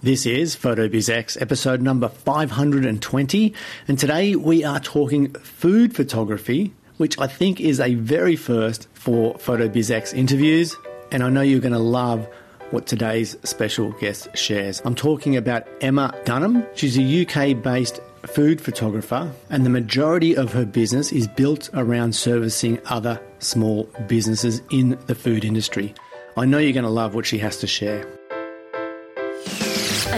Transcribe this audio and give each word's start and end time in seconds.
This 0.00 0.26
is 0.26 0.54
PhotoBizX 0.54 1.42
episode 1.42 1.82
number 1.82 2.08
520, 2.08 3.52
and 3.88 3.98
today 3.98 4.36
we 4.36 4.62
are 4.62 4.78
talking 4.78 5.34
food 5.34 5.96
photography, 5.96 6.72
which 6.98 7.18
I 7.18 7.26
think 7.26 7.60
is 7.60 7.80
a 7.80 7.94
very 7.94 8.36
first 8.36 8.86
for 8.94 9.34
PhotoBizX 9.34 10.14
interviews, 10.14 10.76
and 11.10 11.24
I 11.24 11.30
know 11.30 11.40
you're 11.40 11.58
going 11.58 11.72
to 11.72 11.80
love 11.80 12.28
what 12.70 12.86
today's 12.86 13.36
special 13.42 13.90
guest 13.90 14.28
shares. 14.36 14.80
I'm 14.84 14.94
talking 14.94 15.36
about 15.36 15.66
Emma 15.80 16.14
Dunham. 16.24 16.64
She's 16.76 16.96
a 16.96 17.22
UK 17.26 17.60
based 17.60 18.00
food 18.24 18.60
photographer, 18.60 19.32
and 19.50 19.66
the 19.66 19.70
majority 19.70 20.36
of 20.36 20.52
her 20.52 20.64
business 20.64 21.10
is 21.10 21.26
built 21.26 21.70
around 21.74 22.14
servicing 22.14 22.80
other 22.86 23.20
small 23.40 23.90
businesses 24.06 24.62
in 24.70 24.96
the 25.08 25.16
food 25.16 25.44
industry. 25.44 25.92
I 26.36 26.44
know 26.44 26.58
you're 26.58 26.72
going 26.72 26.84
to 26.84 26.88
love 26.88 27.16
what 27.16 27.26
she 27.26 27.38
has 27.38 27.56
to 27.56 27.66
share. 27.66 28.17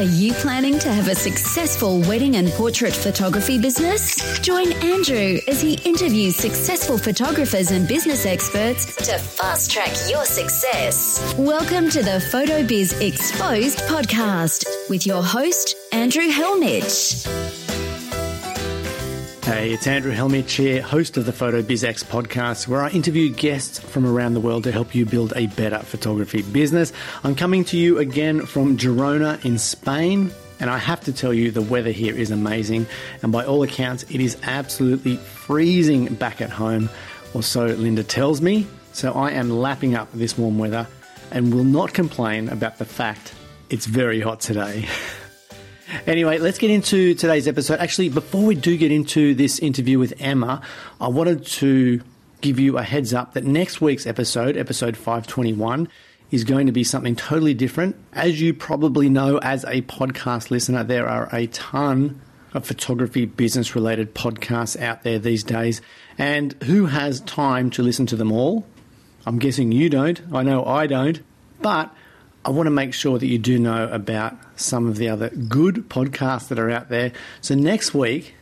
Are 0.01 0.05
you 0.05 0.32
planning 0.32 0.79
to 0.79 0.91
have 0.91 1.09
a 1.09 1.14
successful 1.14 2.01
wedding 2.01 2.37
and 2.37 2.48
portrait 2.52 2.95
photography 2.95 3.59
business? 3.59 4.41
Join 4.41 4.73
Andrew 4.83 5.37
as 5.47 5.61
he 5.61 5.74
interviews 5.84 6.37
successful 6.37 6.97
photographers 6.97 7.70
and 7.70 7.87
business 7.87 8.24
experts 8.24 8.97
to 8.97 9.19
fast 9.19 9.71
track 9.71 9.93
your 10.09 10.24
success. 10.24 11.34
Welcome 11.37 11.91
to 11.91 12.02
the 12.02 12.19
PhotoBiz 12.33 13.07
Exposed 13.07 13.80
podcast 13.80 14.65
with 14.88 15.07
your 15.07 15.23
host, 15.23 15.77
Andrew 15.93 16.29
Hellmich. 16.29 17.70
Hey, 19.43 19.73
it's 19.73 19.87
Andrew 19.87 20.12
Hellmich 20.12 20.51
here, 20.51 20.83
host 20.83 21.17
of 21.17 21.25
the 21.25 21.33
PhotoBizX 21.33 22.05
podcast, 22.05 22.69
where 22.69 22.83
I 22.83 22.91
interview 22.91 23.35
guests 23.35 23.80
from 23.80 24.07
around 24.07 24.35
the 24.35 24.41
world 24.41 24.65
to 24.65 24.71
help 24.71 24.95
you 24.95 25.07
build 25.07 25.33
a 25.35 25.47
better 25.49 25.79
photography 25.79 26.43
business. 26.43 26.93
I'm 27.25 27.35
coming 27.35 27.65
to 27.65 27.79
you 27.79 27.99
again 27.99 28.45
from 28.45 28.77
Girona 28.77 29.43
in 29.45 29.59
Spain, 29.59 30.30
and 30.61 30.69
I 30.69 30.77
have 30.77 31.01
to 31.05 31.13
tell 31.13 31.33
you, 31.33 31.51
the 31.51 31.63
weather 31.63 31.91
here 31.91 32.15
is 32.15 32.30
amazing, 32.30 32.87
and 33.23 33.32
by 33.32 33.45
all 33.45 33.63
accounts, 33.63 34.05
it 34.05 34.21
is 34.21 34.37
absolutely 34.43 35.16
freezing 35.16 36.15
back 36.15 36.41
at 36.41 36.51
home, 36.51 36.91
or 37.35 37.43
so 37.43 37.66
Linda 37.66 38.04
tells 38.04 38.41
me. 38.41 38.66
So 38.93 39.13
I 39.15 39.30
am 39.30 39.51
lapping 39.51 39.95
up 39.95 40.13
this 40.13 40.37
warm 40.37 40.59
weather 40.59 40.87
and 41.30 41.52
will 41.52 41.65
not 41.65 41.95
complain 41.95 42.51
about 42.51 42.79
the 42.79 42.85
fact 42.85 43.35
it's 43.71 43.87
very 43.87 44.21
hot 44.21 44.41
today. 44.41 44.87
Anyway, 46.07 46.38
let's 46.38 46.59
get 46.59 46.71
into 46.71 47.15
today's 47.15 47.49
episode. 47.49 47.79
Actually, 47.80 48.09
before 48.09 48.45
we 48.45 48.55
do 48.55 48.77
get 48.77 48.93
into 48.93 49.35
this 49.35 49.59
interview 49.59 49.99
with 49.99 50.15
Emma, 50.21 50.63
I 51.01 51.09
wanted 51.09 51.45
to 51.47 52.01
give 52.41 52.59
you 52.59 52.79
a 52.79 52.82
heads 52.82 53.13
up 53.13 53.35
that 53.35 53.45
next 53.45 53.80
week's 53.80 54.07
episode, 54.07 54.57
episode 54.57 54.97
521, 54.97 55.88
is 56.30 56.45
going 56.45 56.66
to 56.66 56.73
be 56.73 56.85
something 56.85 57.16
totally 57.16 57.55
different. 57.55 57.97
As 58.13 58.41
you 58.41 58.55
probably 58.55 59.09
know, 59.09 59.38
as 59.38 59.65
a 59.65 59.82
podcast 59.82 60.51
listener, 60.51 60.85
there 60.85 61.09
are 61.09 61.29
a 61.32 61.49
ton 61.49 62.21
of 62.54 62.66
photography 62.66 63.27
business 63.27 63.75
related 63.75 64.15
podcasts 64.15 64.81
out 64.81 65.03
there 65.03 65.19
these 65.19 65.44
days. 65.44 65.82
And 66.19 66.53
who 66.65 66.87
has 66.87 67.21
time 67.21 67.71
to 67.71 67.82
listen 67.82 68.06
to 68.06 68.16
them 68.16 68.32
all? 68.32 68.66
I'm 69.27 69.38
guessing 69.38 69.72
you 69.72 69.88
don't. 69.88 70.21
I 70.32 70.43
know 70.43 70.65
I 70.65 70.87
don't. 70.87 71.21
But 71.60 71.94
I 72.44 72.50
want 72.50 72.66
to 72.66 72.71
make 72.71 72.94
sure 72.94 73.19
that 73.19 73.27
you 73.27 73.38
do 73.38 73.59
know 73.59 73.88
about 73.88 74.34
some 74.56 74.87
of 74.87 74.97
the 74.97 75.10
other 75.10 75.28
good 75.28 75.88
podcasts 75.91 76.49
that 76.49 76.59
are 76.59 76.71
out 76.71 76.88
there. 76.88 77.12
So 77.43 77.55
next 77.55 77.93
week, 77.93 78.34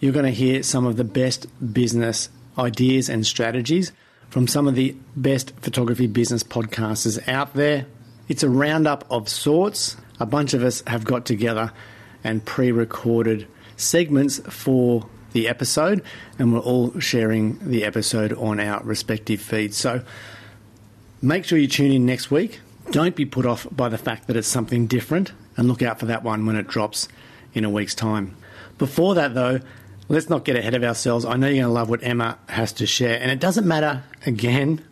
you're 0.00 0.12
going 0.12 0.26
to 0.26 0.30
hear 0.30 0.62
some 0.62 0.84
of 0.86 0.96
the 0.96 1.04
best 1.04 1.46
business 1.72 2.28
ideas 2.58 3.08
and 3.08 3.26
strategies 3.26 3.92
from 4.28 4.46
some 4.46 4.68
of 4.68 4.74
the 4.74 4.94
best 5.16 5.52
photography 5.60 6.06
business 6.06 6.42
podcasters 6.42 7.26
out 7.26 7.54
there. 7.54 7.86
It's 8.28 8.42
a 8.42 8.50
roundup 8.50 9.06
of 9.10 9.28
sorts. 9.30 9.96
A 10.20 10.26
bunch 10.26 10.52
of 10.52 10.62
us 10.62 10.82
have 10.86 11.04
got 11.04 11.24
together 11.24 11.72
and 12.22 12.44
pre 12.44 12.70
recorded 12.70 13.46
segments 13.78 14.40
for 14.40 15.08
the 15.32 15.48
episode, 15.48 16.02
and 16.38 16.52
we're 16.52 16.60
all 16.60 16.98
sharing 17.00 17.58
the 17.60 17.84
episode 17.84 18.32
on 18.34 18.60
our 18.60 18.82
respective 18.82 19.40
feeds. 19.40 19.76
So 19.78 20.02
make 21.22 21.44
sure 21.44 21.58
you 21.58 21.68
tune 21.68 21.92
in 21.92 22.04
next 22.04 22.30
week. 22.30 22.60
Don't 22.90 23.14
be 23.14 23.26
put 23.26 23.44
off 23.44 23.66
by 23.70 23.90
the 23.90 23.98
fact 23.98 24.26
that 24.26 24.36
it's 24.36 24.48
something 24.48 24.86
different 24.86 25.32
and 25.56 25.68
look 25.68 25.82
out 25.82 26.00
for 26.00 26.06
that 26.06 26.22
one 26.22 26.46
when 26.46 26.56
it 26.56 26.66
drops 26.66 27.06
in 27.52 27.64
a 27.64 27.70
week's 27.70 27.94
time. 27.94 28.34
Before 28.78 29.14
that, 29.14 29.34
though, 29.34 29.60
let's 30.08 30.30
not 30.30 30.44
get 30.44 30.56
ahead 30.56 30.74
of 30.74 30.82
ourselves. 30.82 31.24
I 31.24 31.36
know 31.36 31.48
you're 31.48 31.64
going 31.64 31.66
to 31.66 31.72
love 31.72 31.90
what 31.90 32.02
Emma 32.02 32.38
has 32.48 32.72
to 32.74 32.86
share, 32.86 33.20
and 33.20 33.30
it 33.30 33.40
doesn't 33.40 33.66
matter, 33.66 34.04
again, 34.24 34.82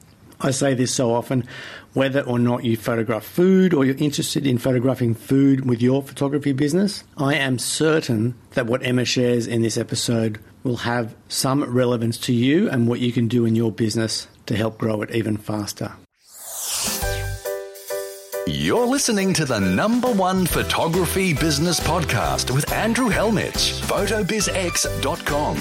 I 0.40 0.50
say 0.50 0.74
this 0.74 0.94
so 0.94 1.14
often, 1.14 1.48
whether 1.94 2.20
or 2.20 2.38
not 2.38 2.64
you 2.64 2.76
photograph 2.76 3.24
food 3.24 3.72
or 3.72 3.86
you're 3.86 3.96
interested 3.96 4.46
in 4.46 4.58
photographing 4.58 5.14
food 5.14 5.66
with 5.66 5.80
your 5.80 6.02
photography 6.02 6.52
business. 6.52 7.02
I 7.16 7.36
am 7.36 7.58
certain 7.58 8.34
that 8.50 8.66
what 8.66 8.84
Emma 8.84 9.06
shares 9.06 9.46
in 9.46 9.62
this 9.62 9.78
episode 9.78 10.38
will 10.62 10.78
have 10.78 11.14
some 11.28 11.64
relevance 11.64 12.18
to 12.18 12.34
you 12.34 12.68
and 12.68 12.86
what 12.86 13.00
you 13.00 13.12
can 13.12 13.28
do 13.28 13.46
in 13.46 13.56
your 13.56 13.72
business 13.72 14.28
to 14.44 14.54
help 14.54 14.76
grow 14.76 15.00
it 15.00 15.10
even 15.12 15.38
faster. 15.38 15.94
You're 18.48 18.86
listening 18.86 19.32
to 19.34 19.44
the 19.44 19.58
number 19.58 20.08
one 20.08 20.46
photography 20.46 21.32
business 21.32 21.80
podcast 21.80 22.54
with 22.54 22.70
Andrew 22.70 23.08
Hellmich, 23.08 23.80
photobizx.com. 23.80 25.56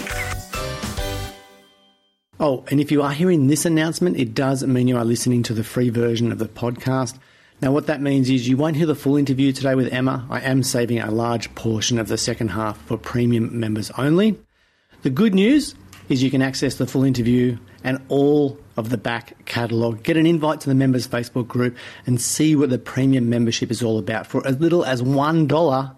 Oh, 2.40 2.64
and 2.70 2.80
if 2.80 2.92
you 2.92 3.02
are 3.02 3.12
hearing 3.12 3.48
this 3.48 3.66
announcement, 3.66 4.18
it 4.18 4.36
does 4.36 4.64
mean 4.64 4.88
you 4.88 4.98
are 4.98 5.04
listening 5.04 5.42
to 5.44 5.56
the 5.56 5.64
free 5.64 5.90
version 5.90 6.32
of 6.32 6.38
the 6.38 6.46
podcast. 6.48 7.18
Now, 7.60 7.72
what 7.72 7.88
that 7.88 8.02
means 8.02 8.30
is 8.30 8.48
you 8.48 8.56
won't 8.56 8.76
hear 8.76 8.86
the 8.86 8.94
full 8.94 9.18
interview 9.18 9.52
today 9.52 9.74
with 9.74 9.92
Emma. 9.92 10.28
I 10.30 10.42
am 10.42 10.62
saving 10.62 11.00
a 11.00 11.10
large 11.10 11.56
portion 11.56 11.98
of 11.98 12.08
the 12.08 12.20
second 12.20 12.50
half 12.50 12.80
for 12.84 12.98
premium 12.98 13.60
members 13.60 13.90
only. 13.98 14.38
The 15.02 15.10
good 15.10 15.34
news 15.34 15.74
is 16.08 16.22
you 16.22 16.30
can 16.30 16.44
access 16.44 16.76
the 16.76 16.86
full 16.86 17.04
interview 17.04 17.58
and 17.86 18.02
all 18.10 18.58
of 18.76 18.90
the 18.90 18.98
back 18.98 19.46
catalogue. 19.46 20.04
Get 20.04 20.18
an 20.18 20.26
invite 20.26 20.60
to 20.62 20.70
the 20.70 20.76
members 20.76 21.08
Facebook 21.08 21.48
group 21.48 21.78
and 22.06 22.20
see 22.20 22.56
what 22.56 22.72
the 22.72 22.80
premium 22.80 23.30
membership 23.30 23.72
is 23.72 23.82
all 23.82 24.00
about 24.00 24.28
for 24.28 24.46
as 24.46 24.60
little 24.60 24.84
as 24.84 25.02
$1 25.02 25.96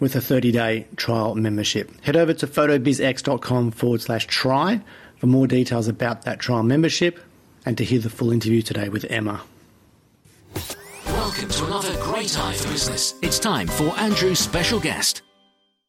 with 0.00 0.16
a 0.16 0.20
30 0.20 0.50
day 0.50 0.86
trial 0.96 1.34
membership. 1.34 1.92
Head 2.02 2.16
over 2.16 2.32
to 2.32 2.46
photobizx.com 2.46 3.70
forward 3.72 4.00
slash 4.00 4.26
try 4.26 4.80
for 5.18 5.26
more 5.26 5.46
details 5.46 5.86
about 5.86 6.22
that 6.22 6.38
trial 6.40 6.62
membership 6.62 7.20
and 7.66 7.76
to 7.76 7.84
hear 7.84 7.98
the 7.98 8.10
full 8.10 8.32
interview 8.32 8.62
today 8.62 8.88
with 8.88 9.04
Emma. 9.10 9.42
Welcome 11.06 11.50
to 11.50 11.66
another 11.66 11.94
great 12.00 12.38
eye 12.38 12.54
for 12.54 12.68
business. 12.68 13.14
It's 13.20 13.38
time 13.38 13.66
for 13.66 13.96
Andrew's 13.98 14.38
special 14.38 14.80
guest. 14.80 15.22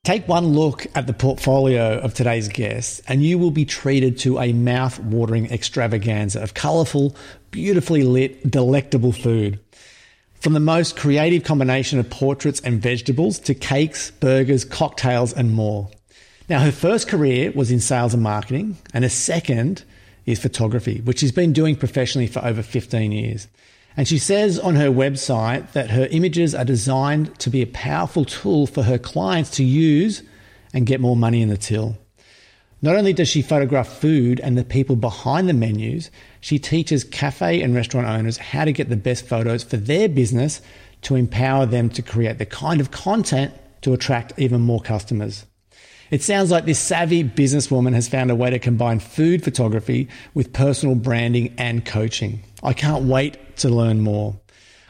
Take 0.05 0.27
one 0.29 0.47
look 0.47 0.87
at 0.95 1.07
the 1.07 1.13
portfolio 1.13 1.99
of 1.99 2.13
today's 2.13 2.47
guests, 2.47 3.01
and 3.07 3.21
you 3.21 3.37
will 3.37 3.51
be 3.51 3.65
treated 3.65 4.17
to 4.19 4.39
a 4.39 4.53
mouth 4.53 4.97
watering 4.97 5.51
extravaganza 5.51 6.41
of 6.41 6.53
colourful, 6.53 7.15
beautifully 7.51 8.03
lit, 8.03 8.49
delectable 8.49 9.11
food. 9.11 9.59
From 10.39 10.53
the 10.53 10.61
most 10.61 10.95
creative 10.95 11.43
combination 11.43 11.99
of 11.99 12.09
portraits 12.09 12.61
and 12.61 12.81
vegetables 12.81 13.39
to 13.39 13.53
cakes, 13.53 14.09
burgers, 14.11 14.63
cocktails, 14.63 15.33
and 15.33 15.53
more. 15.53 15.89
Now, 16.47 16.61
her 16.61 16.71
first 16.71 17.09
career 17.09 17.51
was 17.51 17.69
in 17.69 17.81
sales 17.81 18.13
and 18.13 18.23
marketing, 18.23 18.77
and 18.93 19.03
her 19.03 19.09
second 19.09 19.83
is 20.25 20.39
photography, 20.39 21.01
which 21.01 21.19
she's 21.19 21.33
been 21.33 21.51
doing 21.51 21.75
professionally 21.75 22.27
for 22.27 22.43
over 22.43 22.63
15 22.63 23.11
years. 23.11 23.49
And 23.97 24.07
she 24.07 24.17
says 24.17 24.59
on 24.59 24.75
her 24.75 24.89
website 24.89 25.71
that 25.73 25.89
her 25.89 26.07
images 26.11 26.55
are 26.55 26.65
designed 26.65 27.37
to 27.39 27.49
be 27.49 27.61
a 27.61 27.67
powerful 27.67 28.25
tool 28.25 28.67
for 28.67 28.83
her 28.83 28.97
clients 28.97 29.49
to 29.51 29.63
use 29.63 30.23
and 30.73 30.85
get 30.85 31.01
more 31.01 31.15
money 31.15 31.41
in 31.41 31.49
the 31.49 31.57
till. 31.57 31.97
Not 32.81 32.95
only 32.95 33.11
does 33.11 33.27
she 33.27 33.41
photograph 33.41 33.89
food 33.89 34.39
and 34.39 34.57
the 34.57 34.63
people 34.63 34.95
behind 34.95 35.49
the 35.49 35.53
menus, 35.53 36.09
she 36.39 36.59
teaches 36.59 37.03
cafe 37.03 37.61
and 37.61 37.75
restaurant 37.75 38.07
owners 38.07 38.37
how 38.37 38.63
to 38.63 38.71
get 38.71 38.87
the 38.87 38.95
best 38.95 39.27
photos 39.27 39.63
for 39.63 39.75
their 39.75 40.07
business 40.07 40.61
to 41.01 41.15
empower 41.15 41.65
them 41.65 41.89
to 41.89 42.01
create 42.01 42.37
the 42.37 42.45
kind 42.45 42.79
of 42.79 42.91
content 42.91 43.53
to 43.81 43.93
attract 43.93 44.33
even 44.37 44.61
more 44.61 44.79
customers. 44.79 45.45
It 46.09 46.23
sounds 46.23 46.51
like 46.51 46.65
this 46.65 46.79
savvy 46.79 47.23
businesswoman 47.23 47.93
has 47.93 48.07
found 48.07 48.31
a 48.31 48.35
way 48.35 48.49
to 48.49 48.59
combine 48.59 48.99
food 48.99 49.43
photography 49.43 50.07
with 50.33 50.53
personal 50.53 50.95
branding 50.95 51.53
and 51.57 51.85
coaching. 51.85 52.41
I 52.63 52.73
can't 52.73 53.05
wait 53.05 53.48
to 53.59 53.69
learn 53.69 54.01
more. 54.01 54.39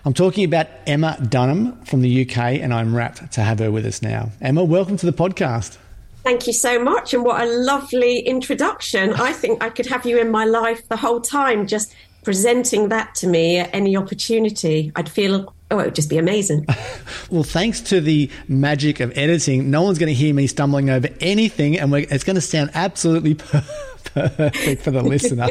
I'm 0.05 0.13
talking 0.13 0.45
about 0.45 0.67
Emma 0.87 1.17
Dunham 1.29 1.83
from 1.85 2.01
the 2.01 2.21
UK, 2.21 2.37
and 2.37 2.73
I'm 2.73 2.95
rapt 2.95 3.31
to 3.33 3.41
have 3.41 3.59
her 3.59 3.69
with 3.69 3.85
us 3.85 4.01
now. 4.01 4.31
Emma, 4.41 4.63
welcome 4.63 4.97
to 4.97 5.05
the 5.05 5.13
podcast. 5.13 5.77
Thank 6.23 6.47
you 6.47 6.53
so 6.53 6.81
much, 6.81 7.13
and 7.13 7.23
what 7.23 7.41
a 7.41 7.45
lovely 7.45 8.19
introduction. 8.19 9.13
I 9.13 9.33
think 9.33 9.63
I 9.63 9.69
could 9.69 9.87
have 9.87 10.05
you 10.05 10.19
in 10.19 10.31
my 10.31 10.45
life 10.45 10.87
the 10.87 10.97
whole 10.97 11.21
time, 11.21 11.67
just 11.67 11.93
presenting 12.23 12.89
that 12.89 13.15
to 13.15 13.27
me 13.27 13.57
at 13.57 13.73
any 13.73 13.95
opportunity. 13.95 14.91
I'd 14.95 15.09
feel 15.09 15.53
oh, 15.71 15.79
it 15.79 15.85
would 15.85 15.95
just 15.95 16.09
be 16.09 16.17
amazing. 16.17 16.65
well, 17.29 17.43
thanks 17.43 17.81
to 17.81 18.01
the 18.01 18.29
magic 18.47 18.99
of 18.99 19.15
editing, 19.17 19.69
no 19.69 19.83
one's 19.83 19.99
going 19.99 20.07
to 20.07 20.13
hear 20.13 20.33
me 20.33 20.47
stumbling 20.47 20.89
over 20.89 21.09
anything, 21.21 21.77
and 21.77 21.93
it's 21.93 22.23
going 22.23 22.35
to 22.35 22.41
sound 22.41 22.71
absolutely 22.73 23.35
perfect 24.13 24.81
for 24.81 24.91
the 24.91 25.03
listener. 25.03 25.49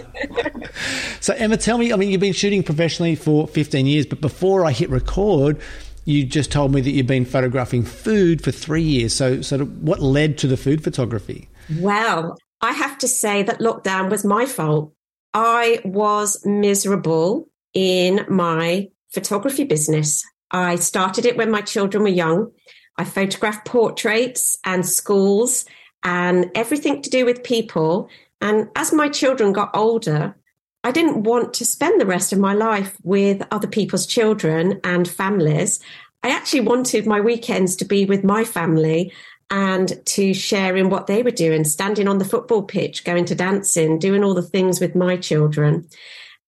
so, 1.21 1.35
Emma, 1.35 1.57
tell 1.57 1.79
me 1.79 1.93
I 1.93 1.97
mean, 1.97 2.11
you've 2.11 2.21
been 2.21 2.33
shooting 2.33 2.63
professionally 2.63 3.15
for 3.15 3.47
15 3.49 3.87
years, 3.87 4.07
but 4.07 4.21
before 4.21 4.65
I 4.65 4.73
hit 4.73 4.91
record, 4.91 5.61
you 6.05 6.25
just 6.25 6.51
told 6.51 6.73
me 6.73 6.81
that 6.81 6.91
you've 6.91 7.07
been 7.07 7.25
photographing 7.25 7.85
food 7.85 8.43
for 8.43 8.51
three 8.51 8.83
years. 8.83 9.15
So, 9.15 9.43
sort 9.43 9.61
of, 9.61 9.83
what 9.83 10.01
led 10.01 10.39
to 10.39 10.47
the 10.47 10.57
food 10.57 10.83
photography? 10.83 11.49
Well, 11.79 12.39
I 12.61 12.73
have 12.73 12.99
to 12.99 13.09
say 13.09 13.43
that 13.43 13.61
lockdown 13.61 14.11
was 14.11 14.25
my 14.25 14.47
fault. 14.47 14.93
I 15.35 15.81
was 15.85 16.45
miserable 16.45 17.49
in 17.75 18.25
my 18.29 18.89
photography 19.13 19.65
business. 19.65 20.25
I 20.51 20.77
started 20.77 21.27
it 21.27 21.37
when 21.37 21.51
my 21.51 21.61
children 21.61 22.03
were 22.03 22.09
young. 22.09 22.53
I 22.97 23.05
photographed 23.05 23.67
portraits 23.67 24.59
and 24.65 24.85
schools 24.85 25.65
and 26.03 26.51
everything 26.55 27.03
to 27.03 27.11
do 27.11 27.25
with 27.25 27.45
people. 27.45 28.09
And 28.41 28.69
as 28.77 28.93
my 28.93 29.09
children 29.09 29.53
got 29.53 29.71
older, 29.75 30.37
I 30.85 30.93
didn't 30.93 31.25
want 31.25 31.55
to 31.55 31.65
spend 31.65 32.01
the 32.01 32.07
rest 32.07 32.33
of 32.33 32.39
my 32.39 32.55
life 32.55 32.97
with 33.03 33.43
other 33.51 33.67
people's 33.67 34.07
children 34.07 34.81
and 34.85 35.09
families. 35.09 35.81
I 36.23 36.31
actually 36.31 36.61
wanted 36.61 37.07
my 37.07 37.21
weekends 37.21 37.77
to 37.77 37.85
be 37.85 38.05
with 38.05 38.25
my 38.25 38.45
family 38.45 39.13
and 39.51 40.05
to 40.07 40.35
share 40.35 40.77
in 40.77 40.91
what 40.91 41.07
they 41.07 41.23
were 41.23 41.31
doing, 41.31 41.65
standing 41.65 42.07
on 42.07 42.19
the 42.19 42.25
football 42.25 42.63
pitch, 42.63 43.05
going 43.05 43.25
to 43.27 43.35
dancing, 43.35 43.99
doing 43.99 44.23
all 44.23 44.35
the 44.35 44.43
things 44.43 44.81
with 44.81 44.95
my 44.95 45.17
children. 45.17 45.89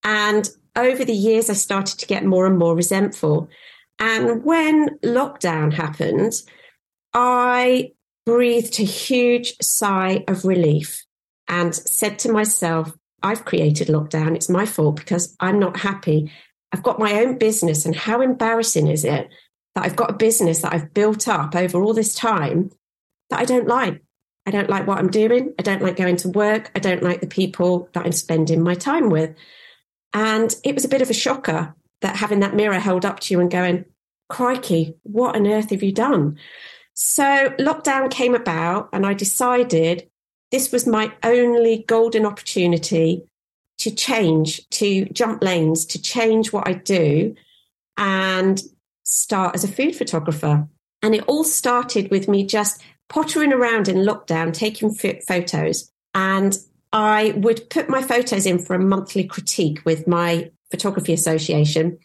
And 0.05 0.49
over 0.81 1.05
the 1.05 1.13
years, 1.13 1.51
I 1.51 1.55
started 1.55 1.99
to 1.99 2.07
get 2.07 2.25
more 2.25 2.47
and 2.47 2.59
more 2.59 2.75
resentful. 2.75 3.49
And 3.99 4.45
when 4.45 4.99
lockdown 5.01 5.73
happened, 5.73 6.41
I 7.13 7.93
breathed 8.27 8.81
a 8.81 8.85
huge 8.85 9.55
sigh 9.61 10.25
of 10.29 10.45
relief 10.45 11.05
and 11.49 11.75
said 11.75 12.19
to 12.21 12.33
myself, 12.33 12.93
I've 13.23 13.45
created 13.45 13.89
lockdown. 13.89 14.35
It's 14.35 14.49
my 14.49 14.65
fault 14.67 14.97
because 14.97 15.37
I'm 15.41 15.59
not 15.59 15.79
happy. 15.79 16.33
I've 16.73 16.83
got 16.83 16.99
my 16.99 17.21
own 17.21 17.39
business. 17.39 17.85
And 17.85 17.95
how 17.95 18.21
embarrassing 18.21 18.87
is 18.87 19.05
it 19.05 19.29
that 19.75 19.85
I've 19.85 19.97
got 19.97 20.11
a 20.11 20.15
business 20.15 20.63
that 20.63 20.73
I've 20.73 20.95
built 20.95 21.29
up 21.29 21.55
over 21.55 21.83
all 21.83 21.93
this 21.93 22.15
time 22.15 22.71
that 23.29 23.41
I 23.41 23.45
don't 23.45 23.69
like? 23.69 24.03
I 24.47 24.51
don't 24.51 24.71
like 24.71 24.87
what 24.87 24.99
I'm 24.99 25.11
doing. 25.11 25.53
I 25.59 25.63
don't 25.63 25.83
like 25.83 25.97
going 25.97 26.17
to 26.17 26.29
work. 26.29 26.71
I 26.75 26.79
don't 26.79 27.03
like 27.03 27.21
the 27.21 27.27
people 27.27 27.91
that 27.93 28.07
I'm 28.07 28.13
spending 28.13 28.63
my 28.63 28.75
time 28.75 29.11
with. 29.11 29.35
And 30.13 30.55
it 30.65 30.75
was 30.75 30.85
a 30.85 30.89
bit 30.89 31.03
of 31.03 31.11
a 31.11 31.15
shocker 31.15 31.75
that 32.01 32.17
having 32.17 32.41
that 32.41 32.55
mirror 32.55 32.79
held 32.79 33.05
up 33.05 33.21
to 33.21 33.35
you 33.35 33.41
and 33.41 33.51
going, 33.51 33.85
crikey, 34.29 34.95
what 35.03 35.37
on 35.37 35.47
earth 35.47 35.71
have 35.71 35.83
you 35.83 35.93
done? 35.93 36.39
So 36.95 37.51
lockdown 37.59 38.11
came 38.11 38.35
about 38.35 38.89
and 38.93 39.07
I 39.07 39.15
decided 39.15 40.09
this 40.51 40.73
was 40.73 40.87
my 40.87 41.13
only 41.23 41.85
golden 41.87 42.27
opportunity 42.27 43.23
to 43.79 43.91
change, 43.91 44.69
to 44.71 45.07
jump 45.07 45.43
lanes, 45.43 45.87
to 45.87 46.01
change 46.01 46.53
what 46.53 46.69
I 46.69 46.75
do 46.75 47.35
and 47.97 48.61
start 49.05 49.55
as 49.55 49.65
a 49.65 49.69
food 49.69 49.97
photographer. 49.97 50.69
And 51.03 51.15
it 51.15 51.25
all 51.27 51.45
started 51.45 52.11
with 52.11 52.29
me 52.29 52.45
just 52.45 52.83
pottering 53.09 53.53
around 53.53 53.89
in 53.89 53.97
lockdown, 53.97 54.53
taking 54.53 54.93
photos. 54.93 55.91
And 56.15 56.59
I 56.93 57.33
would 57.37 57.71
put 57.71 57.89
my 57.89 58.03
photos 58.03 58.47
in 58.47 58.59
for 58.59 58.75
a 58.75 58.81
monthly 58.81 59.25
critique 59.25 59.81
with 59.85 60.07
my 60.07 60.51
photography 60.71 61.13
association 61.13 61.99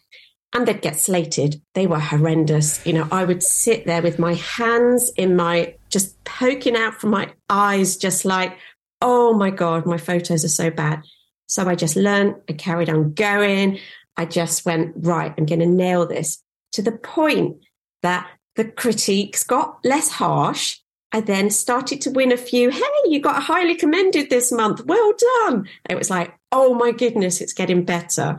and 0.52 0.66
they'd 0.66 0.80
get 0.80 0.98
slated. 0.98 1.60
They 1.74 1.86
were 1.86 1.98
horrendous. 1.98 2.84
You 2.86 2.92
know, 2.92 3.08
I 3.10 3.24
would 3.24 3.42
sit 3.42 3.86
there 3.86 4.02
with 4.02 4.18
my 4.18 4.34
hands 4.34 5.10
in 5.16 5.36
my, 5.36 5.74
just 5.90 6.22
poking 6.24 6.76
out 6.76 6.94
from 6.94 7.10
my 7.10 7.32
eyes, 7.50 7.96
just 7.96 8.24
like, 8.24 8.56
oh 9.02 9.34
my 9.34 9.50
God, 9.50 9.86
my 9.86 9.98
photos 9.98 10.44
are 10.44 10.48
so 10.48 10.70
bad. 10.70 11.02
So 11.46 11.68
I 11.68 11.74
just 11.74 11.96
learned, 11.96 12.36
I 12.48 12.54
carried 12.54 12.88
on 12.88 13.12
going. 13.12 13.78
I 14.16 14.24
just 14.24 14.64
went, 14.64 14.94
right, 14.96 15.32
I'm 15.36 15.46
going 15.46 15.60
to 15.60 15.66
nail 15.66 16.06
this 16.06 16.42
to 16.72 16.82
the 16.82 16.92
point 16.92 17.58
that 18.02 18.28
the 18.56 18.64
critiques 18.64 19.44
got 19.44 19.78
less 19.84 20.10
harsh. 20.10 20.78
I 21.16 21.20
then 21.20 21.48
started 21.48 22.02
to 22.02 22.10
win 22.10 22.30
a 22.30 22.36
few. 22.36 22.68
Hey, 22.68 22.82
you 23.06 23.20
got 23.20 23.42
highly 23.42 23.74
commended 23.74 24.28
this 24.28 24.52
month. 24.52 24.84
Well 24.84 25.14
done. 25.46 25.66
It 25.88 25.96
was 25.96 26.10
like, 26.10 26.34
oh 26.52 26.74
my 26.74 26.92
goodness, 26.92 27.40
it's 27.40 27.54
getting 27.54 27.86
better. 27.86 28.38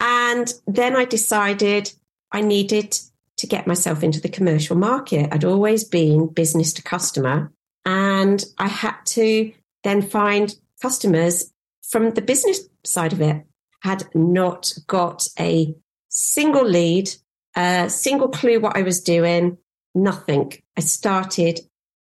And 0.00 0.52
then 0.66 0.96
I 0.96 1.06
decided 1.06 1.90
I 2.30 2.42
needed 2.42 2.98
to 3.38 3.46
get 3.46 3.66
myself 3.66 4.02
into 4.02 4.20
the 4.20 4.28
commercial 4.28 4.76
market. 4.76 5.32
I'd 5.32 5.46
always 5.46 5.82
been 5.82 6.26
business 6.26 6.74
to 6.74 6.82
customer, 6.82 7.50
and 7.86 8.44
I 8.58 8.68
had 8.68 8.96
to 9.06 9.54
then 9.82 10.02
find 10.02 10.54
customers 10.82 11.54
from 11.88 12.10
the 12.10 12.20
business 12.20 12.68
side 12.84 13.14
of 13.14 13.22
it. 13.22 13.46
Had 13.80 14.04
not 14.14 14.74
got 14.86 15.26
a 15.40 15.74
single 16.10 16.68
lead, 16.68 17.14
a 17.56 17.88
single 17.88 18.28
clue 18.28 18.60
what 18.60 18.76
I 18.76 18.82
was 18.82 19.00
doing, 19.00 19.56
nothing. 19.94 20.52
I 20.76 20.82
started 20.82 21.60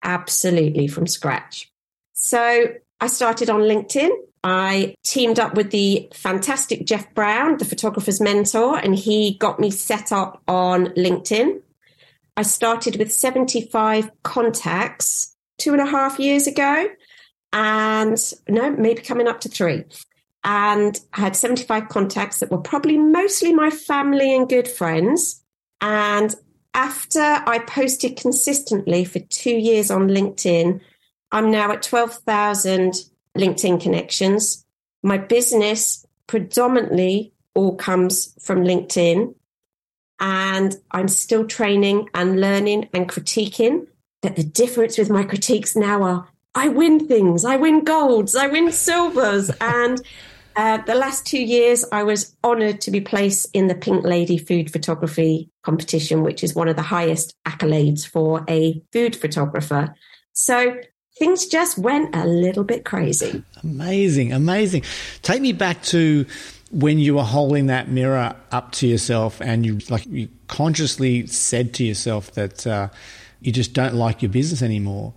absolutely 0.07 0.89
from 0.89 1.07
scratch. 1.07 1.71
So 2.15 2.73
I 3.01 3.07
started 3.09 3.51
on 3.51 3.61
LinkedIn 3.61 4.11
I 4.49 4.95
teamed 5.03 5.41
up 5.41 5.57
with 5.57 5.73
the 5.73 6.09
fantastic 6.15 6.87
Jeff 6.87 7.13
Brown, 7.15 7.59
the 7.59 7.65
photographer's 7.65 8.21
mentor, 8.21 8.79
and 8.79 8.95
he 8.95 9.35
got 9.35 9.59
me 9.59 9.73
set 9.73 10.13
up 10.13 10.41
on 10.47 10.87
LinkedIn. 10.91 11.61
I 12.37 12.43
started 12.43 12.95
with 12.95 13.13
75 13.13 14.09
contacts 14.23 15.35
two 15.59 15.73
and 15.73 15.81
a 15.81 15.87
half 15.87 16.21
years 16.21 16.47
ago, 16.47 16.87
and 17.53 18.17
no, 18.49 18.71
maybe 18.71 19.03
coming 19.03 19.27
up 19.27 19.41
to 19.41 19.49
three. 19.49 19.83
And 20.45 20.97
I 21.13 21.23
had 21.23 21.35
75 21.35 21.89
contacts 21.89 22.39
that 22.39 22.53
were 22.53 22.59
probably 22.59 22.99
mostly 22.99 23.53
my 23.53 23.71
family 23.71 24.33
and 24.33 24.49
good 24.49 24.69
friends. 24.69 25.43
And 25.81 26.33
after 26.77 27.21
I 27.21 27.59
posted 27.67 28.19
consistently 28.19 29.05
for 29.05 29.19
two 29.19 29.57
years 29.57 29.91
on 29.91 30.09
LinkedIn, 30.09 30.81
I'm 31.33 31.51
now 31.51 31.73
at 31.73 31.83
12,000 31.83 32.93
LinkedIn 33.37 33.81
connections. 33.81 34.65
My 35.03 35.17
business 35.17 36.07
predominantly 36.27 37.33
all 37.55 37.75
comes 37.77 38.35
from 38.45 38.63
LinkedIn. 38.63 39.35
And 40.21 40.77
I'm 40.91 41.09
still 41.09 41.47
training 41.47 42.09
and 42.15 42.41
learning 42.41 42.91
and 42.93 43.09
critiquing. 43.09 43.87
But 44.21 44.37
the 44.37 44.45
difference 44.45 44.99
with 44.99 45.09
my 45.11 45.25
critiques 45.25 45.77
now 45.77 46.03
are 46.03 46.29
I 46.55 46.69
win 46.69 47.07
things, 47.07 47.45
I 47.45 47.57
win 47.57 47.85
golds, 47.85 48.35
I 48.35 48.49
win 48.49 48.71
silvers. 48.71 49.51
and 49.61 50.01
uh, 50.57 50.79
the 50.79 50.95
last 50.95 51.27
two 51.27 51.43
years, 51.43 51.85
I 51.93 52.03
was 52.03 52.35
honored 52.43 52.81
to 52.83 52.91
be 52.91 53.01
placed 53.03 53.49
in 53.53 53.67
the 53.67 53.75
Pink 53.75 54.05
Lady 54.05 54.39
Food 54.39 54.73
Photography 54.73 55.51
Competition, 55.63 56.23
which 56.23 56.43
is 56.43 56.55
one 56.55 56.69
of 56.69 56.77
the 56.77 56.83
highest 56.83 57.35
accolades 57.47 58.07
for 58.07 58.45
a 58.49 58.83
food 58.91 59.15
photographer. 59.15 59.95
So 60.33 60.79
things 61.19 61.47
just 61.47 61.77
went 61.77 62.15
a 62.15 62.27
little 62.27 62.65
bit 62.65 62.87
crazy. 62.87 63.43
Amazing, 63.63 64.33
amazing. 64.33 64.83
Take 65.21 65.43
me 65.43 65.53
back 65.53 65.83
to 65.85 66.25
when 66.71 66.99
you 66.99 67.15
were 67.15 67.23
holding 67.23 67.67
that 67.67 67.89
mirror 67.89 68.35
up 68.51 68.73
to 68.73 68.87
yourself 68.87 69.41
and 69.41 69.65
you 69.65 69.79
like 69.89 70.05
you 70.07 70.29
consciously 70.49 71.27
said 71.27 71.73
to 71.75 71.85
yourself 71.85 72.33
that 72.33 72.67
uh, 72.67 72.89
you 73.41 73.53
just 73.53 73.73
don't 73.73 73.95
like 73.95 74.23
your 74.23 74.31
business 74.31 74.63
anymore. 74.63 75.13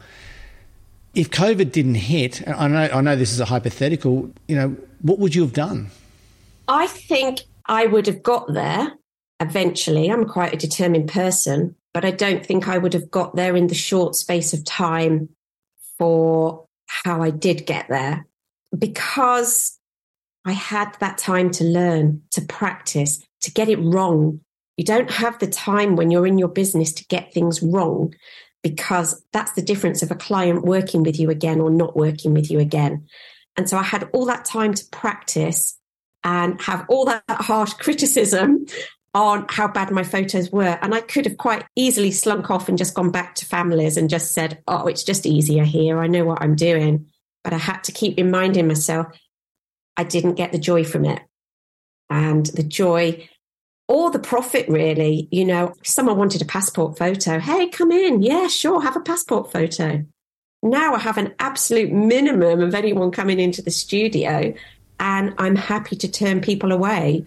If 1.16 1.32
COVID 1.32 1.72
didn't 1.72 1.96
hit, 1.96 2.48
I 2.48 2.68
know 2.68 2.90
I 2.94 3.02
know 3.02 3.16
this 3.16 3.32
is 3.32 3.40
a 3.40 3.46
hypothetical, 3.46 4.32
you 4.48 4.56
know, 4.56 4.78
what 5.02 5.20
would 5.20 5.36
you 5.36 5.42
have 5.42 5.54
done? 5.54 5.92
I 6.68 6.88
think 6.88 7.42
I 7.66 7.86
would 7.86 8.08
have 8.08 8.24
got 8.24 8.54
there 8.54 8.94
eventually. 9.40 10.10
I'm 10.10 10.26
quite 10.26 10.54
a 10.54 10.58
determined 10.58 11.10
person, 11.10 11.76
but 11.94 12.06
I 12.06 12.12
don't 12.12 12.46
think 12.46 12.68
I 12.68 12.78
would 12.78 12.94
have 12.94 13.10
got 13.10 13.36
there 13.36 13.56
in 13.56 13.68
the 13.68 13.76
short 13.76 14.16
space 14.16 14.54
of 14.54 14.66
time 14.66 15.30
for 15.98 16.66
how 16.88 17.22
I 17.22 17.30
did 17.30 17.66
get 17.66 17.88
there 17.90 18.26
because 18.78 19.78
I 20.46 20.52
had 20.52 20.96
that 21.00 21.18
time 21.18 21.52
to 21.52 21.64
learn, 21.64 22.22
to 22.32 22.42
practice, 22.42 23.24
to 23.42 23.52
get 23.52 23.70
it 23.70 23.78
wrong. 23.78 24.42
You 24.78 24.86
don't 24.86 25.12
have 25.12 25.40
the 25.40 25.48
time 25.48 25.96
when 25.96 26.10
you're 26.12 26.28
in 26.28 26.38
your 26.38 26.48
business 26.48 26.94
to 26.94 27.06
get 27.08 27.34
things 27.34 27.62
wrong 27.62 28.14
because 28.64 29.24
that's 29.32 29.54
the 29.54 29.62
difference 29.62 30.02
of 30.02 30.12
a 30.12 30.16
client 30.16 30.64
working 30.64 31.04
with 31.04 31.20
you 31.20 31.30
again 31.30 31.60
or 31.60 31.70
not 31.70 31.96
working 31.96 32.34
with 32.34 32.50
you 32.50 32.60
again. 32.60 33.08
And 33.60 33.70
so 33.70 33.78
I 33.78 33.84
had 33.84 34.10
all 34.14 34.26
that 34.28 34.46
time 34.46 34.74
to 34.74 34.86
practice 34.90 35.78
and 36.24 36.62
have 36.62 36.86
all 36.88 37.04
that 37.04 37.26
harsh 37.28 37.74
criticism 37.74 38.66
on 39.14 39.46
how 39.50 39.68
bad 39.68 39.92
my 39.92 40.02
photos 40.02 40.50
were. 40.50 40.80
And 40.82 40.96
I 40.96 41.02
could 41.02 41.26
have 41.26 41.36
quite 41.36 41.66
easily 41.76 42.12
slunk 42.12 42.50
off 42.50 42.70
and 42.70 42.78
just 42.78 42.94
gone 42.94 43.12
back 43.12 43.36
to 43.36 43.46
families 43.46 43.98
and 43.98 44.10
just 44.10 44.32
said, 44.32 44.64
oh, 44.70 44.88
it's 44.88 45.04
just 45.04 45.26
easier 45.26 45.66
here. 45.66 46.00
I 46.00 46.08
know 46.08 46.24
what 46.24 46.42
I'm 46.42 46.56
doing. 46.56 47.08
But 47.44 47.52
I 47.52 47.58
had 47.58 47.84
to 47.84 47.92
keep 47.92 48.16
reminding 48.16 48.66
myself 48.66 49.08
I 49.98 50.06
didn't 50.06 50.36
get 50.36 50.54
the 50.54 50.58
joy 50.58 50.86
from 50.86 51.04
it. 51.04 51.22
And 52.10 52.46
the 52.46 52.64
joy 52.64 53.28
or 53.90 54.10
the 54.10 54.20
profit, 54.20 54.70
really. 54.70 55.28
You 55.34 55.44
know, 55.44 55.74
someone 55.84 56.18
wanted 56.18 56.42
a 56.42 56.46
passport 56.46 56.98
photo, 56.98 57.40
hey, 57.40 57.68
come 57.68 57.92
in. 57.92 58.22
Yeah, 58.22 58.48
sure, 58.48 58.82
have 58.82 58.96
a 58.96 59.02
passport 59.02 59.52
photo. 59.52 60.06
Now 60.62 60.94
I 60.94 61.00
have 61.00 61.18
an 61.18 61.34
absolute 61.40 61.92
minimum 61.92 62.62
of 62.62 62.76
anyone 62.76 63.12
coming 63.12 63.40
into 63.40 63.62
the 63.62 63.72
studio, 63.72 64.54
and 65.00 65.34
I'm 65.38 65.56
happy 65.56 65.96
to 65.96 66.12
turn 66.12 66.42
people 66.42 66.72
away 66.72 67.26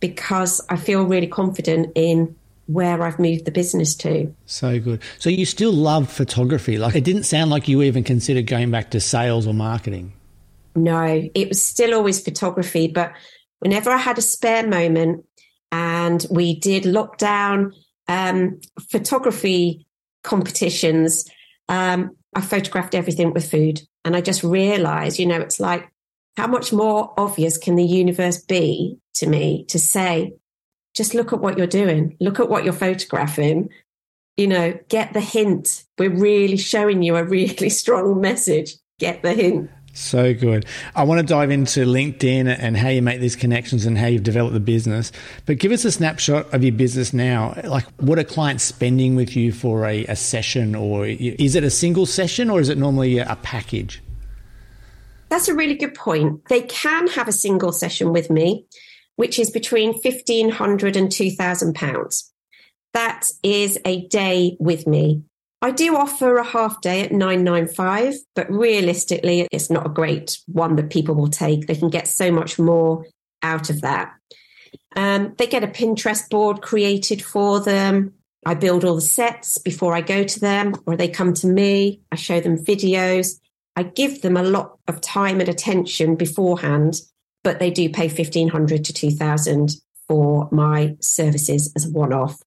because 0.00 0.60
I 0.68 0.76
feel 0.76 1.04
really 1.04 1.26
confident 1.26 1.92
in 1.94 2.34
where 2.66 3.02
I've 3.02 3.18
moved 3.18 3.44
the 3.44 3.50
business 3.50 3.94
to. 3.96 4.34
So 4.46 4.78
good. 4.80 5.02
So 5.18 5.30
you 5.30 5.46
still 5.46 5.72
love 5.72 6.10
photography. 6.10 6.78
Like 6.78 6.94
it 6.94 7.04
didn't 7.04 7.24
sound 7.24 7.50
like 7.50 7.68
you 7.68 7.82
even 7.82 8.04
considered 8.04 8.46
going 8.46 8.70
back 8.70 8.90
to 8.90 9.00
sales 9.00 9.46
or 9.46 9.54
marketing. 9.54 10.12
No, 10.74 11.28
it 11.34 11.48
was 11.48 11.62
still 11.62 11.94
always 11.94 12.22
photography. 12.22 12.88
But 12.88 13.12
whenever 13.60 13.90
I 13.90 13.96
had 13.96 14.18
a 14.18 14.22
spare 14.22 14.66
moment 14.66 15.24
and 15.70 16.24
we 16.30 16.58
did 16.58 16.84
lockdown 16.84 17.72
um, 18.08 18.60
photography 18.90 19.86
competitions, 20.22 21.28
um, 21.68 22.16
I 22.34 22.40
photographed 22.40 22.94
everything 22.94 23.32
with 23.32 23.50
food. 23.50 23.82
And 24.04 24.14
I 24.14 24.20
just 24.20 24.42
realized, 24.42 25.18
you 25.18 25.26
know, 25.26 25.40
it's 25.40 25.60
like, 25.60 25.90
how 26.36 26.46
much 26.46 26.72
more 26.72 27.14
obvious 27.16 27.56
can 27.56 27.76
the 27.76 27.84
universe 27.84 28.42
be 28.42 28.98
to 29.14 29.26
me 29.28 29.64
to 29.68 29.78
say, 29.78 30.34
just 30.94 31.14
look 31.14 31.32
at 31.32 31.40
what 31.40 31.56
you're 31.58 31.66
doing, 31.66 32.16
look 32.20 32.40
at 32.40 32.48
what 32.48 32.64
you're 32.64 32.72
photographing, 32.72 33.68
you 34.36 34.48
know, 34.48 34.78
get 34.88 35.12
the 35.12 35.20
hint. 35.20 35.84
We're 35.98 36.10
really 36.10 36.56
showing 36.56 37.02
you 37.02 37.16
a 37.16 37.24
really 37.24 37.68
strong 37.70 38.20
message. 38.20 38.74
Get 38.98 39.22
the 39.22 39.34
hint. 39.34 39.70
So 39.94 40.34
good. 40.34 40.66
I 40.96 41.04
want 41.04 41.20
to 41.20 41.26
dive 41.26 41.52
into 41.52 41.86
LinkedIn 41.86 42.54
and 42.58 42.76
how 42.76 42.88
you 42.88 43.00
make 43.00 43.20
these 43.20 43.36
connections 43.36 43.86
and 43.86 43.96
how 43.96 44.08
you've 44.08 44.24
developed 44.24 44.52
the 44.52 44.60
business. 44.60 45.12
But 45.46 45.58
give 45.58 45.70
us 45.70 45.84
a 45.84 45.92
snapshot 45.92 46.52
of 46.52 46.64
your 46.64 46.72
business 46.72 47.12
now. 47.12 47.54
Like, 47.62 47.86
what 48.00 48.18
are 48.18 48.24
clients 48.24 48.64
spending 48.64 49.14
with 49.14 49.36
you 49.36 49.52
for 49.52 49.86
a, 49.86 50.04
a 50.06 50.16
session, 50.16 50.74
or 50.74 51.06
is 51.06 51.54
it 51.54 51.62
a 51.62 51.70
single 51.70 52.06
session, 52.06 52.50
or 52.50 52.60
is 52.60 52.68
it 52.68 52.76
normally 52.76 53.18
a 53.18 53.38
package? 53.42 54.02
That's 55.28 55.46
a 55.46 55.54
really 55.54 55.74
good 55.74 55.94
point. 55.94 56.44
They 56.48 56.62
can 56.62 57.06
have 57.08 57.28
a 57.28 57.32
single 57.32 57.72
session 57.72 58.12
with 58.12 58.30
me, 58.30 58.66
which 59.14 59.38
is 59.38 59.50
between 59.50 59.92
1500 59.92 60.96
and 60.96 61.10
2000 61.10 61.74
pounds. 61.74 62.32
That 62.94 63.30
is 63.44 63.78
a 63.84 64.08
day 64.08 64.56
with 64.58 64.88
me. 64.88 65.22
I 65.64 65.70
do 65.70 65.96
offer 65.96 66.36
a 66.36 66.44
half 66.44 66.82
day 66.82 67.00
at 67.00 67.10
995, 67.10 68.16
but 68.34 68.50
realistically, 68.50 69.48
it's 69.50 69.70
not 69.70 69.86
a 69.86 69.88
great 69.88 70.38
one 70.44 70.76
that 70.76 70.90
people 70.90 71.14
will 71.14 71.30
take. 71.30 71.66
They 71.66 71.74
can 71.74 71.88
get 71.88 72.06
so 72.06 72.30
much 72.30 72.58
more 72.58 73.06
out 73.42 73.70
of 73.70 73.80
that. 73.80 74.12
Um, 74.94 75.34
they 75.38 75.46
get 75.46 75.64
a 75.64 75.68
Pinterest 75.68 76.28
board 76.28 76.60
created 76.60 77.24
for 77.24 77.60
them. 77.60 78.12
I 78.44 78.52
build 78.52 78.84
all 78.84 78.96
the 78.96 79.00
sets 79.00 79.56
before 79.56 79.94
I 79.94 80.02
go 80.02 80.22
to 80.22 80.38
them, 80.38 80.74
or 80.84 80.98
they 80.98 81.08
come 81.08 81.32
to 81.32 81.46
me. 81.46 82.02
I 82.12 82.16
show 82.16 82.40
them 82.40 82.58
videos. 82.58 83.40
I 83.74 83.84
give 83.84 84.20
them 84.20 84.36
a 84.36 84.42
lot 84.42 84.76
of 84.86 85.00
time 85.00 85.40
and 85.40 85.48
attention 85.48 86.14
beforehand, 86.16 87.00
but 87.42 87.58
they 87.58 87.70
do 87.70 87.88
pay 87.88 88.08
1500 88.08 88.84
to 88.84 88.92
2000 88.92 89.76
for 90.08 90.46
my 90.52 90.98
services 91.00 91.72
as 91.74 91.86
a 91.86 91.90
one 91.90 92.12
off. 92.12 92.38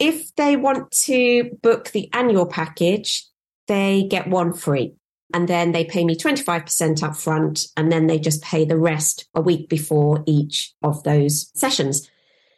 If 0.00 0.34
they 0.36 0.56
want 0.56 0.90
to 1.02 1.56
book 1.62 1.90
the 1.90 2.08
annual 2.14 2.46
package, 2.46 3.26
they 3.68 4.04
get 4.04 4.26
one 4.26 4.54
free. 4.54 4.94
And 5.32 5.46
then 5.46 5.70
they 5.70 5.84
pay 5.84 6.04
me 6.04 6.16
25% 6.16 7.02
up 7.04 7.14
front, 7.14 7.66
and 7.76 7.92
then 7.92 8.08
they 8.08 8.18
just 8.18 8.42
pay 8.42 8.64
the 8.64 8.78
rest 8.78 9.28
a 9.34 9.40
week 9.40 9.68
before 9.68 10.24
each 10.26 10.72
of 10.82 11.04
those 11.04 11.52
sessions. 11.54 12.10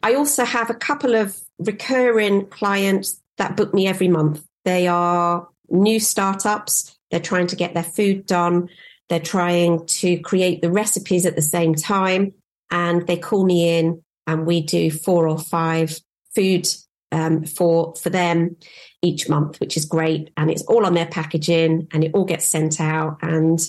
I 0.03 0.15
also 0.15 0.45
have 0.45 0.71
a 0.71 0.75
couple 0.75 1.15
of 1.15 1.39
recurring 1.59 2.47
clients 2.47 3.21
that 3.37 3.57
book 3.57 3.75
me 3.75 3.87
every 3.87 4.09
month. 4.09 4.43
They 4.65 4.87
are 4.87 5.49
new 5.69 6.01
startups. 6.01 6.97
They're 7.11 7.21
trying 7.21 7.49
to 7.49 7.57
get 7.57 7.75
their 7.75 7.83
food 7.83 8.25
done. 8.25 8.69
They're 9.09 9.21
trying 9.21 9.85
to 9.87 10.19
create 10.21 10.63
the 10.63 10.71
recipes 10.71 11.27
at 11.27 11.37
the 11.37 11.43
same 11.43 11.75
time. 11.75 12.33
And 12.71 13.07
they 13.07 13.19
call 13.19 13.45
me 13.45 13.79
in 13.79 14.03
and 14.27 14.47
we 14.47 14.63
do 14.63 14.91
four 14.91 15.29
or 15.29 15.39
five 15.39 16.01
food 16.35 16.67
um, 17.13 17.45
for 17.45 17.95
for 17.97 18.11
them 18.11 18.57
each 19.03 19.29
month, 19.29 19.61
which 19.61 19.77
is 19.77 19.85
great. 19.85 20.31
And 20.37 20.51
it's 20.51 20.63
all 20.63 20.87
on 20.87 20.95
their 20.95 21.07
packaging, 21.07 21.89
and 21.93 22.03
it 22.05 22.13
all 22.15 22.25
gets 22.25 22.47
sent 22.47 22.81
out, 22.81 23.19
and 23.23 23.61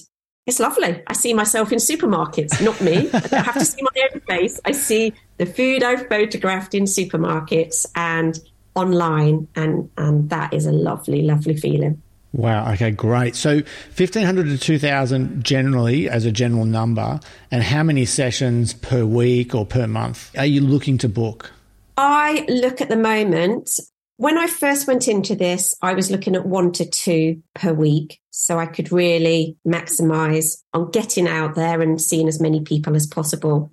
it's 0.46 0.60
lovely. 0.60 1.02
I 1.08 1.14
see 1.14 1.34
myself 1.34 1.72
in 1.72 1.80
supermarkets, 1.80 2.64
not 2.64 2.80
me. 2.82 3.10
I 3.14 3.20
don't 3.20 3.46
have 3.46 3.60
to 3.60 3.66
see 3.66 3.82
my 3.82 4.10
own 4.14 4.22
face. 4.22 4.60
I 4.66 4.72
see 4.72 5.14
the 5.38 5.46
food 5.46 5.84
I've 5.84 6.08
photographed 6.08 6.74
in 6.74 6.84
supermarkets 6.84 7.86
and 7.96 8.40
online, 8.76 9.48
and 9.56 9.90
and 9.98 10.30
that 10.30 10.54
is 10.54 10.66
a 10.66 10.72
lovely, 10.72 11.22
lovely 11.22 11.56
feeling. 11.56 12.02
Wow. 12.34 12.72
Okay, 12.74 12.90
great. 12.90 13.36
So 13.36 13.58
1500 13.96 14.48
to 14.48 14.58
2000 14.58 15.44
generally 15.44 16.10
as 16.10 16.26
a 16.26 16.32
general 16.32 16.66
number. 16.66 17.20
And 17.52 17.62
how 17.62 17.84
many 17.84 18.06
sessions 18.06 18.74
per 18.74 19.06
week 19.06 19.54
or 19.54 19.68
per 19.68 19.86
month 19.86 20.32
are 20.36 20.46
you 20.46 20.62
looking 20.62 20.98
to 21.00 21.10
book? 21.10 21.52
I 21.98 22.46
look 22.50 22.82
at 22.82 22.90
the 22.90 22.98
moment. 22.98 23.80
When 24.18 24.38
I 24.38 24.48
first 24.48 24.88
went 24.88 25.08
into 25.08 25.36
this, 25.36 25.76
I 25.82 25.94
was 25.94 26.12
looking 26.12 26.36
at 26.36 26.46
one 26.46 26.72
to 26.74 26.86
two 26.86 27.42
per 27.56 27.74
week. 27.74 28.20
So 28.32 28.60
I 28.60 28.66
could 28.66 28.92
really 28.92 29.58
maximize 29.68 30.62
on 30.74 30.92
getting 30.92 31.28
out 31.28 31.56
there 31.56 31.82
and 31.82 32.02
seeing 32.02 32.28
as 32.28 32.42
many 32.42 32.62
people 32.62 32.96
as 32.96 33.08
possible. 33.08 33.72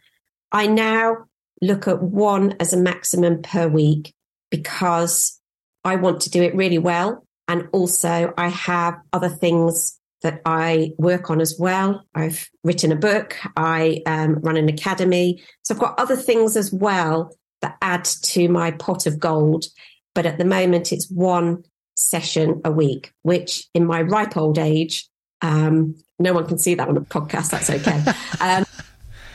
I 0.52 0.66
now 0.66 1.16
look 1.62 1.86
at 1.86 2.02
one 2.02 2.56
as 2.58 2.72
a 2.72 2.80
maximum 2.80 3.42
per 3.42 3.68
week 3.68 4.14
because 4.50 5.40
I 5.84 5.96
want 5.96 6.20
to 6.22 6.30
do 6.30 6.42
it 6.42 6.54
really 6.54 6.78
well. 6.78 7.26
And 7.48 7.68
also, 7.72 8.32
I 8.36 8.48
have 8.48 8.94
other 9.12 9.28
things 9.28 9.98
that 10.22 10.40
I 10.44 10.92
work 10.98 11.30
on 11.30 11.40
as 11.40 11.56
well. 11.58 12.04
I've 12.14 12.48
written 12.62 12.92
a 12.92 12.96
book, 12.96 13.36
I 13.56 14.02
um, 14.06 14.34
run 14.40 14.56
an 14.56 14.68
academy. 14.68 15.42
So 15.62 15.74
I've 15.74 15.80
got 15.80 15.98
other 15.98 16.16
things 16.16 16.56
as 16.56 16.72
well 16.72 17.32
that 17.62 17.76
add 17.82 18.04
to 18.04 18.48
my 18.48 18.70
pot 18.72 19.06
of 19.06 19.18
gold. 19.18 19.66
But 20.14 20.26
at 20.26 20.38
the 20.38 20.44
moment, 20.44 20.92
it's 20.92 21.10
one 21.10 21.64
session 21.96 22.60
a 22.64 22.70
week, 22.70 23.12
which 23.22 23.66
in 23.74 23.86
my 23.86 24.02
ripe 24.02 24.36
old 24.36 24.58
age, 24.58 25.08
um, 25.42 25.94
no 26.18 26.32
one 26.32 26.46
can 26.46 26.58
see 26.58 26.74
that 26.74 26.88
on 26.88 26.96
a 26.96 27.00
podcast. 27.00 27.50
That's 27.50 27.70
okay. 27.70 28.02
um, 28.40 28.64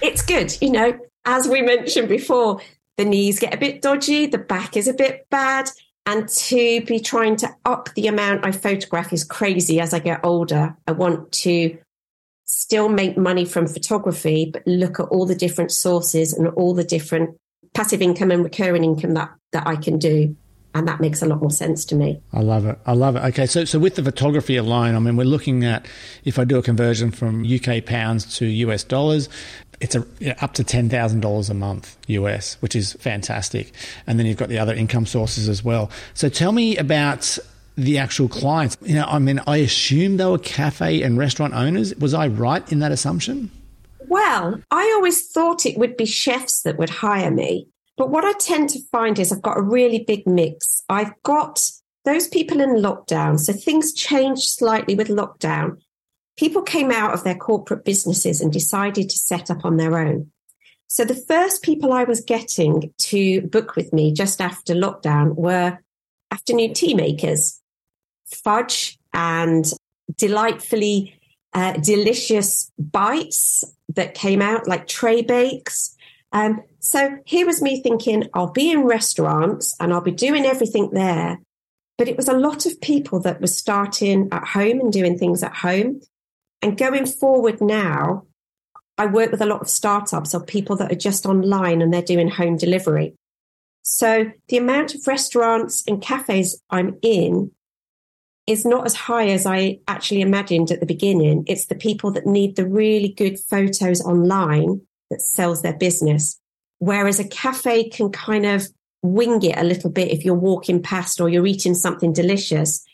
it's 0.01 0.21
good. 0.21 0.55
You 0.61 0.71
know, 0.71 0.99
as 1.25 1.47
we 1.47 1.61
mentioned 1.61 2.09
before, 2.09 2.61
the 2.97 3.05
knees 3.05 3.39
get 3.39 3.53
a 3.53 3.57
bit 3.57 3.81
dodgy, 3.81 4.25
the 4.25 4.37
back 4.37 4.77
is 4.77 4.87
a 4.87 4.93
bit 4.93 5.27
bad. 5.29 5.69
And 6.07 6.29
to 6.29 6.81
be 6.81 6.99
trying 6.99 7.35
to 7.37 7.49
up 7.65 7.89
the 7.95 8.07
amount 8.07 8.45
I 8.45 8.51
photograph 8.51 9.11
is 9.11 9.23
crazy 9.23 9.79
as 9.79 9.91
I 9.91 9.99
get 9.99 10.23
older. 10.23 10.75
I 10.87 10.91
want 10.91 11.31
to 11.31 11.79
still 12.45 12.89
make 12.89 13.17
money 13.17 13.43
from 13.43 13.65
photography, 13.65 14.49
but 14.53 14.61
look 14.67 14.99
at 14.99 15.07
all 15.07 15.25
the 15.25 15.33
different 15.33 15.71
sources 15.71 16.31
and 16.31 16.47
all 16.49 16.75
the 16.75 16.83
different 16.83 17.39
passive 17.73 18.01
income 18.01 18.31
and 18.31 18.43
recurring 18.43 18.83
income 18.83 19.13
that 19.13 19.31
that 19.51 19.67
I 19.67 19.75
can 19.75 19.99
do 19.99 20.35
and 20.75 20.89
that 20.89 20.99
makes 20.99 21.21
a 21.21 21.25
lot 21.25 21.39
more 21.39 21.49
sense 21.49 21.85
to 21.85 21.95
me. 21.95 22.21
I 22.33 22.41
love 22.41 22.65
it. 22.65 22.77
I 22.85 22.91
love 22.91 23.15
it. 23.15 23.23
Okay, 23.23 23.45
so 23.45 23.63
so 23.63 23.79
with 23.79 23.95
the 23.95 24.03
photography 24.03 24.57
alone, 24.57 24.95
I 24.95 24.99
mean, 24.99 25.15
we're 25.15 25.23
looking 25.23 25.63
at 25.63 25.87
if 26.25 26.37
I 26.37 26.43
do 26.43 26.57
a 26.57 26.61
conversion 26.61 27.11
from 27.11 27.45
UK 27.45 27.85
pounds 27.85 28.37
to 28.39 28.45
US 28.45 28.83
dollars, 28.83 29.29
it's 29.79 29.95
a, 29.95 30.05
you 30.19 30.27
know, 30.27 30.35
up 30.41 30.53
to 30.55 30.65
ten 30.65 30.89
thousand 30.89 31.21
dollars 31.21 31.49
a 31.49 31.53
month 31.53 31.97
US, 32.07 32.57
which 32.61 32.75
is 32.75 32.91
fantastic. 32.93 33.71
And 34.05 34.19
then 34.19 34.25
you've 34.25 34.37
got 34.37 34.49
the 34.49 34.59
other 34.59 34.73
income 34.73 35.05
sources 35.05 35.47
as 35.47 35.63
well. 35.63 35.89
So 36.13 36.27
tell 36.27 36.51
me 36.51 36.75
about 36.75 37.39
the 37.77 37.97
actual 37.97 38.27
clients. 38.27 38.77
You 38.81 38.95
know, 38.95 39.05
I 39.05 39.19
mean, 39.19 39.39
I 39.47 39.57
assume 39.57 40.17
they 40.17 40.25
were 40.25 40.37
cafe 40.37 41.01
and 41.03 41.17
restaurant 41.17 41.53
owners. 41.53 41.95
Was 41.95 42.13
I 42.13 42.27
right 42.27 42.69
in 42.69 42.79
that 42.79 42.91
assumption? 42.91 43.49
Well, 44.15 44.61
I 44.71 44.93
always 44.95 45.29
thought 45.29 45.65
it 45.65 45.77
would 45.77 45.97
be 45.97 46.05
chefs 46.05 46.61
that 46.61 46.77
would 46.77 46.89
hire 46.89 47.31
me. 47.31 47.67
But 47.97 48.11
what 48.11 48.23
I 48.23 48.31
tend 48.39 48.69
to 48.69 48.79
find 48.89 49.19
is 49.19 49.29
I've 49.29 49.41
got 49.41 49.57
a 49.57 49.61
really 49.61 50.05
big 50.05 50.25
mix. 50.25 50.83
I've 50.87 51.11
got 51.23 51.69
those 52.05 52.25
people 52.25 52.61
in 52.61 52.77
lockdown. 52.77 53.37
So 53.37 53.51
things 53.51 53.91
changed 53.91 54.43
slightly 54.43 54.95
with 54.95 55.09
lockdown. 55.09 55.81
People 56.37 56.61
came 56.61 56.91
out 56.91 57.13
of 57.13 57.25
their 57.25 57.35
corporate 57.35 57.83
businesses 57.83 58.39
and 58.39 58.53
decided 58.53 59.09
to 59.09 59.17
set 59.17 59.51
up 59.51 59.65
on 59.65 59.75
their 59.75 59.97
own. 59.97 60.31
So 60.87 61.03
the 61.03 61.21
first 61.27 61.61
people 61.61 61.91
I 61.91 62.05
was 62.05 62.21
getting 62.21 62.93
to 62.97 63.41
book 63.41 63.75
with 63.75 63.91
me 63.91 64.13
just 64.13 64.39
after 64.39 64.73
lockdown 64.73 65.35
were 65.35 65.77
afternoon 66.31 66.73
tea 66.73 66.93
makers, 66.93 67.59
fudge 68.27 68.97
and 69.13 69.69
delightfully 70.15 71.19
uh, 71.53 71.73
delicious 71.73 72.71
bites 72.79 73.74
that 73.95 74.13
came 74.13 74.41
out, 74.41 74.67
like 74.67 74.87
tray 74.87 75.21
bakes. 75.21 75.95
Um, 76.31 76.61
so 76.79 77.17
here 77.25 77.45
was 77.45 77.61
me 77.61 77.81
thinking, 77.81 78.27
I'll 78.33 78.51
be 78.51 78.71
in 78.71 78.83
restaurants 78.83 79.75
and 79.79 79.93
I'll 79.93 80.01
be 80.01 80.11
doing 80.11 80.45
everything 80.45 80.89
there. 80.91 81.39
But 81.97 82.07
it 82.07 82.17
was 82.17 82.27
a 82.27 82.37
lot 82.37 82.65
of 82.65 82.81
people 82.81 83.21
that 83.21 83.39
were 83.39 83.47
starting 83.47 84.27
at 84.31 84.45
home 84.45 84.81
and 84.81 84.91
doing 84.91 85.17
things 85.17 85.43
at 85.43 85.55
home. 85.55 86.01
And 86.61 86.77
going 86.77 87.05
forward 87.05 87.61
now, 87.61 88.25
I 88.97 89.05
work 89.05 89.31
with 89.31 89.41
a 89.41 89.45
lot 89.45 89.61
of 89.61 89.69
startups 89.69 90.33
or 90.33 90.43
people 90.43 90.75
that 90.77 90.91
are 90.91 90.95
just 90.95 91.25
online 91.25 91.81
and 91.81 91.93
they're 91.93 92.01
doing 92.01 92.29
home 92.29 92.57
delivery. 92.57 93.15
So 93.83 94.31
the 94.47 94.57
amount 94.57 94.95
of 94.95 95.07
restaurants 95.07 95.83
and 95.87 96.01
cafes 96.01 96.61
I'm 96.69 96.97
in 97.01 97.51
is 98.47 98.65
not 98.65 98.85
as 98.85 98.95
high 98.95 99.27
as 99.29 99.45
I 99.45 99.79
actually 99.87 100.21
imagined 100.21 100.71
at 100.71 100.79
the 100.79 100.85
beginning. 100.85 101.43
It's 101.47 101.65
the 101.65 101.75
people 101.75 102.11
that 102.11 102.27
need 102.27 102.55
the 102.55 102.67
really 102.67 103.09
good 103.09 103.39
photos 103.39 104.01
online 104.01 104.81
that 105.09 105.21
sells 105.21 105.61
their 105.61 105.73
business. 105.73 106.39
Whereas 106.79 107.19
a 107.19 107.27
cafe 107.27 107.89
can 107.89 108.11
kind 108.11 108.45
of 108.45 108.67
wing 109.01 109.41
it 109.43 109.57
a 109.57 109.63
little 109.63 109.89
bit 109.89 110.11
if 110.11 110.25
you're 110.25 110.35
walking 110.35 110.81
past 110.81 111.21
or 111.21 111.29
you're 111.29 111.47
eating 111.47 111.73
something 111.73 112.13
delicious. 112.13 112.85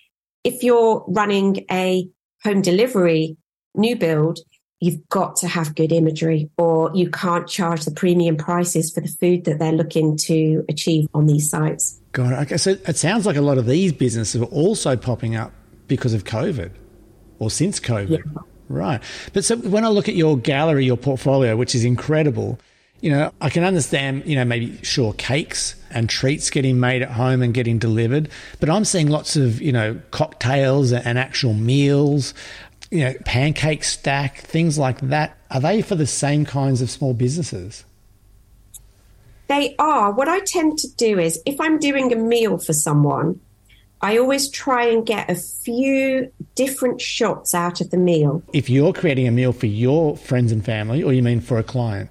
If 0.43 0.63
you're 0.63 1.03
running 1.08 1.65
a 1.70 2.08
home 2.43 2.62
delivery 2.62 3.38
new 3.75 3.96
build, 3.96 4.39
you've 4.79 5.08
got 5.10 5.36
to 5.38 5.48
have 5.48 5.75
good 5.75 5.91
imagery 5.91 6.50
or 6.58 6.91
you 6.93 7.10
can't 7.10 7.48
charge 7.48 7.86
the 7.86 7.91
premium 7.91 8.36
prices 8.36 8.91
for 8.91 9.01
the 9.01 9.08
food 9.08 9.46
that 9.46 9.60
they're 9.60 9.72
looking 9.72 10.17
to 10.17 10.65
achieve 10.67 11.08
on 11.13 11.27
these 11.27 11.50
sites. 11.50 12.00
It. 12.13 12.20
Okay, 12.20 12.58
so 12.58 12.72
it 12.72 12.98
sounds 12.98 13.25
like 13.25 13.36
a 13.36 13.41
lot 13.41 13.58
of 13.58 13.65
these 13.65 13.94
businesses 13.94 14.41
are 14.41 14.46
also 14.46 14.96
popping 14.96 15.36
up 15.36 15.53
because 15.88 16.13
of 16.13 16.24
COVID 16.24 16.72
or 17.39 17.50
since 17.50 17.80
COVID. 17.80 18.10
Yeah. 18.10 18.41
Right. 18.70 19.01
But 19.34 19.44
so 19.44 19.58
when 19.58 19.84
I 19.84 19.89
look 19.89 20.08
at 20.08 20.15
your 20.15 20.38
gallery, 20.38 20.86
your 20.86 20.98
portfolio, 20.98 21.58
which 21.58 21.75
is 21.75 21.84
incredible, 21.84 22.60
you 23.01 23.10
know, 23.12 23.34
I 23.41 23.50
can 23.50 23.63
understand, 23.63 24.24
you 24.25 24.36
know, 24.36 24.46
maybe 24.46 24.77
sure 24.84 25.13
cakes 25.13 25.75
and 25.89 26.10
treats 26.10 26.50
getting 26.50 26.80
made 26.80 27.01
at 27.01 27.12
home 27.12 27.41
and 27.41 27.53
getting 27.53 27.80
delivered, 27.80 28.30
but 28.60 28.70
I'm 28.70 28.86
seeing 28.86 29.08
lots 29.08 29.36
of, 29.36 29.62
you 29.62 29.72
know, 29.72 30.00
cocktails 30.12 30.94
and 30.94 31.18
actual 31.18 31.53
meals, 31.53 32.34
you 32.91 33.00
know, 33.00 33.13
pancake 33.25 33.84
stack, 33.84 34.38
things 34.38 34.77
like 34.77 35.01
that. 35.01 35.38
Are 35.50 35.60
they 35.60 35.82
for 35.82 35.96
the 35.96 36.08
same 36.08 36.46
kinds 36.46 36.82
of 36.82 36.89
small 36.89 37.13
businesses? 37.13 37.84
They 39.51 39.75
are. 39.79 40.13
What 40.13 40.29
I 40.29 40.39
tend 40.39 40.77
to 40.77 40.88
do 40.96 41.20
is 41.20 41.38
if 41.46 41.60
I'm 41.60 41.77
doing 41.77 42.13
a 42.13 42.15
meal 42.15 42.58
for 42.58 42.72
someone, 42.72 43.41
I 44.00 44.17
always 44.17 44.50
try 44.50 44.86
and 44.86 45.05
get 45.05 45.29
a 45.29 45.36
few 45.36 46.31
different 46.55 47.01
shots 47.01 47.53
out 47.53 47.81
of 47.81 47.91
the 47.91 47.98
meal. 47.98 48.41
If 48.53 48.70
you're 48.70 48.93
creating 48.93 49.27
a 49.27 49.31
meal 49.31 49.51
for 49.51 49.65
your 49.65 50.15
friends 50.15 50.53
and 50.53 50.63
family, 50.63 51.03
or 51.03 51.12
you 51.12 51.22
mean 51.22 51.41
for 51.41 51.60
a 51.60 51.63
client? 51.63 52.10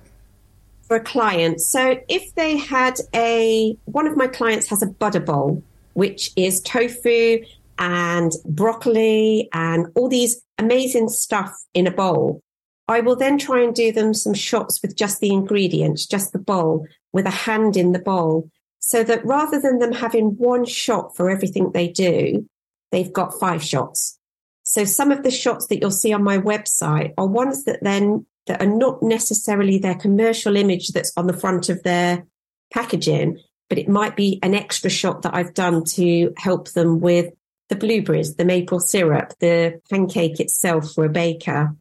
For 0.82 0.96
a 0.98 1.02
client. 1.02 1.62
So 1.62 1.98
if 2.10 2.34
they 2.34 2.58
had 2.58 2.96
a, 3.14 3.74
one 3.86 4.06
of 4.06 4.18
my 4.18 4.26
clients 4.26 4.68
has 4.68 4.82
a 4.82 4.86
Buddha 4.86 5.20
bowl, 5.20 5.64
which 5.94 6.32
is 6.36 6.60
tofu 6.60 7.42
and 7.78 8.32
broccoli 8.44 9.48
and 9.54 9.86
all 9.94 10.10
these 10.10 10.42
amazing 10.58 11.08
stuff 11.08 11.54
in 11.72 11.86
a 11.86 11.90
bowl. 11.90 12.42
I 12.86 13.00
will 13.00 13.16
then 13.16 13.38
try 13.38 13.62
and 13.62 13.74
do 13.74 13.92
them 13.92 14.12
some 14.12 14.34
shots 14.34 14.82
with 14.82 14.94
just 14.94 15.20
the 15.20 15.32
ingredients, 15.32 16.04
just 16.06 16.32
the 16.32 16.40
bowl, 16.40 16.86
with 17.12 17.26
a 17.26 17.30
hand 17.30 17.76
in 17.76 17.92
the 17.92 17.98
bowl, 17.98 18.50
so 18.78 19.04
that 19.04 19.24
rather 19.24 19.60
than 19.60 19.78
them 19.78 19.92
having 19.92 20.36
one 20.36 20.64
shot 20.64 21.16
for 21.16 21.30
everything 21.30 21.70
they 21.72 21.88
do, 21.88 22.48
they've 22.90 23.12
got 23.12 23.38
five 23.38 23.62
shots. 23.62 24.18
So 24.62 24.84
some 24.84 25.10
of 25.10 25.22
the 25.22 25.30
shots 25.30 25.66
that 25.66 25.80
you'll 25.80 25.90
see 25.90 26.12
on 26.12 26.22
my 26.22 26.38
website 26.38 27.12
are 27.18 27.26
ones 27.26 27.64
that 27.64 27.82
then 27.82 28.26
that 28.46 28.62
are 28.62 28.66
not 28.66 29.02
necessarily 29.02 29.78
their 29.78 29.94
commercial 29.94 30.56
image 30.56 30.88
that's 30.88 31.12
on 31.16 31.26
the 31.26 31.36
front 31.36 31.68
of 31.68 31.82
their 31.82 32.26
packaging, 32.72 33.38
but 33.68 33.78
it 33.78 33.88
might 33.88 34.16
be 34.16 34.38
an 34.42 34.54
extra 34.54 34.90
shot 34.90 35.22
that 35.22 35.34
I've 35.34 35.54
done 35.54 35.84
to 35.84 36.32
help 36.36 36.72
them 36.72 37.00
with 37.00 37.32
the 37.68 37.76
blueberries, 37.76 38.36
the 38.36 38.44
maple 38.44 38.80
syrup, 38.80 39.32
the 39.40 39.80
pancake 39.90 40.40
itself 40.40 40.92
for 40.92 41.04
a 41.04 41.10
baker. 41.10 41.76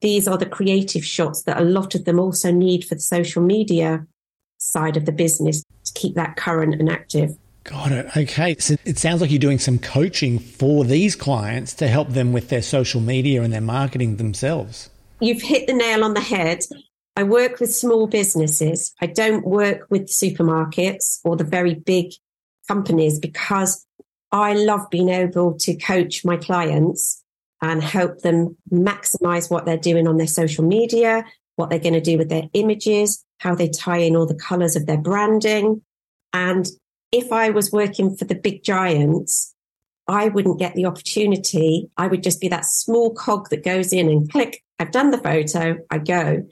These 0.00 0.28
are 0.28 0.36
the 0.38 0.46
creative 0.46 1.04
shots 1.04 1.42
that 1.44 1.60
a 1.60 1.64
lot 1.64 1.94
of 1.94 2.04
them 2.04 2.20
also 2.20 2.52
need 2.52 2.84
for 2.84 2.94
the 2.94 3.00
social 3.00 3.42
media 3.42 4.06
side 4.66 4.96
of 4.96 5.04
the 5.04 5.12
business 5.12 5.62
to 5.84 5.92
keep 5.94 6.14
that 6.14 6.36
current 6.36 6.74
and 6.74 6.90
active. 6.90 7.36
Got 7.64 7.92
it. 7.92 8.16
Okay. 8.16 8.56
So 8.58 8.76
it 8.84 8.98
sounds 8.98 9.20
like 9.20 9.30
you're 9.30 9.40
doing 9.40 9.58
some 9.58 9.78
coaching 9.78 10.38
for 10.38 10.84
these 10.84 11.16
clients 11.16 11.74
to 11.74 11.88
help 11.88 12.10
them 12.10 12.32
with 12.32 12.48
their 12.48 12.62
social 12.62 13.00
media 13.00 13.42
and 13.42 13.52
their 13.52 13.60
marketing 13.60 14.16
themselves. 14.16 14.88
You've 15.20 15.42
hit 15.42 15.66
the 15.66 15.72
nail 15.72 16.04
on 16.04 16.14
the 16.14 16.20
head. 16.20 16.60
I 17.16 17.24
work 17.24 17.58
with 17.58 17.74
small 17.74 18.06
businesses. 18.06 18.94
I 19.00 19.06
don't 19.06 19.44
work 19.46 19.86
with 19.90 20.06
supermarkets 20.06 21.20
or 21.24 21.36
the 21.36 21.44
very 21.44 21.74
big 21.74 22.12
companies 22.68 23.18
because 23.18 23.84
I 24.30 24.52
love 24.52 24.90
being 24.90 25.08
able 25.08 25.54
to 25.58 25.74
coach 25.76 26.24
my 26.24 26.36
clients 26.36 27.22
and 27.62 27.82
help 27.82 28.20
them 28.20 28.56
maximize 28.70 29.50
what 29.50 29.64
they're 29.64 29.78
doing 29.78 30.06
on 30.06 30.18
their 30.18 30.26
social 30.26 30.64
media, 30.64 31.24
what 31.56 31.70
they're 31.70 31.78
going 31.78 31.94
to 31.94 32.00
do 32.00 32.18
with 32.18 32.28
their 32.28 32.48
images, 32.52 33.24
how 33.40 33.54
they 33.54 33.68
tie 33.68 33.98
in 33.98 34.16
all 34.16 34.26
the 34.26 34.34
colors 34.34 34.76
of 34.76 34.86
their 34.86 34.98
branding. 34.98 35.82
And 36.32 36.66
if 37.12 37.32
I 37.32 37.50
was 37.50 37.72
working 37.72 38.14
for 38.16 38.24
the 38.24 38.34
big 38.34 38.62
giants, 38.62 39.54
I 40.08 40.28
wouldn't 40.28 40.58
get 40.58 40.74
the 40.74 40.86
opportunity. 40.86 41.90
I 41.96 42.06
would 42.06 42.22
just 42.22 42.40
be 42.40 42.48
that 42.48 42.64
small 42.64 43.14
cog 43.14 43.50
that 43.50 43.64
goes 43.64 43.92
in 43.92 44.08
and 44.08 44.30
click. 44.30 44.62
I've 44.78 44.92
done 44.92 45.10
the 45.10 45.18
photo. 45.18 45.78
I 45.90 45.98
go. 45.98 46.46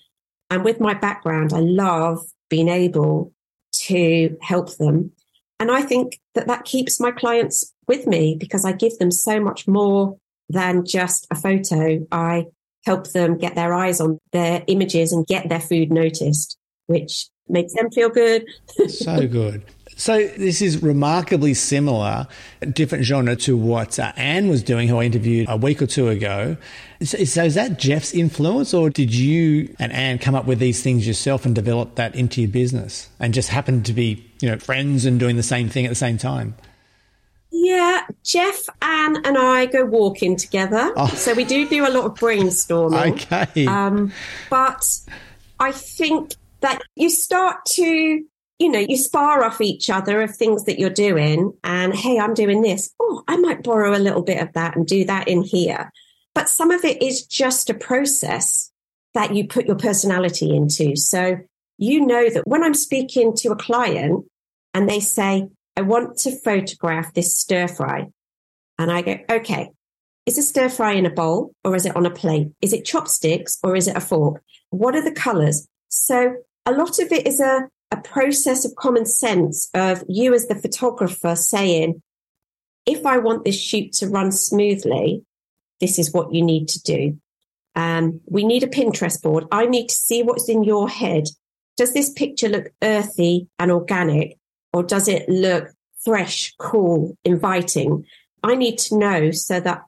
And 0.50 0.64
with 0.64 0.80
my 0.80 0.94
background, 0.94 1.52
I 1.52 1.60
love 1.60 2.20
being 2.48 2.68
able 2.68 3.32
to 3.72 4.36
help 4.40 4.76
them. 4.76 5.12
And 5.60 5.70
I 5.70 5.82
think 5.82 6.18
that 6.34 6.46
that 6.48 6.64
keeps 6.64 6.98
my 6.98 7.10
clients 7.10 7.72
with 7.86 8.06
me 8.06 8.36
because 8.38 8.64
I 8.64 8.72
give 8.72 8.98
them 8.98 9.10
so 9.10 9.40
much 9.40 9.68
more 9.68 10.16
than 10.48 10.84
just 10.84 11.26
a 11.30 11.34
photo. 11.34 12.06
I 12.10 12.46
help 12.86 13.10
them 13.12 13.38
get 13.38 13.54
their 13.54 13.74
eyes 13.74 14.00
on 14.00 14.18
their 14.32 14.62
images 14.66 15.12
and 15.12 15.26
get 15.26 15.48
their 15.48 15.60
food 15.60 15.92
noticed, 15.92 16.58
which 16.86 17.28
makes 17.48 17.74
them 17.74 17.90
feel 17.90 18.08
good. 18.08 18.44
so 18.88 19.26
good. 19.26 19.62
So 19.96 20.26
this 20.26 20.60
is 20.60 20.82
remarkably 20.82 21.54
similar, 21.54 22.26
different 22.72 23.04
genre 23.04 23.36
to 23.36 23.56
what 23.56 23.98
uh, 23.98 24.12
Anne 24.16 24.48
was 24.48 24.62
doing, 24.62 24.88
who 24.88 24.98
I 24.98 25.04
interviewed 25.04 25.48
a 25.48 25.56
week 25.56 25.80
or 25.80 25.86
two 25.86 26.08
ago. 26.08 26.56
So, 27.02 27.22
so, 27.24 27.44
is 27.44 27.54
that 27.54 27.78
Jeff's 27.78 28.12
influence, 28.12 28.74
or 28.74 28.90
did 28.90 29.14
you 29.14 29.74
and 29.78 29.92
Anne 29.92 30.18
come 30.18 30.34
up 30.34 30.46
with 30.46 30.58
these 30.58 30.82
things 30.82 31.06
yourself 31.06 31.46
and 31.46 31.54
develop 31.54 31.94
that 31.94 32.16
into 32.16 32.40
your 32.40 32.50
business, 32.50 33.08
and 33.20 33.32
just 33.32 33.50
happen 33.50 33.82
to 33.84 33.92
be, 33.92 34.24
you 34.40 34.50
know, 34.50 34.58
friends 34.58 35.04
and 35.04 35.20
doing 35.20 35.36
the 35.36 35.42
same 35.42 35.68
thing 35.68 35.84
at 35.84 35.90
the 35.90 35.94
same 35.94 36.18
time? 36.18 36.56
Yeah, 37.56 38.04
Jeff, 38.24 38.68
Anne, 38.82 39.24
and 39.24 39.38
I 39.38 39.66
go 39.66 39.84
walking 39.84 40.36
together. 40.36 40.92
Oh. 40.96 41.06
So 41.06 41.34
we 41.34 41.44
do 41.44 41.68
do 41.68 41.86
a 41.86 41.88
lot 41.88 42.04
of 42.04 42.14
brainstorming. 42.14 43.12
okay. 43.12 43.66
Um, 43.66 44.12
but 44.50 44.84
I 45.60 45.70
think 45.70 46.34
that 46.62 46.82
you 46.96 47.08
start 47.10 47.64
to, 47.74 47.84
you 48.58 48.68
know, 48.68 48.80
you 48.80 48.96
spar 48.96 49.44
off 49.44 49.60
each 49.60 49.88
other 49.88 50.20
of 50.20 50.34
things 50.34 50.64
that 50.64 50.80
you're 50.80 50.90
doing. 50.90 51.56
And 51.62 51.94
hey, 51.94 52.18
I'm 52.18 52.34
doing 52.34 52.60
this. 52.60 52.92
Oh, 52.98 53.22
I 53.28 53.36
might 53.36 53.62
borrow 53.62 53.96
a 53.96 54.02
little 54.02 54.22
bit 54.22 54.42
of 54.42 54.52
that 54.54 54.74
and 54.74 54.84
do 54.84 55.04
that 55.04 55.28
in 55.28 55.42
here. 55.42 55.92
But 56.34 56.48
some 56.48 56.72
of 56.72 56.84
it 56.84 57.00
is 57.00 57.24
just 57.24 57.70
a 57.70 57.74
process 57.74 58.72
that 59.14 59.32
you 59.32 59.46
put 59.46 59.66
your 59.66 59.76
personality 59.76 60.54
into. 60.54 60.96
So 60.96 61.38
you 61.78 62.04
know 62.04 62.28
that 62.30 62.48
when 62.48 62.64
I'm 62.64 62.74
speaking 62.74 63.32
to 63.36 63.52
a 63.52 63.56
client 63.56 64.24
and 64.74 64.88
they 64.88 64.98
say, 64.98 65.48
I 65.76 65.82
want 65.82 66.18
to 66.18 66.38
photograph 66.40 67.14
this 67.14 67.36
stir 67.36 67.68
fry. 67.68 68.08
And 68.78 68.90
I 68.90 69.02
go, 69.02 69.18
okay, 69.30 69.70
is 70.26 70.38
a 70.38 70.42
stir 70.42 70.68
fry 70.68 70.92
in 70.92 71.06
a 71.06 71.10
bowl 71.10 71.54
or 71.64 71.76
is 71.76 71.86
it 71.86 71.96
on 71.96 72.06
a 72.06 72.10
plate? 72.10 72.48
Is 72.60 72.72
it 72.72 72.84
chopsticks 72.84 73.58
or 73.62 73.76
is 73.76 73.88
it 73.88 73.96
a 73.96 74.00
fork? 74.00 74.42
What 74.70 74.94
are 74.94 75.04
the 75.04 75.12
colors? 75.12 75.68
So 75.88 76.36
a 76.66 76.72
lot 76.72 76.98
of 76.98 77.12
it 77.12 77.26
is 77.26 77.40
a, 77.40 77.68
a 77.90 77.96
process 77.98 78.64
of 78.64 78.74
common 78.76 79.06
sense 79.06 79.68
of 79.74 80.02
you 80.08 80.34
as 80.34 80.46
the 80.46 80.54
photographer 80.54 81.36
saying, 81.36 82.02
if 82.86 83.04
I 83.06 83.18
want 83.18 83.44
this 83.44 83.60
shoot 83.60 83.92
to 83.94 84.08
run 84.08 84.32
smoothly, 84.32 85.24
this 85.80 85.98
is 85.98 86.12
what 86.12 86.32
you 86.32 86.42
need 86.42 86.68
to 86.68 86.82
do. 86.82 87.18
Um, 87.74 88.20
we 88.26 88.44
need 88.44 88.62
a 88.62 88.68
Pinterest 88.68 89.20
board. 89.20 89.44
I 89.50 89.66
need 89.66 89.88
to 89.88 89.94
see 89.94 90.22
what's 90.22 90.48
in 90.48 90.64
your 90.64 90.88
head. 90.88 91.24
Does 91.76 91.92
this 91.92 92.10
picture 92.10 92.48
look 92.48 92.72
earthy 92.82 93.48
and 93.58 93.70
organic? 93.72 94.38
Or 94.74 94.82
does 94.82 95.06
it 95.06 95.28
look 95.28 95.68
fresh, 96.04 96.52
cool, 96.58 97.16
inviting? 97.24 98.04
I 98.42 98.56
need 98.56 98.76
to 98.78 98.98
know 98.98 99.30
so 99.30 99.60
that 99.60 99.84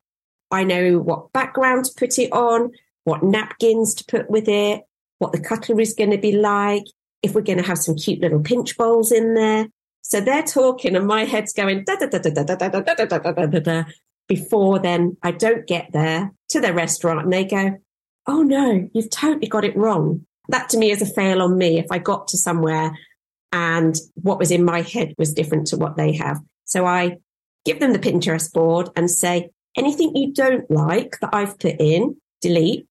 I 0.50 0.62
know 0.62 0.98
what 0.98 1.32
background 1.32 1.86
to 1.86 1.92
put 1.98 2.18
it 2.20 2.32
on, 2.32 2.70
what 3.02 3.24
napkins 3.24 3.94
to 3.96 4.04
put 4.04 4.30
with 4.30 4.48
it, 4.48 4.82
what 5.18 5.32
the 5.32 5.40
cutlery 5.40 5.82
is 5.82 5.92
going 5.92 6.12
to 6.12 6.18
be 6.18 6.32
like, 6.32 6.84
if 7.22 7.34
we're 7.34 7.40
going 7.40 7.58
to 7.58 7.66
have 7.66 7.78
some 7.78 7.96
cute 7.96 8.20
little 8.20 8.40
pinch 8.40 8.76
bowls 8.76 9.10
in 9.10 9.34
there. 9.34 9.66
So 10.02 10.20
they're 10.20 10.44
talking 10.44 10.94
and 10.94 11.06
my 11.06 11.24
head's 11.24 11.52
going 11.52 11.82
da 11.84 11.96
da 11.96 12.06
da 12.06 12.18
da 12.18 12.30
da 12.30 12.44
da 12.44 12.54
da 12.56 12.68
da 12.68 12.80
da 12.80 12.94
da 12.94 13.18
da 13.18 13.32
da 13.32 13.46
da 13.46 13.58
da 13.58 13.84
before 14.28 14.78
then 14.78 15.16
I 15.22 15.32
don't 15.32 15.66
get 15.66 15.90
there 15.92 16.32
to 16.50 16.60
the 16.60 16.72
restaurant 16.72 17.24
and 17.24 17.32
they 17.32 17.44
go, 17.44 17.78
Oh 18.28 18.42
no, 18.42 18.88
you've 18.94 19.10
totally 19.10 19.48
got 19.48 19.64
it 19.64 19.76
wrong. 19.76 20.24
That 20.48 20.68
to 20.70 20.78
me 20.78 20.92
is 20.92 21.02
a 21.02 21.06
fail 21.06 21.42
on 21.42 21.58
me. 21.58 21.80
If 21.80 21.86
I 21.90 21.98
got 21.98 22.28
to 22.28 22.36
somewhere 22.36 22.96
and 23.56 23.96
what 24.16 24.38
was 24.38 24.50
in 24.50 24.62
my 24.62 24.82
head 24.82 25.14
was 25.16 25.32
different 25.32 25.66
to 25.68 25.78
what 25.78 25.96
they 25.96 26.12
have. 26.12 26.38
So 26.66 26.84
I 26.84 27.16
give 27.64 27.80
them 27.80 27.94
the 27.94 27.98
Pinterest 27.98 28.52
board 28.52 28.90
and 28.94 29.10
say, 29.10 29.48
anything 29.78 30.14
you 30.14 30.34
don't 30.34 30.70
like 30.70 31.18
that 31.22 31.30
I've 31.32 31.58
put 31.58 31.76
in, 31.80 32.16
delete. 32.42 32.86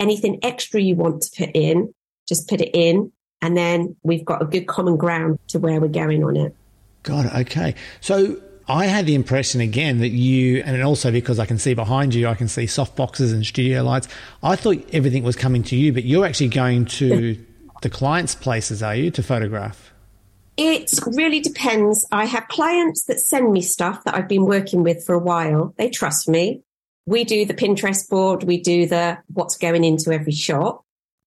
Anything 0.00 0.40
extra 0.42 0.80
you 0.80 0.96
want 0.96 1.22
to 1.22 1.46
put 1.46 1.54
in, 1.54 1.94
just 2.26 2.48
put 2.48 2.60
it 2.60 2.70
in. 2.74 3.12
And 3.42 3.56
then 3.56 3.94
we've 4.02 4.24
got 4.24 4.42
a 4.42 4.44
good 4.44 4.66
common 4.66 4.96
ground 4.96 5.38
to 5.48 5.60
where 5.60 5.80
we're 5.80 5.86
going 5.86 6.24
on 6.24 6.36
it. 6.36 6.56
Got 7.04 7.26
it. 7.26 7.34
Okay. 7.42 7.76
So 8.00 8.40
I 8.66 8.86
had 8.86 9.06
the 9.06 9.14
impression 9.14 9.60
again 9.60 9.98
that 9.98 10.08
you, 10.08 10.64
and 10.64 10.82
also 10.82 11.12
because 11.12 11.38
I 11.38 11.46
can 11.46 11.58
see 11.58 11.74
behind 11.74 12.12
you, 12.12 12.26
I 12.26 12.34
can 12.34 12.48
see 12.48 12.66
soft 12.66 12.96
boxes 12.96 13.32
and 13.32 13.46
studio 13.46 13.84
lights. 13.84 14.08
I 14.42 14.56
thought 14.56 14.84
everything 14.92 15.22
was 15.22 15.36
coming 15.36 15.62
to 15.64 15.76
you, 15.76 15.92
but 15.92 16.02
you're 16.02 16.26
actually 16.26 16.48
going 16.48 16.86
to 16.86 17.38
the 17.82 17.90
client's 17.90 18.34
places, 18.34 18.82
are 18.82 18.96
you, 18.96 19.12
to 19.12 19.22
photograph? 19.22 19.91
It 20.56 20.90
really 21.06 21.40
depends. 21.40 22.06
I 22.12 22.26
have 22.26 22.48
clients 22.48 23.04
that 23.04 23.20
send 23.20 23.52
me 23.52 23.62
stuff 23.62 24.04
that 24.04 24.14
I've 24.14 24.28
been 24.28 24.44
working 24.44 24.82
with 24.82 25.04
for 25.04 25.14
a 25.14 25.18
while. 25.18 25.74
They 25.78 25.88
trust 25.88 26.28
me. 26.28 26.62
We 27.06 27.24
do 27.24 27.44
the 27.44 27.54
Pinterest 27.54 28.08
board. 28.08 28.44
We 28.44 28.60
do 28.60 28.86
the 28.86 29.18
what's 29.32 29.56
going 29.56 29.82
into 29.84 30.12
every 30.12 30.32
shot. 30.32 30.82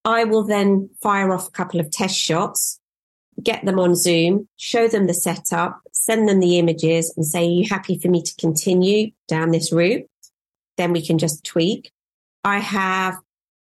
I 0.05 0.23
will 0.23 0.43
then 0.43 0.91
fire 1.01 1.33
off 1.33 1.47
a 1.47 1.51
couple 1.51 1.79
of 1.79 1.89
test 1.89 2.15
shots, 2.15 2.79
get 3.41 3.65
them 3.65 3.79
on 3.79 3.95
Zoom, 3.95 4.47
show 4.55 4.88
them 4.88 5.07
the 5.07 5.15
setup, 5.15 5.81
send 5.91 6.29
them 6.29 6.39
the 6.39 6.59
images 6.59 7.11
and 7.17 7.25
say, 7.25 7.47
are 7.47 7.49
you 7.49 7.67
happy 7.67 7.97
for 7.97 8.09
me 8.09 8.21
to 8.21 8.35
continue 8.39 9.11
down 9.27 9.49
this 9.49 9.73
route? 9.73 10.05
Then 10.77 10.93
we 10.93 11.03
can 11.03 11.17
just 11.17 11.43
tweak. 11.43 11.91
I 12.43 12.59
have 12.59 13.17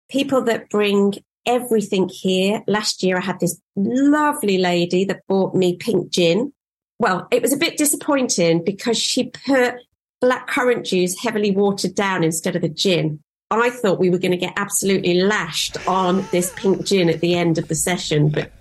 people 0.09 0.43
that 0.43 0.69
bring 0.69 1.15
everything 1.45 2.09
here. 2.09 2.61
Last 2.67 3.03
year 3.03 3.17
I 3.17 3.21
had 3.21 3.39
this 3.39 3.59
lovely 3.75 4.57
lady 4.57 5.05
that 5.05 5.25
bought 5.27 5.55
me 5.55 5.75
pink 5.75 6.11
gin. 6.11 6.53
Well, 6.99 7.27
it 7.31 7.41
was 7.41 7.53
a 7.53 7.57
bit 7.57 7.77
disappointing 7.77 8.63
because 8.63 8.97
she 8.97 9.31
put 9.45 9.75
black 10.21 10.47
currant 10.47 10.85
juice 10.85 11.19
heavily 11.19 11.51
watered 11.51 11.95
down 11.95 12.23
instead 12.23 12.55
of 12.55 12.61
the 12.61 12.69
gin. 12.69 13.19
I 13.49 13.69
thought 13.69 13.99
we 13.99 14.09
were 14.09 14.19
going 14.19 14.31
to 14.31 14.37
get 14.37 14.53
absolutely 14.55 15.21
lashed 15.21 15.75
on 15.87 16.25
this 16.31 16.53
pink 16.55 16.85
gin 16.85 17.09
at 17.09 17.19
the 17.19 17.35
end 17.35 17.57
of 17.57 17.67
the 17.67 17.75
session, 17.75 18.29
but 18.29 18.51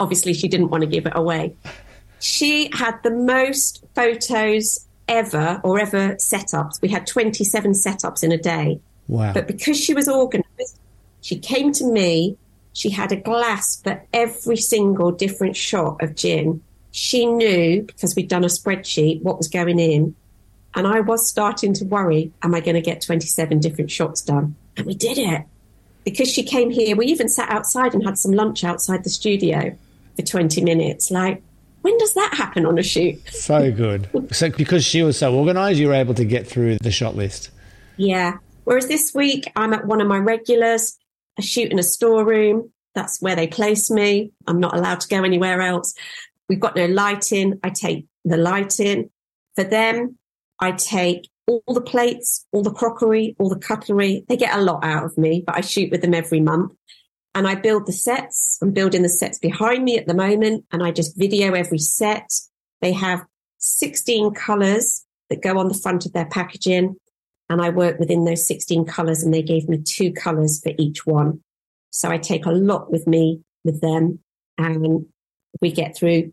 obviously 0.00 0.32
she 0.32 0.48
didn't 0.48 0.70
want 0.70 0.82
to 0.82 0.86
give 0.86 1.06
it 1.06 1.12
away. 1.14 1.54
She 2.20 2.70
had 2.72 3.02
the 3.02 3.10
most 3.10 3.84
photos 3.94 4.86
ever 5.08 5.60
or 5.64 5.78
ever 5.78 6.14
setups. 6.14 6.80
We 6.80 6.88
had 6.88 7.06
27 7.06 7.72
setups 7.72 8.22
in 8.22 8.32
a 8.32 8.38
day. 8.38 8.80
Wow. 9.08 9.32
But 9.34 9.46
because 9.46 9.78
she 9.78 9.92
was 9.92 10.08
organized, 10.08 10.78
she 11.22 11.38
came 11.38 11.72
to 11.72 11.84
me. 11.84 12.36
She 12.74 12.90
had 12.90 13.12
a 13.12 13.16
glass 13.16 13.80
for 13.80 14.02
every 14.12 14.56
single 14.56 15.12
different 15.12 15.56
shot 15.56 16.02
of 16.02 16.14
gin. 16.14 16.62
She 16.90 17.24
knew 17.24 17.82
because 17.82 18.14
we'd 18.14 18.28
done 18.28 18.44
a 18.44 18.48
spreadsheet 18.48 19.22
what 19.22 19.38
was 19.38 19.48
going 19.48 19.78
in. 19.78 20.14
And 20.74 20.86
I 20.86 21.00
was 21.00 21.28
starting 21.28 21.74
to 21.74 21.84
worry, 21.84 22.32
am 22.42 22.54
I 22.54 22.60
going 22.60 22.74
to 22.74 22.82
get 22.82 23.00
27 23.02 23.60
different 23.60 23.90
shots 23.90 24.22
done? 24.22 24.56
And 24.76 24.86
we 24.86 24.94
did 24.94 25.18
it. 25.18 25.44
Because 26.04 26.28
she 26.28 26.42
came 26.42 26.70
here, 26.70 26.96
we 26.96 27.06
even 27.06 27.28
sat 27.28 27.50
outside 27.50 27.94
and 27.94 28.04
had 28.04 28.18
some 28.18 28.32
lunch 28.32 28.64
outside 28.64 29.04
the 29.04 29.10
studio 29.10 29.76
for 30.16 30.22
20 30.22 30.62
minutes. 30.62 31.10
Like, 31.10 31.42
when 31.82 31.96
does 31.98 32.14
that 32.14 32.34
happen 32.34 32.66
on 32.66 32.78
a 32.78 32.82
shoot? 32.82 33.20
So 33.28 33.70
good. 33.70 34.08
so 34.34 34.50
because 34.50 34.84
she 34.84 35.02
was 35.02 35.18
so 35.18 35.34
organized, 35.34 35.78
you 35.78 35.88
were 35.88 35.94
able 35.94 36.14
to 36.14 36.24
get 36.24 36.46
through 36.46 36.78
the 36.78 36.90
shot 36.90 37.14
list. 37.14 37.50
Yeah. 37.96 38.38
Whereas 38.64 38.88
this 38.88 39.12
week, 39.14 39.50
I'm 39.54 39.72
at 39.72 39.86
one 39.86 40.00
of 40.00 40.08
my 40.08 40.18
regulars. 40.18 40.98
I 41.38 41.42
shoot 41.42 41.70
in 41.70 41.78
a 41.78 41.82
storeroom. 41.82 42.72
That's 42.94 43.20
where 43.20 43.36
they 43.36 43.46
place 43.46 43.90
me. 43.90 44.32
I'm 44.46 44.60
not 44.60 44.76
allowed 44.76 45.00
to 45.00 45.08
go 45.08 45.24
anywhere 45.24 45.62
else. 45.62 45.94
We've 46.48 46.60
got 46.60 46.76
no 46.76 46.86
lighting. 46.86 47.58
I 47.62 47.70
take 47.70 48.06
the 48.24 48.36
lighting. 48.36 49.10
For 49.56 49.64
them, 49.64 50.18
I 50.60 50.72
take 50.72 51.28
all 51.46 51.62
the 51.74 51.80
plates, 51.80 52.46
all 52.52 52.62
the 52.62 52.72
crockery, 52.72 53.34
all 53.38 53.48
the 53.48 53.58
cutlery. 53.58 54.24
They 54.28 54.36
get 54.36 54.56
a 54.56 54.60
lot 54.60 54.84
out 54.84 55.04
of 55.04 55.16
me, 55.18 55.42
but 55.46 55.56
I 55.56 55.60
shoot 55.60 55.90
with 55.90 56.02
them 56.02 56.14
every 56.14 56.40
month. 56.40 56.72
And 57.34 57.48
I 57.48 57.54
build 57.54 57.86
the 57.86 57.92
sets. 57.92 58.58
I'm 58.60 58.72
building 58.72 59.02
the 59.02 59.08
sets 59.08 59.38
behind 59.38 59.84
me 59.84 59.96
at 59.96 60.06
the 60.06 60.14
moment, 60.14 60.66
and 60.70 60.82
I 60.82 60.90
just 60.90 61.18
video 61.18 61.54
every 61.54 61.78
set. 61.78 62.30
They 62.82 62.92
have 62.92 63.24
16 63.58 64.34
colors 64.34 65.04
that 65.30 65.42
go 65.42 65.58
on 65.58 65.68
the 65.68 65.74
front 65.74 66.04
of 66.04 66.12
their 66.12 66.26
packaging 66.26 66.96
and 67.52 67.60
I 67.60 67.68
work 67.68 67.98
within 67.98 68.24
those 68.24 68.46
16 68.46 68.86
colors 68.86 69.22
and 69.22 69.32
they 69.32 69.42
gave 69.42 69.68
me 69.68 69.76
two 69.76 70.10
colors 70.10 70.62
for 70.62 70.72
each 70.78 71.04
one. 71.04 71.42
So 71.90 72.08
I 72.08 72.16
take 72.16 72.46
a 72.46 72.50
lot 72.50 72.90
with 72.90 73.06
me 73.06 73.42
with 73.62 73.82
them 73.82 74.20
and 74.56 75.04
we 75.60 75.70
get 75.70 75.94
through 75.94 76.32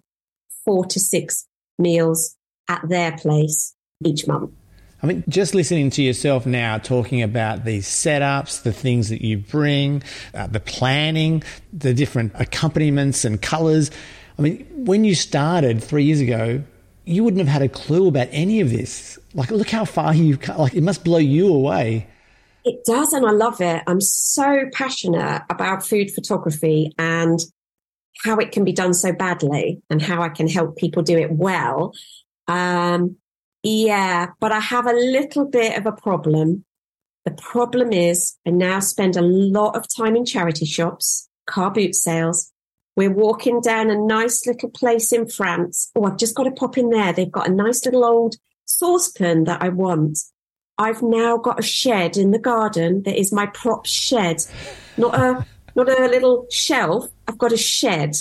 four 0.63 0.85
to 0.85 0.97
six 0.97 1.45
meals 1.77 2.37
at 2.69 2.87
their 2.87 3.17
place 3.17 3.75
each 4.05 4.27
month. 4.27 4.51
I 5.03 5.07
mean, 5.07 5.25
just 5.27 5.53
listening 5.53 5.89
to 5.91 6.01
yourself 6.01 6.45
now 6.45 6.77
talking 6.77 7.21
about 7.21 7.65
these 7.65 7.85
setups, 7.85 8.63
the 8.63 8.71
things 8.71 9.09
that 9.09 9.21
you 9.21 9.39
bring, 9.39 10.03
uh, 10.33 10.47
the 10.47 10.61
planning, 10.61 11.43
the 11.73 11.93
different 11.93 12.31
accompaniments 12.35 13.25
and 13.25 13.41
colors. 13.41 13.91
I 14.37 14.41
mean, 14.41 14.65
when 14.85 15.03
you 15.03 15.15
started 15.15 15.83
three 15.83 16.05
years 16.05 16.21
ago, 16.21 16.63
you 17.09 17.23
wouldn't 17.23 17.39
have 17.39 17.51
had 17.51 17.61
a 17.63 17.69
clue 17.69 18.07
about 18.07 18.27
any 18.31 18.61
of 18.61 18.69
this. 18.69 19.17
Like, 19.33 19.49
look 19.49 19.69
how 19.69 19.83
far 19.83 20.13
you've 20.13 20.41
come. 20.41 20.57
Like, 20.57 20.75
it 20.75 20.83
must 20.83 21.03
blow 21.03 21.17
you 21.17 21.53
away. 21.53 22.07
It 22.65 22.85
does, 22.85 23.13
and 23.13 23.25
I 23.25 23.31
love 23.31 23.61
it. 23.61 23.81
I'm 23.87 23.99
so 23.99 24.65
passionate 24.73 25.43
about 25.49 25.85
food 25.85 26.11
photography 26.11 26.93
and 26.99 27.39
how 28.23 28.37
it 28.37 28.51
can 28.51 28.63
be 28.63 28.73
done 28.73 28.93
so 28.93 29.11
badly 29.11 29.81
and 29.89 30.01
how 30.01 30.21
I 30.21 30.29
can 30.29 30.47
help 30.47 30.77
people 30.77 31.01
do 31.01 31.17
it 31.17 31.31
well. 31.31 31.93
Um, 32.47 33.15
yeah, 33.63 34.27
but 34.39 34.51
I 34.51 34.59
have 34.59 34.85
a 34.85 34.93
little 34.93 35.45
bit 35.45 35.77
of 35.77 35.85
a 35.87 35.91
problem. 35.91 36.63
The 37.25 37.31
problem 37.31 37.91
is 37.91 38.37
I 38.45 38.51
now 38.51 38.79
spend 38.81 39.15
a 39.15 39.21
lot 39.21 39.75
of 39.75 39.85
time 39.95 40.15
in 40.15 40.25
charity 40.25 40.65
shops, 40.65 41.27
car 41.47 41.71
boot 41.71 41.95
sales, 41.95 42.51
we're 42.99 43.09
walking 43.09 43.61
down 43.61 43.89
a 43.89 43.97
nice 43.97 44.45
little 44.45 44.69
place 44.69 45.13
in 45.13 45.25
France. 45.25 45.89
Oh, 45.95 46.03
I've 46.03 46.17
just 46.17 46.35
got 46.35 46.43
to 46.43 46.51
pop 46.51 46.77
in 46.77 46.89
there. 46.89 47.13
They've 47.13 47.31
got 47.31 47.47
a 47.47 47.53
nice 47.53 47.85
little 47.85 48.03
old 48.03 48.35
saucepan 48.65 49.45
that 49.45 49.63
I 49.63 49.69
want. 49.69 50.19
I've 50.77 51.01
now 51.01 51.37
got 51.37 51.61
a 51.61 51.63
shed 51.63 52.17
in 52.17 52.31
the 52.31 52.39
garden 52.39 53.03
that 53.03 53.17
is 53.17 53.31
my 53.31 53.45
prop 53.45 53.85
shed, 53.85 54.43
not 54.97 55.15
a 55.15 55.45
not 55.77 55.87
a 55.87 56.09
little 56.09 56.45
shelf. 56.51 57.07
I've 57.25 57.37
got 57.37 57.53
a 57.53 57.57
shed 57.57 58.17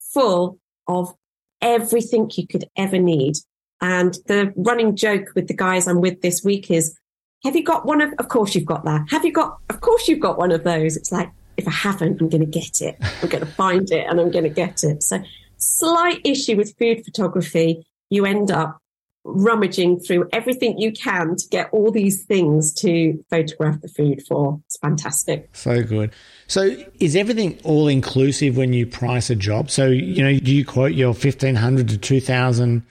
full 0.00 0.58
of 0.88 1.12
everything 1.60 2.30
you 2.34 2.46
could 2.46 2.64
ever 2.76 2.98
need. 2.98 3.34
And 3.82 4.16
the 4.24 4.54
running 4.56 4.96
joke 4.96 5.32
with 5.34 5.48
the 5.48 5.54
guys 5.54 5.86
I'm 5.86 6.00
with 6.00 6.22
this 6.22 6.42
week 6.42 6.70
is, 6.70 6.96
have 7.42 7.56
you 7.56 7.62
got 7.62 7.84
one 7.84 8.00
of, 8.00 8.14
of 8.18 8.28
course 8.28 8.54
you've 8.54 8.64
got 8.64 8.86
that. 8.86 9.04
Have 9.10 9.26
you 9.26 9.32
got, 9.32 9.58
of 9.68 9.82
course 9.82 10.08
you've 10.08 10.20
got 10.20 10.38
one 10.38 10.50
of 10.50 10.64
those. 10.64 10.96
It's 10.96 11.12
like, 11.12 11.28
if 11.56 11.68
I 11.68 11.72
haven't, 11.72 12.20
I'm 12.20 12.28
going 12.28 12.40
to 12.40 12.60
get 12.60 12.80
it. 12.80 12.96
I'm 13.22 13.28
going 13.28 13.44
to 13.44 13.50
find 13.50 13.90
it 13.90 14.06
and 14.08 14.20
I'm 14.20 14.30
going 14.30 14.44
to 14.44 14.50
get 14.50 14.84
it. 14.84 15.02
So, 15.02 15.22
slight 15.56 16.20
issue 16.24 16.56
with 16.56 16.76
food 16.78 17.04
photography. 17.04 17.86
You 18.10 18.26
end 18.26 18.50
up 18.50 18.78
rummaging 19.24 19.98
through 20.00 20.28
everything 20.32 20.78
you 20.78 20.92
can 20.92 21.34
to 21.34 21.48
get 21.48 21.70
all 21.72 21.90
these 21.90 22.24
things 22.24 22.74
to 22.74 23.24
photograph 23.30 23.80
the 23.80 23.88
food 23.88 24.22
for. 24.28 24.60
It's 24.66 24.76
fantastic. 24.78 25.48
So 25.52 25.82
good. 25.82 26.12
So, 26.46 26.76
is 27.00 27.16
everything 27.16 27.58
all 27.64 27.88
inclusive 27.88 28.56
when 28.56 28.72
you 28.72 28.86
price 28.86 29.30
a 29.30 29.34
job? 29.34 29.70
So, 29.70 29.86
you 29.86 30.22
know, 30.22 30.30
you 30.30 30.64
quote 30.64 30.92
your 30.92 31.12
1500 31.12 31.88
to 31.88 31.98
2000 31.98 32.84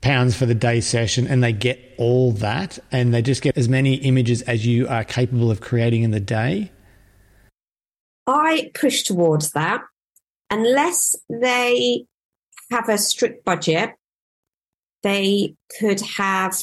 pounds 0.00 0.36
for 0.36 0.46
the 0.46 0.54
day 0.54 0.80
session 0.80 1.26
and 1.26 1.42
they 1.42 1.52
get 1.52 1.80
all 1.98 2.32
that 2.32 2.78
and 2.92 3.14
they 3.14 3.22
just 3.22 3.42
get 3.42 3.56
as 3.56 3.68
many 3.68 3.94
images 3.94 4.42
as 4.42 4.66
you 4.66 4.86
are 4.88 5.04
capable 5.04 5.50
of 5.50 5.60
creating 5.60 6.02
in 6.02 6.10
the 6.10 6.20
day? 6.20 6.70
I 8.26 8.70
push 8.74 9.02
towards 9.02 9.52
that 9.52 9.82
unless 10.50 11.16
they 11.28 12.06
have 12.70 12.88
a 12.88 12.98
strict 12.98 13.44
budget. 13.44 13.94
They 15.02 15.54
could 15.78 16.00
have 16.00 16.56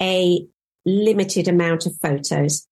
a 0.00 0.46
limited 0.84 1.48
amount 1.48 1.86
of 1.86 1.96
photos. 2.02 2.66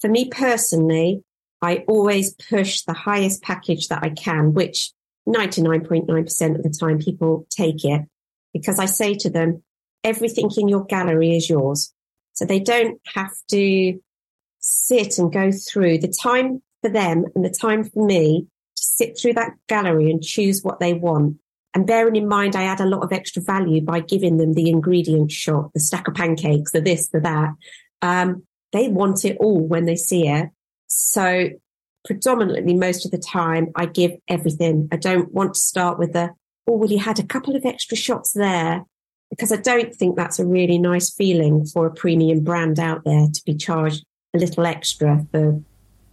For 0.00 0.08
me 0.08 0.28
personally, 0.28 1.22
I 1.62 1.84
always 1.88 2.34
push 2.34 2.82
the 2.82 2.92
highest 2.92 3.42
package 3.42 3.88
that 3.88 4.02
I 4.02 4.10
can, 4.10 4.52
which 4.52 4.92
99.9% 5.26 6.56
of 6.56 6.62
the 6.62 6.70
time 6.70 6.98
people 6.98 7.46
take 7.50 7.84
it 7.84 8.02
because 8.52 8.78
I 8.78 8.86
say 8.86 9.14
to 9.14 9.30
them, 9.30 9.62
everything 10.04 10.50
in 10.56 10.68
your 10.68 10.84
gallery 10.84 11.36
is 11.36 11.50
yours. 11.50 11.92
So 12.34 12.44
they 12.44 12.60
don't 12.60 13.00
have 13.14 13.32
to 13.50 14.00
sit 14.60 15.18
and 15.18 15.32
go 15.32 15.50
through 15.50 15.98
the 15.98 16.08
time 16.08 16.62
for 16.82 16.90
them 16.90 17.24
and 17.34 17.44
the 17.44 17.50
time 17.50 17.84
for 17.84 18.04
me 18.04 18.46
to 18.76 18.82
sit 18.82 19.18
through 19.18 19.34
that 19.34 19.52
gallery 19.68 20.10
and 20.10 20.22
choose 20.22 20.62
what 20.62 20.80
they 20.80 20.94
want. 20.94 21.38
And 21.74 21.86
bearing 21.86 22.16
in 22.16 22.28
mind, 22.28 22.56
I 22.56 22.64
add 22.64 22.80
a 22.80 22.86
lot 22.86 23.02
of 23.02 23.12
extra 23.12 23.42
value 23.42 23.82
by 23.82 24.00
giving 24.00 24.38
them 24.38 24.54
the 24.54 24.70
ingredient 24.70 25.30
shot, 25.30 25.72
the 25.74 25.80
stack 25.80 26.08
of 26.08 26.14
pancakes, 26.14 26.72
the 26.72 26.80
this, 26.80 27.08
the 27.08 27.20
that. 27.20 27.50
Um, 28.02 28.44
they 28.72 28.88
want 28.88 29.24
it 29.24 29.36
all 29.38 29.60
when 29.60 29.84
they 29.84 29.96
see 29.96 30.28
it. 30.28 30.48
So 30.86 31.50
predominantly 32.04 32.74
most 32.74 33.04
of 33.04 33.10
the 33.10 33.18
time 33.18 33.68
I 33.74 33.86
give 33.86 34.12
everything. 34.28 34.88
I 34.90 34.96
don't 34.96 35.32
want 35.32 35.54
to 35.54 35.60
start 35.60 35.98
with 35.98 36.14
the, 36.14 36.30
oh, 36.66 36.76
well, 36.76 36.90
you 36.90 36.98
had 36.98 37.18
a 37.18 37.26
couple 37.26 37.54
of 37.54 37.64
extra 37.64 37.96
shots 37.96 38.32
there 38.32 38.84
because 39.30 39.52
I 39.52 39.56
don't 39.56 39.94
think 39.94 40.16
that's 40.16 40.38
a 40.38 40.46
really 40.46 40.78
nice 40.78 41.12
feeling 41.12 41.66
for 41.66 41.86
a 41.86 41.94
premium 41.94 42.40
brand 42.40 42.80
out 42.80 43.04
there 43.04 43.26
to 43.32 43.42
be 43.44 43.54
charged 43.54 44.04
a 44.34 44.38
little 44.38 44.66
extra 44.66 45.26
for 45.30 45.62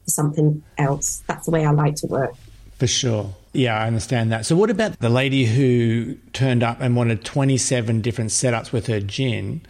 for 0.06 0.12
something 0.12 0.63
else. 0.78 1.24
That's 1.28 1.46
the 1.46 1.52
way 1.52 1.65
I 1.65 1.72
like 1.72 1.96
to 1.96 2.08
work. 2.08 2.34
For 2.78 2.88
sure. 2.88 3.34
Yeah, 3.54 3.78
I 3.78 3.88
understand 3.88 4.32
that. 4.32 4.46
So, 4.46 4.56
what 4.56 4.70
about 4.70 5.00
the 5.00 5.10
lady 5.10 5.46
who 5.46 6.15
turned 6.34 6.62
up 6.62 6.82
and 6.82 6.96
wanted 6.96 7.24
27 7.24 8.02
different 8.02 8.32
setups 8.32 8.72
with 8.72 8.88
her 8.88 9.00
gin? 9.00 9.62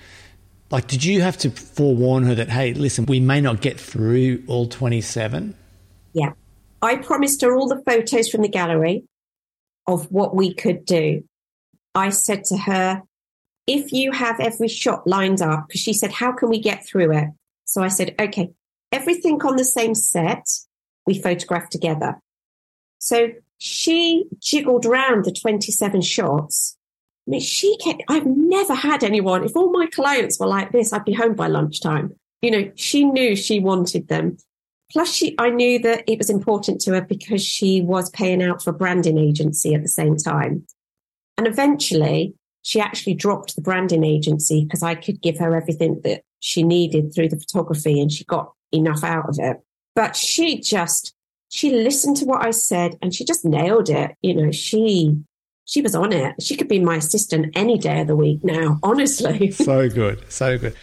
Like, 0.71 0.87
did 0.87 1.03
you 1.03 1.21
have 1.21 1.37
to 1.39 1.51
forewarn 1.51 2.23
her 2.23 2.35
that, 2.35 2.49
hey, 2.49 2.73
listen, 2.73 3.05
we 3.05 3.19
may 3.19 3.39
not 3.41 3.61
get 3.61 3.79
through 3.79 4.43
all 4.47 4.67
27? 4.67 5.55
Yeah. 6.13 6.31
I 6.81 6.95
promised 6.95 7.41
her 7.41 7.55
all 7.55 7.67
the 7.67 7.81
photos 7.85 8.29
from 8.29 8.41
the 8.41 8.49
gallery 8.49 9.05
of 9.87 10.11
what 10.11 10.35
we 10.35 10.53
could 10.53 10.85
do. 10.85 11.23
I 11.93 12.09
said 12.09 12.43
to 12.45 12.57
her, 12.57 13.03
if 13.67 13.91
you 13.91 14.11
have 14.11 14.39
every 14.39 14.67
shot 14.67 15.07
lined 15.07 15.41
up, 15.41 15.67
because 15.67 15.81
she 15.81 15.93
said, 15.93 16.11
how 16.11 16.31
can 16.31 16.49
we 16.49 16.59
get 16.59 16.85
through 16.85 17.15
it? 17.15 17.29
So 17.65 17.83
I 17.83 17.87
said, 17.87 18.15
okay, 18.19 18.51
everything 18.95 19.41
on 19.41 19.57
the 19.57 19.65
same 19.65 19.93
set, 19.93 20.47
we 21.05 21.19
photographed 21.19 21.71
together. 21.71 22.19
So 22.99 23.29
she 23.57 24.25
jiggled 24.39 24.85
around 24.85 25.25
the 25.25 25.31
27 25.31 26.01
shots. 26.01 26.77
I 27.27 27.31
mean, 27.31 27.41
she 27.41 27.77
kept, 27.77 28.03
I've 28.07 28.25
never 28.25 28.73
had 28.73 29.03
anyone, 29.03 29.43
if 29.43 29.55
all 29.55 29.71
my 29.71 29.87
clients 29.87 30.39
were 30.39 30.47
like 30.47 30.71
this, 30.71 30.93
I'd 30.93 31.05
be 31.05 31.13
home 31.13 31.35
by 31.35 31.47
lunchtime. 31.47 32.15
You 32.41 32.51
know, 32.51 32.71
she 32.75 33.05
knew 33.05 33.35
she 33.35 33.59
wanted 33.59 34.07
them. 34.07 34.37
Plus, 34.91 35.11
she, 35.11 35.35
I 35.39 35.49
knew 35.49 35.79
that 35.79 36.03
it 36.07 36.19
was 36.19 36.29
important 36.29 36.79
to 36.81 36.93
her 36.93 37.01
because 37.01 37.43
she 37.43 37.81
was 37.81 38.09
paying 38.11 38.43
out 38.43 38.63
for 38.63 38.69
a 38.69 38.73
branding 38.73 39.17
agency 39.17 39.73
at 39.73 39.81
the 39.81 39.87
same 39.87 40.15
time. 40.15 40.65
And 41.37 41.47
eventually, 41.47 42.35
she 42.61 42.79
actually 42.79 43.15
dropped 43.15 43.55
the 43.55 43.61
branding 43.61 44.03
agency 44.03 44.63
because 44.63 44.83
I 44.83 44.95
could 44.95 45.21
give 45.21 45.37
her 45.39 45.55
everything 45.55 46.01
that 46.03 46.21
she 46.39 46.63
needed 46.63 47.13
through 47.13 47.29
the 47.29 47.39
photography 47.39 47.99
and 47.99 48.11
she 48.11 48.23
got 48.25 48.54
enough 48.71 49.03
out 49.03 49.29
of 49.29 49.37
it. 49.39 49.57
But 49.95 50.15
she 50.15 50.59
just, 50.59 51.13
she 51.49 51.71
listened 51.71 52.17
to 52.17 52.25
what 52.25 52.45
I 52.45 52.51
said 52.51 52.97
and 53.01 53.13
she 53.13 53.23
just 53.23 53.45
nailed 53.45 53.89
it. 53.89 54.11
You 54.21 54.35
know, 54.35 54.51
she, 54.51 55.17
she 55.65 55.81
was 55.81 55.95
on 55.95 56.11
it. 56.11 56.41
She 56.41 56.55
could 56.55 56.67
be 56.67 56.79
my 56.79 56.97
assistant 56.97 57.55
any 57.55 57.77
day 57.77 58.01
of 58.01 58.07
the 58.07 58.15
week 58.15 58.43
now, 58.43 58.79
honestly. 58.83 59.51
so 59.51 59.89
good. 59.89 60.23
So 60.31 60.57
good. 60.57 60.75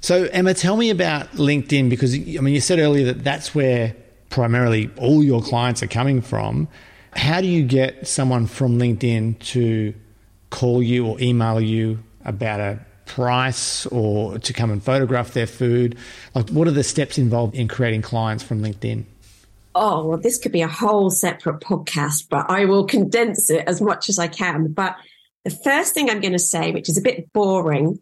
So, 0.00 0.24
Emma, 0.24 0.54
tell 0.54 0.76
me 0.76 0.90
about 0.90 1.32
LinkedIn 1.32 1.90
because 1.90 2.14
I 2.14 2.18
mean, 2.18 2.54
you 2.54 2.60
said 2.60 2.78
earlier 2.78 3.06
that 3.06 3.24
that's 3.24 3.54
where 3.54 3.94
primarily 4.30 4.90
all 4.98 5.22
your 5.22 5.42
clients 5.42 5.82
are 5.82 5.88
coming 5.88 6.20
from. 6.20 6.68
How 7.12 7.40
do 7.40 7.46
you 7.46 7.64
get 7.64 8.06
someone 8.06 8.46
from 8.46 8.78
LinkedIn 8.78 9.38
to 9.38 9.94
call 10.50 10.82
you 10.82 11.06
or 11.06 11.20
email 11.20 11.60
you 11.60 12.02
about 12.24 12.60
a 12.60 12.85
price 13.16 13.86
or 13.86 14.38
to 14.38 14.52
come 14.52 14.70
and 14.70 14.82
photograph 14.82 15.32
their 15.32 15.46
food? 15.46 15.96
Like, 16.34 16.50
what 16.50 16.68
are 16.68 16.72
the 16.72 16.84
steps 16.84 17.16
involved 17.16 17.54
in 17.54 17.66
creating 17.66 18.02
clients 18.02 18.44
from 18.44 18.62
LinkedIn? 18.62 19.04
Oh, 19.74 20.06
well, 20.06 20.18
this 20.18 20.38
could 20.38 20.52
be 20.52 20.60
a 20.60 20.68
whole 20.68 21.10
separate 21.10 21.60
podcast, 21.60 22.28
but 22.28 22.50
I 22.50 22.66
will 22.66 22.84
condense 22.84 23.48
it 23.50 23.64
as 23.66 23.80
much 23.80 24.10
as 24.10 24.18
I 24.18 24.28
can. 24.28 24.72
But 24.72 24.96
the 25.44 25.50
first 25.50 25.94
thing 25.94 26.10
I'm 26.10 26.20
going 26.20 26.34
to 26.34 26.38
say, 26.38 26.72
which 26.72 26.90
is 26.90 26.98
a 26.98 27.02
bit 27.02 27.32
boring, 27.32 28.00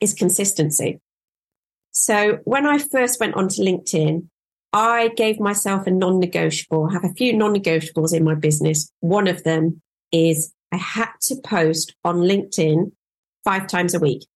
is 0.00 0.14
consistency. 0.14 1.00
So 1.92 2.38
when 2.44 2.66
I 2.66 2.78
first 2.78 3.20
went 3.20 3.34
onto 3.34 3.62
LinkedIn, 3.62 4.26
I 4.72 5.08
gave 5.16 5.38
myself 5.38 5.86
a 5.86 5.92
non 5.92 6.18
negotiable. 6.18 6.88
Have 6.88 7.04
a 7.04 7.14
few 7.14 7.36
non 7.36 7.54
negotiables 7.54 8.12
in 8.12 8.24
my 8.24 8.34
business. 8.34 8.90
One 9.00 9.28
of 9.28 9.44
them 9.44 9.80
is 10.10 10.52
I 10.72 10.76
had 10.76 11.10
to 11.22 11.36
post 11.44 11.94
on 12.04 12.16
LinkedIn 12.16 12.92
five 13.44 13.66
times 13.66 13.94
a 13.94 14.00
week, 14.00 14.26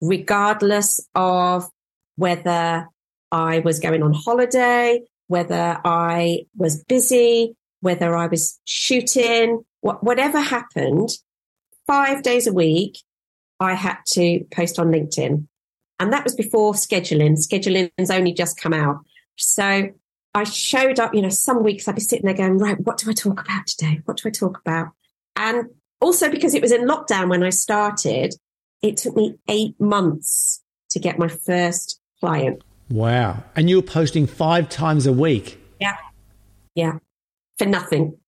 regardless 0.00 1.06
of 1.14 1.68
whether 2.16 2.88
I 3.32 3.58
was 3.60 3.78
going 3.78 4.02
on 4.02 4.12
holiday, 4.12 5.02
whether 5.28 5.80
I 5.84 6.46
was 6.56 6.82
busy, 6.84 7.56
whether 7.80 8.16
I 8.16 8.26
was 8.26 8.58
shooting, 8.64 9.64
whatever 9.80 10.40
happened, 10.40 11.10
five 11.86 12.22
days 12.22 12.46
a 12.46 12.52
week, 12.52 12.98
I 13.60 13.74
had 13.74 13.98
to 14.08 14.44
post 14.50 14.78
on 14.78 14.88
LinkedIn. 14.88 15.46
And 15.98 16.12
that 16.12 16.24
was 16.24 16.34
before 16.34 16.74
scheduling. 16.74 17.38
Scheduling's 17.38 18.10
only 18.10 18.32
just 18.32 18.60
come 18.60 18.74
out. 18.74 18.98
So 19.36 19.88
I 20.34 20.44
showed 20.44 21.00
up, 21.00 21.14
you 21.14 21.22
know, 21.22 21.30
some 21.30 21.62
weeks 21.62 21.88
I'd 21.88 21.94
be 21.94 22.00
sitting 22.00 22.26
there 22.26 22.34
going, 22.34 22.58
right, 22.58 22.78
what 22.80 22.98
do 22.98 23.08
I 23.08 23.14
talk 23.14 23.40
about 23.40 23.66
today? 23.66 24.02
What 24.04 24.18
do 24.18 24.28
I 24.28 24.32
talk 24.32 24.58
about? 24.58 24.88
And 25.34 25.70
also 26.00 26.30
because 26.30 26.54
it 26.54 26.62
was 26.62 26.72
in 26.72 26.86
lockdown 26.86 27.30
when 27.30 27.42
I 27.42 27.50
started, 27.50 28.34
it 28.82 28.96
took 28.96 29.16
me 29.16 29.36
eight 29.48 29.80
months 29.80 30.62
to 30.90 30.98
get 30.98 31.18
my 31.18 31.28
first 31.28 32.00
client. 32.20 32.62
Wow. 32.90 33.42
And 33.54 33.68
you 33.68 33.76
were 33.76 33.82
posting 33.82 34.26
five 34.26 34.68
times 34.68 35.06
a 35.06 35.12
week? 35.12 35.60
Yeah. 35.80 35.96
Yeah. 36.74 36.98
For 37.58 37.66
nothing. 37.66 38.18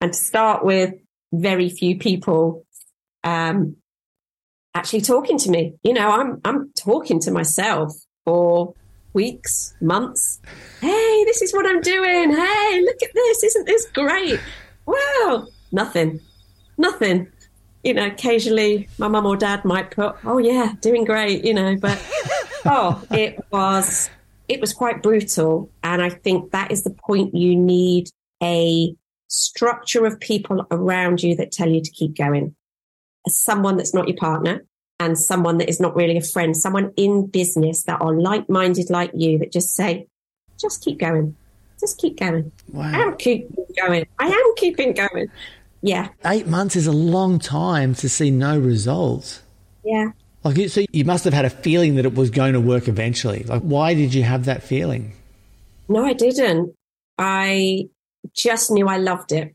And 0.00 0.12
to 0.12 0.18
start 0.18 0.64
with, 0.64 0.94
very 1.30 1.68
few 1.68 1.98
people 1.98 2.64
um, 3.22 3.76
actually 4.74 5.02
talking 5.02 5.36
to 5.36 5.50
me. 5.50 5.74
You 5.82 5.92
know, 5.92 6.10
I'm 6.10 6.40
I'm 6.42 6.72
talking 6.74 7.20
to 7.20 7.30
myself 7.30 7.92
for 8.24 8.72
weeks, 9.12 9.74
months. 9.82 10.40
Hey, 10.80 11.24
this 11.26 11.42
is 11.42 11.52
what 11.52 11.66
I'm 11.66 11.82
doing. 11.82 12.30
Hey, 12.30 12.80
look 12.80 13.02
at 13.02 13.12
this. 13.12 13.44
Isn't 13.44 13.66
this 13.66 13.86
great? 13.92 14.40
Wow. 14.86 15.48
Nothing 15.70 16.20
nothing. 16.78 17.30
You 17.84 17.94
know, 17.94 18.06
occasionally 18.06 18.88
my 18.98 19.08
mum 19.08 19.26
or 19.26 19.36
dad 19.36 19.64
might 19.64 19.90
put, 19.90 20.16
"Oh 20.24 20.38
yeah, 20.38 20.74
doing 20.80 21.04
great," 21.04 21.44
you 21.44 21.54
know, 21.54 21.76
but 21.76 22.02
oh, 22.66 23.02
it 23.10 23.38
was 23.50 24.10
it 24.48 24.60
was 24.60 24.72
quite 24.72 25.02
brutal, 25.02 25.70
and 25.82 26.02
I 26.02 26.10
think 26.10 26.52
that 26.52 26.72
is 26.72 26.84
the 26.84 26.90
point. 26.90 27.34
You 27.34 27.54
need 27.54 28.10
a 28.42 28.94
structure 29.28 30.06
of 30.06 30.18
people 30.20 30.66
around 30.70 31.22
you 31.22 31.36
that 31.36 31.52
tell 31.52 31.68
you 31.68 31.82
to 31.82 31.90
keep 31.90 32.16
going. 32.16 32.54
Someone 33.28 33.76
that's 33.76 33.94
not 33.94 34.08
your 34.08 34.16
partner, 34.16 34.64
and 35.00 35.18
someone 35.18 35.58
that 35.58 35.68
is 35.68 35.80
not 35.80 35.94
really 35.94 36.16
a 36.16 36.22
friend, 36.22 36.56
someone 36.56 36.92
in 36.96 37.26
business 37.26 37.84
that 37.84 38.00
are 38.00 38.12
like 38.12 38.48
minded 38.48 38.90
like 38.90 39.10
you 39.14 39.38
that 39.38 39.52
just 39.52 39.74
say, 39.74 40.06
just 40.58 40.84
keep 40.84 40.98
going. 40.98 41.36
Just 41.78 41.98
keep 41.98 42.18
going. 42.18 42.50
Wow. 42.72 42.90
I 42.92 43.02
am 43.02 43.16
keeping 43.16 43.64
going. 43.80 44.06
I 44.18 44.26
am 44.26 44.54
keeping 44.56 44.94
going. 44.94 45.28
Yeah. 45.80 46.08
Eight 46.24 46.46
months 46.46 46.76
is 46.76 46.86
a 46.86 46.92
long 46.92 47.38
time 47.38 47.94
to 47.96 48.08
see 48.08 48.30
no 48.30 48.58
results. 48.58 49.42
Yeah. 49.84 50.10
Like, 50.44 50.68
so 50.68 50.84
you 50.92 51.04
must 51.04 51.24
have 51.24 51.34
had 51.34 51.44
a 51.44 51.50
feeling 51.50 51.96
that 51.96 52.06
it 52.06 52.14
was 52.14 52.30
going 52.30 52.52
to 52.52 52.60
work 52.60 52.88
eventually. 52.88 53.44
Like, 53.44 53.62
why 53.62 53.94
did 53.94 54.14
you 54.14 54.22
have 54.22 54.44
that 54.46 54.62
feeling? 54.62 55.12
No, 55.88 56.04
I 56.04 56.12
didn't. 56.12 56.74
I 57.16 57.88
just 58.34 58.70
knew 58.70 58.86
I 58.86 58.98
loved 58.98 59.32
it. 59.32 59.54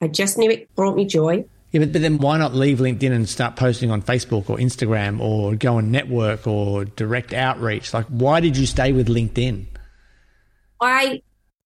I 0.00 0.08
just 0.08 0.38
knew 0.38 0.50
it 0.50 0.74
brought 0.74 0.96
me 0.96 1.04
joy. 1.04 1.44
Yeah, 1.72 1.80
but, 1.80 1.92
but 1.92 2.02
then 2.02 2.18
why 2.18 2.38
not 2.38 2.54
leave 2.54 2.78
LinkedIn 2.78 3.10
and 3.10 3.28
start 3.28 3.56
posting 3.56 3.90
on 3.90 4.02
Facebook 4.02 4.48
or 4.48 4.58
Instagram 4.58 5.20
or 5.20 5.56
go 5.56 5.78
and 5.78 5.90
network 5.90 6.46
or 6.46 6.84
direct 6.84 7.32
outreach? 7.32 7.92
Like, 7.92 8.06
why 8.06 8.40
did 8.40 8.56
you 8.56 8.66
stay 8.66 8.92
with 8.92 9.08
LinkedIn? 9.08 9.66
I 10.80 11.22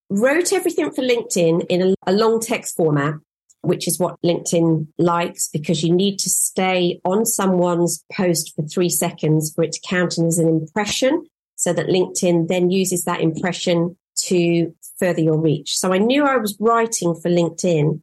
wrote 0.09 0.53
everything 0.53 0.91
for 0.93 1.03
LinkedIn 1.03 1.67
in 1.69 1.83
a, 1.83 1.95
a 2.07 2.13
long 2.13 2.41
text 2.41 2.77
format 2.77 3.15
which 3.63 3.89
is 3.89 3.99
what 3.99 4.21
LinkedIn 4.23 4.87
likes 4.99 5.49
because 5.49 5.83
you 5.83 5.93
need 5.93 6.19
to 6.21 6.31
stay 6.31 7.01
on 7.05 7.27
someone's 7.27 8.05
post 8.13 8.55
for 8.55 8.63
three 8.63 8.89
seconds 8.89 9.53
for 9.53 9.63
it 9.65 9.73
to 9.73 9.81
count 9.87 10.19
as 10.19 10.39
an 10.39 10.49
impression 10.49 11.27
so 11.57 11.73
that 11.73 11.89
LinkedIn 11.89 12.49
then 12.49 12.71
uses 12.71 13.05
that 13.05 13.21
impression 13.21 13.97
to 14.17 14.73
further 14.99 15.21
your 15.21 15.39
reach. 15.39 15.77
So 15.77 15.93
I 15.93 15.99
knew 15.99 16.25
I 16.25 16.37
was 16.37 16.57
writing 16.61 17.15
for 17.15 17.29
LinkedIn, 17.29 18.01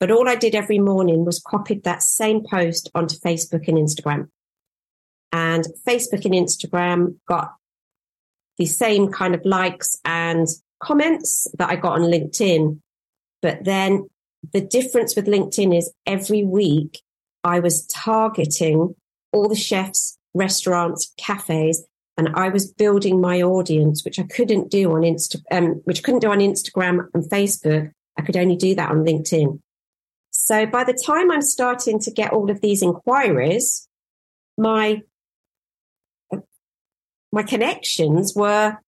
but 0.00 0.10
all 0.10 0.28
I 0.28 0.34
did 0.34 0.54
every 0.54 0.78
morning 0.78 1.24
was 1.24 1.42
copied 1.44 1.84
that 1.84 2.02
same 2.02 2.42
post 2.48 2.90
onto 2.94 3.16
Facebook 3.16 3.68
and 3.68 3.78
Instagram. 3.78 4.28
And 5.32 5.64
Facebook 5.86 6.24
and 6.24 6.34
Instagram 6.34 7.16
got 7.28 7.54
the 8.58 8.66
same 8.66 9.12
kind 9.12 9.34
of 9.34 9.44
likes 9.44 10.00
and 10.04 10.46
comments 10.82 11.46
that 11.58 11.70
I 11.70 11.76
got 11.76 12.00
on 12.00 12.02
LinkedIn. 12.02 12.80
But 13.42 13.64
then 13.64 14.08
the 14.52 14.60
difference 14.60 15.16
with 15.16 15.26
LinkedIn 15.26 15.76
is 15.76 15.92
every 16.06 16.44
week 16.44 17.02
I 17.44 17.60
was 17.60 17.86
targeting 17.86 18.94
all 19.32 19.48
the 19.48 19.56
chefs, 19.56 20.18
restaurants, 20.34 21.12
cafes, 21.16 21.84
and 22.16 22.30
I 22.34 22.48
was 22.48 22.72
building 22.72 23.20
my 23.20 23.42
audience, 23.42 24.04
which 24.04 24.18
I 24.18 24.24
couldn't 24.24 24.70
do 24.70 24.92
on 24.92 25.02
Insta, 25.02 25.42
um, 25.50 25.80
which 25.84 26.00
I 26.00 26.02
couldn't 26.02 26.20
do 26.20 26.30
on 26.30 26.38
Instagram 26.38 27.08
and 27.12 27.24
Facebook. 27.24 27.90
I 28.16 28.22
could 28.22 28.36
only 28.36 28.56
do 28.56 28.74
that 28.74 28.90
on 28.90 29.04
LinkedIn. 29.04 29.60
So 30.30 30.66
by 30.66 30.84
the 30.84 30.94
time 30.94 31.30
I'm 31.30 31.42
starting 31.42 31.98
to 32.00 32.10
get 32.10 32.32
all 32.32 32.50
of 32.50 32.60
these 32.60 32.82
inquiries, 32.82 33.88
my 34.56 35.02
my 37.32 37.42
connections 37.42 38.34
were 38.34 38.78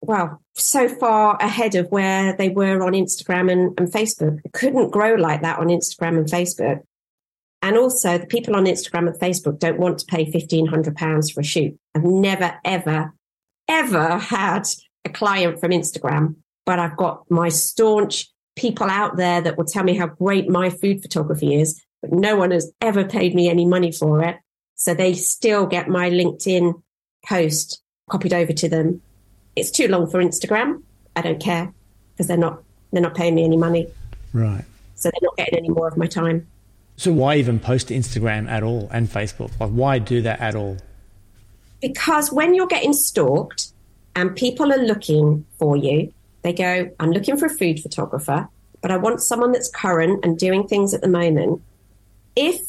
well, 0.00 0.40
so 0.54 0.88
far 0.88 1.36
ahead 1.40 1.74
of 1.74 1.90
where 1.90 2.34
they 2.36 2.48
were 2.48 2.82
on 2.82 2.92
Instagram 2.92 3.50
and, 3.50 3.78
and 3.78 3.92
Facebook. 3.92 4.40
It 4.44 4.52
couldn't 4.52 4.90
grow 4.90 5.14
like 5.14 5.42
that 5.42 5.58
on 5.58 5.66
Instagram 5.66 6.18
and 6.18 6.26
Facebook. 6.26 6.82
And 7.60 7.76
also, 7.76 8.18
the 8.18 8.26
people 8.26 8.54
on 8.54 8.66
Instagram 8.66 9.08
and 9.08 9.18
Facebook 9.18 9.58
don't 9.58 9.80
want 9.80 9.98
to 9.98 10.06
pay 10.06 10.30
£1,500 10.30 11.32
for 11.32 11.40
a 11.40 11.44
shoot. 11.44 11.76
I've 11.94 12.04
never, 12.04 12.54
ever, 12.64 13.12
ever 13.66 14.18
had 14.18 14.68
a 15.04 15.08
client 15.08 15.60
from 15.60 15.72
Instagram, 15.72 16.36
but 16.64 16.78
I've 16.78 16.96
got 16.96 17.28
my 17.28 17.48
staunch 17.48 18.28
people 18.54 18.88
out 18.88 19.16
there 19.16 19.40
that 19.40 19.56
will 19.56 19.64
tell 19.64 19.82
me 19.82 19.96
how 19.96 20.06
great 20.06 20.48
my 20.48 20.70
food 20.70 21.02
photography 21.02 21.54
is, 21.60 21.82
but 22.00 22.12
no 22.12 22.36
one 22.36 22.52
has 22.52 22.72
ever 22.80 23.04
paid 23.04 23.34
me 23.34 23.48
any 23.48 23.64
money 23.64 23.90
for 23.90 24.22
it. 24.22 24.36
So 24.76 24.94
they 24.94 25.14
still 25.14 25.66
get 25.66 25.88
my 25.88 26.10
LinkedIn 26.10 26.80
post 27.26 27.82
copied 28.08 28.32
over 28.32 28.52
to 28.52 28.68
them 28.68 29.02
it's 29.58 29.70
too 29.70 29.88
long 29.88 30.08
for 30.08 30.22
Instagram. 30.22 30.82
I 31.16 31.22
don't 31.22 31.40
care 31.40 31.72
because 32.12 32.26
they're 32.26 32.36
not 32.36 32.62
they're 32.92 33.02
not 33.02 33.14
paying 33.14 33.34
me 33.34 33.44
any 33.44 33.56
money. 33.56 33.88
Right. 34.32 34.64
So 34.94 35.10
they're 35.10 35.28
not 35.28 35.36
getting 35.36 35.58
any 35.58 35.68
more 35.68 35.88
of 35.88 35.96
my 35.96 36.06
time. 36.06 36.46
So 36.96 37.12
why 37.12 37.36
even 37.36 37.60
post 37.60 37.88
to 37.88 37.94
Instagram 37.94 38.48
at 38.48 38.62
all 38.62 38.88
and 38.92 39.08
Facebook? 39.08 39.50
Like 39.60 39.70
why 39.70 39.98
do 39.98 40.22
that 40.22 40.40
at 40.40 40.54
all? 40.54 40.76
Because 41.80 42.32
when 42.32 42.54
you're 42.54 42.66
getting 42.66 42.92
stalked 42.92 43.72
and 44.16 44.34
people 44.34 44.72
are 44.72 44.82
looking 44.84 45.44
for 45.58 45.76
you, 45.76 46.12
they 46.42 46.52
go, 46.52 46.90
I'm 46.98 47.12
looking 47.12 47.36
for 47.36 47.46
a 47.46 47.50
food 47.50 47.80
photographer, 47.80 48.48
but 48.80 48.90
I 48.90 48.96
want 48.96 49.22
someone 49.22 49.52
that's 49.52 49.70
current 49.70 50.24
and 50.24 50.38
doing 50.38 50.66
things 50.66 50.94
at 50.94 51.00
the 51.00 51.08
moment. 51.08 51.62
If, 52.34 52.60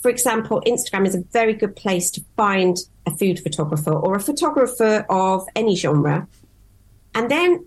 for 0.00 0.10
example, 0.10 0.62
Instagram 0.66 1.06
is 1.06 1.14
a 1.14 1.22
very 1.32 1.54
good 1.54 1.76
place 1.76 2.10
to 2.12 2.24
find 2.36 2.76
a 3.06 3.16
food 3.16 3.38
photographer 3.40 3.92
or 3.92 4.16
a 4.16 4.20
photographer 4.20 5.06
of 5.08 5.46
any 5.54 5.76
genre, 5.76 6.26
and 7.14 7.30
then 7.30 7.64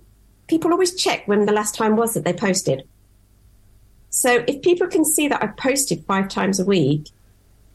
people 0.47 0.71
always 0.71 0.95
check 0.95 1.27
when 1.27 1.45
the 1.45 1.53
last 1.53 1.75
time 1.75 1.95
was 1.95 2.13
that 2.13 2.25
they 2.25 2.33
posted. 2.33 2.87
So 4.09 4.43
if 4.47 4.61
people 4.61 4.87
can 4.87 5.05
see 5.05 5.27
that 5.27 5.41
I've 5.41 5.57
posted 5.57 6.03
five 6.05 6.27
times 6.27 6.59
a 6.59 6.65
week, 6.65 7.09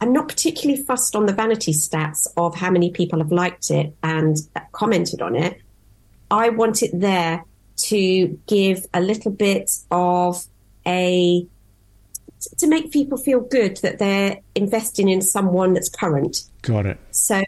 I'm 0.01 0.13
not 0.13 0.29
particularly 0.29 0.83
fussed 0.83 1.17
on 1.17 1.27
the 1.27 1.33
vanity 1.33 1.73
stats 1.73 2.27
of 2.37 2.57
how 2.57 2.71
many 2.71 2.91
people 2.91 3.21
have 3.21 3.33
liked 3.33 3.71
it 3.71 3.95
and 4.03 4.37
commented 4.73 5.23
on 5.23 5.37
it. 5.37 5.61
I 6.31 6.51
want 6.51 6.83
it 6.83 6.91
there 6.93 7.45
to 7.77 8.39
give 8.47 8.87
a 8.93 9.01
little 9.01 9.31
bit 9.31 9.71
of 9.91 10.45
a 10.87 11.47
to 12.59 12.67
make 12.67 12.91
people 12.91 13.19
feel 13.19 13.41
good 13.41 13.79
that 13.79 13.99
they're 13.99 14.39
investing 14.55 15.09
in 15.09 15.21
someone 15.21 15.75
that's 15.75 15.89
current. 15.89 16.43
Got 16.63 16.87
it. 16.87 16.99
So 17.11 17.43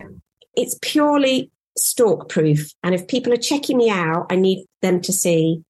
it's 0.54 0.78
purely 0.82 1.50
stalk 1.76 2.28
proof. 2.28 2.72
And 2.82 2.94
if 2.94 3.06
people 3.08 3.32
are 3.32 3.38
checking 3.38 3.76
me 3.76 3.90
out, 3.90 4.26
I 4.30 4.36
need 4.36 4.66
them 4.82 5.00
to 5.02 5.12
see 5.12 5.62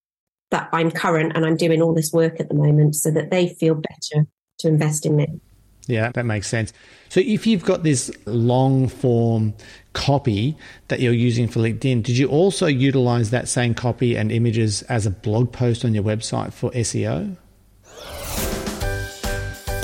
that 0.50 0.68
I'm 0.72 0.90
current 0.90 1.32
and 1.34 1.44
I'm 1.44 1.56
doing 1.56 1.82
all 1.82 1.94
this 1.94 2.12
work 2.12 2.40
at 2.40 2.48
the 2.48 2.54
moment 2.54 2.94
so 2.94 3.10
that 3.10 3.30
they 3.30 3.48
feel 3.48 3.74
better 3.74 4.26
to 4.58 4.68
invest 4.68 5.04
in 5.04 5.16
me. 5.16 5.40
Yeah, 5.88 6.10
that 6.12 6.24
makes 6.24 6.48
sense. 6.48 6.72
So 7.08 7.20
if 7.20 7.46
you've 7.46 7.64
got 7.64 7.82
this 7.82 8.10
long 8.26 8.88
form 8.88 9.54
copy 9.92 10.56
that 10.88 11.00
you're 11.00 11.12
using 11.12 11.46
for 11.48 11.60
LinkedIn, 11.60 12.02
did 12.02 12.18
you 12.18 12.28
also 12.28 12.66
utilize 12.66 13.30
that 13.30 13.48
same 13.48 13.74
copy 13.74 14.16
and 14.16 14.32
images 14.32 14.82
as 14.82 15.06
a 15.06 15.10
blog 15.10 15.52
post 15.52 15.84
on 15.84 15.94
your 15.94 16.02
website 16.02 16.52
for 16.52 16.70
SEO? 16.72 17.36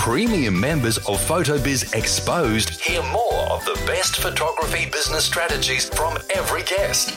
Premium 0.03 0.59
members 0.59 0.99
of 0.99 1.17
PhotoBiz 1.29 1.95
Exposed 1.95 2.71
hear 2.81 3.01
more 3.13 3.39
of 3.53 3.65
the 3.65 3.81
best 3.87 4.17
photography 4.17 4.91
business 4.91 5.25
strategies 5.25 5.89
from 5.91 6.19
every 6.35 6.65
guest. 6.65 7.17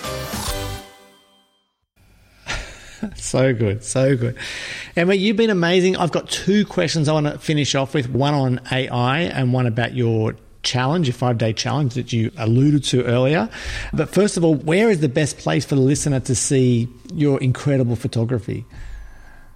so 3.15 3.55
good, 3.55 3.83
so 3.83 4.15
good. 4.15 4.37
Emma, 4.95 5.15
you've 5.15 5.35
been 5.35 5.49
amazing. 5.49 5.97
I've 5.97 6.11
got 6.11 6.29
two 6.29 6.63
questions 6.63 7.09
I 7.09 7.13
want 7.13 7.25
to 7.25 7.39
finish 7.39 7.73
off 7.73 7.95
with 7.95 8.07
one 8.07 8.35
on 8.35 8.61
AI 8.71 9.21
and 9.21 9.51
one 9.51 9.65
about 9.65 9.95
your 9.95 10.35
challenge, 10.61 11.07
your 11.07 11.15
five 11.15 11.39
day 11.39 11.53
challenge 11.53 11.95
that 11.95 12.13
you 12.13 12.29
alluded 12.37 12.83
to 12.83 13.03
earlier. 13.05 13.49
But 13.93 14.09
first 14.09 14.37
of 14.37 14.43
all, 14.43 14.53
where 14.53 14.91
is 14.91 14.99
the 14.99 15.09
best 15.09 15.39
place 15.39 15.65
for 15.65 15.73
the 15.73 15.81
listener 15.81 16.19
to 16.19 16.35
see 16.35 16.87
your 17.15 17.41
incredible 17.41 17.95
photography? 17.95 18.63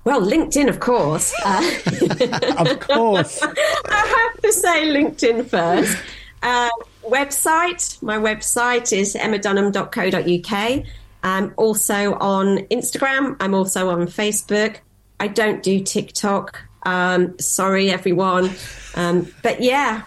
Well, 0.03 0.21
LinkedIn, 0.21 0.69
of 0.69 0.79
course. 0.79 1.33
Uh, 1.43 1.71
of 2.57 2.79
course. 2.79 3.41
I 3.43 4.29
have 4.33 4.41
to 4.41 4.51
say 4.53 4.87
LinkedIn 4.87 5.47
first. 5.47 5.97
Uh, 6.41 6.69
website, 7.03 8.01
my 8.01 8.17
website 8.17 8.97
is 8.97 9.15
emmadunham.co.uk. 9.15 10.85
I'm 11.21 11.53
also 11.57 12.13
on 12.15 12.59
Instagram. 12.69 13.35
I'm 13.39 13.53
also 13.53 13.89
on 13.89 14.07
Facebook. 14.07 14.77
I 15.19 15.27
don't 15.27 15.61
do 15.61 15.83
TikTok. 15.83 16.61
Um, 16.83 17.37
sorry, 17.39 17.89
everyone. 17.89 18.51
Um, 18.95 19.27
but 19.43 19.61
yeah, 19.61 20.03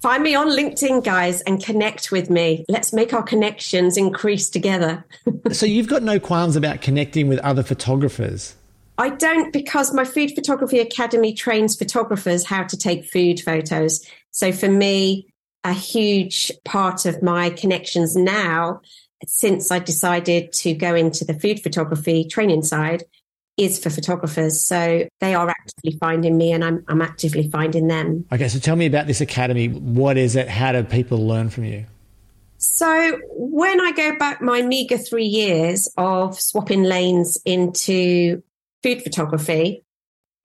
find 0.00 0.22
me 0.22 0.36
on 0.36 0.48
LinkedIn, 0.48 1.02
guys, 1.02 1.40
and 1.42 1.62
connect 1.62 2.12
with 2.12 2.30
me. 2.30 2.64
Let's 2.68 2.92
make 2.92 3.12
our 3.12 3.22
connections 3.22 3.96
increase 3.96 4.48
together. 4.48 5.04
so 5.52 5.66
you've 5.66 5.88
got 5.88 6.04
no 6.04 6.20
qualms 6.20 6.54
about 6.54 6.82
connecting 6.82 7.26
with 7.26 7.40
other 7.40 7.64
photographers? 7.64 8.54
I 8.96 9.10
don't 9.10 9.52
because 9.52 9.92
my 9.92 10.04
Food 10.04 10.34
Photography 10.34 10.78
Academy 10.78 11.34
trains 11.34 11.76
photographers 11.76 12.44
how 12.44 12.64
to 12.64 12.76
take 12.76 13.04
food 13.04 13.40
photos. 13.40 14.06
So 14.30 14.52
for 14.52 14.68
me, 14.68 15.26
a 15.64 15.72
huge 15.72 16.52
part 16.64 17.06
of 17.06 17.22
my 17.22 17.50
connections 17.50 18.14
now 18.14 18.80
since 19.26 19.70
I 19.70 19.78
decided 19.78 20.52
to 20.52 20.74
go 20.74 20.94
into 20.94 21.24
the 21.24 21.34
food 21.34 21.62
photography 21.62 22.24
training 22.24 22.62
side 22.62 23.04
is 23.56 23.82
for 23.82 23.88
photographers. 23.88 24.64
So 24.64 25.08
they 25.20 25.34
are 25.34 25.48
actively 25.48 25.98
finding 25.98 26.36
me 26.36 26.52
and 26.52 26.64
I'm, 26.64 26.84
I'm 26.88 27.00
actively 27.00 27.48
finding 27.48 27.88
them. 27.88 28.26
Okay, 28.32 28.48
so 28.48 28.58
tell 28.58 28.76
me 28.76 28.86
about 28.86 29.06
this 29.06 29.20
academy. 29.20 29.68
What 29.68 30.16
is 30.16 30.36
it? 30.36 30.48
How 30.48 30.72
do 30.72 30.82
people 30.82 31.26
learn 31.26 31.50
from 31.50 31.64
you? 31.64 31.86
So 32.58 33.18
when 33.30 33.80
I 33.80 33.92
go 33.92 34.16
back 34.18 34.40
my 34.40 34.62
meager 34.62 34.98
three 34.98 35.26
years 35.26 35.88
of 35.96 36.40
swapping 36.40 36.82
lanes 36.82 37.38
into 37.44 38.42
food 38.84 39.02
photography, 39.02 39.82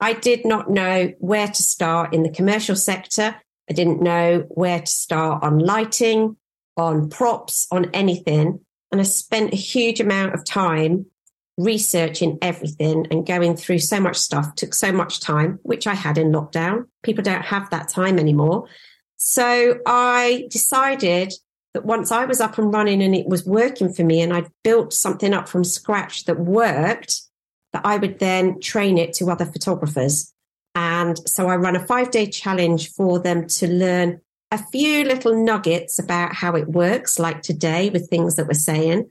I 0.00 0.14
did 0.14 0.46
not 0.46 0.70
know 0.70 1.12
where 1.18 1.46
to 1.46 1.62
start 1.62 2.14
in 2.14 2.22
the 2.22 2.30
commercial 2.30 2.74
sector. 2.74 3.36
I 3.68 3.74
didn't 3.74 4.00
know 4.00 4.46
where 4.48 4.80
to 4.80 4.86
start 4.86 5.44
on 5.44 5.58
lighting, 5.58 6.36
on 6.74 7.10
props, 7.10 7.66
on 7.70 7.90
anything. 7.92 8.60
And 8.90 9.00
I 9.00 9.04
spent 9.04 9.52
a 9.52 9.56
huge 9.56 10.00
amount 10.00 10.34
of 10.34 10.44
time 10.46 11.04
researching 11.58 12.38
everything 12.40 13.06
and 13.10 13.26
going 13.26 13.56
through 13.56 13.80
so 13.80 14.00
much 14.00 14.16
stuff, 14.16 14.54
took 14.54 14.72
so 14.72 14.90
much 14.90 15.20
time, 15.20 15.58
which 15.62 15.86
I 15.86 15.94
had 15.94 16.16
in 16.16 16.32
lockdown. 16.32 16.86
People 17.02 17.22
don't 17.22 17.44
have 17.44 17.68
that 17.68 17.90
time 17.90 18.18
anymore. 18.18 18.66
So 19.18 19.80
I 19.84 20.48
decided 20.48 21.34
that 21.74 21.84
once 21.84 22.10
I 22.10 22.24
was 22.24 22.40
up 22.40 22.56
and 22.56 22.72
running 22.72 23.02
and 23.02 23.14
it 23.14 23.26
was 23.26 23.44
working 23.44 23.92
for 23.92 24.02
me 24.02 24.22
and 24.22 24.32
I 24.32 24.44
built 24.64 24.94
something 24.94 25.34
up 25.34 25.46
from 25.46 25.62
scratch 25.62 26.24
that 26.24 26.40
worked, 26.40 27.20
that 27.72 27.84
I 27.84 27.96
would 27.96 28.18
then 28.18 28.60
train 28.60 28.98
it 28.98 29.14
to 29.14 29.30
other 29.30 29.46
photographers. 29.46 30.32
And 30.74 31.18
so 31.28 31.48
I 31.48 31.56
run 31.56 31.76
a 31.76 31.86
five 31.86 32.10
day 32.10 32.26
challenge 32.26 32.92
for 32.92 33.18
them 33.18 33.46
to 33.48 33.68
learn 33.68 34.20
a 34.50 34.58
few 34.58 35.04
little 35.04 35.44
nuggets 35.44 35.98
about 35.98 36.34
how 36.34 36.56
it 36.56 36.68
works, 36.68 37.18
like 37.18 37.42
today 37.42 37.90
with 37.90 38.08
things 38.08 38.36
that 38.36 38.46
we're 38.46 38.54
saying. 38.54 39.10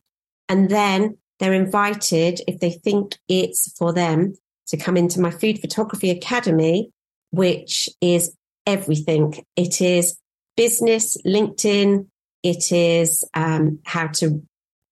And 0.49 0.69
then 0.69 1.17
they're 1.39 1.53
invited, 1.53 2.41
if 2.47 2.59
they 2.59 2.71
think 2.71 3.17
it's 3.27 3.71
for 3.77 3.93
them, 3.93 4.35
to 4.67 4.77
come 4.77 4.97
into 4.97 5.19
my 5.19 5.31
Food 5.31 5.59
Photography 5.59 6.09
Academy, 6.09 6.91
which 7.31 7.89
is 8.01 8.35
everything. 8.67 9.45
It 9.55 9.81
is 9.81 10.17
business, 10.57 11.17
LinkedIn, 11.25 12.07
it 12.43 12.71
is 12.71 13.23
um, 13.33 13.79
how 13.85 14.07
to 14.07 14.43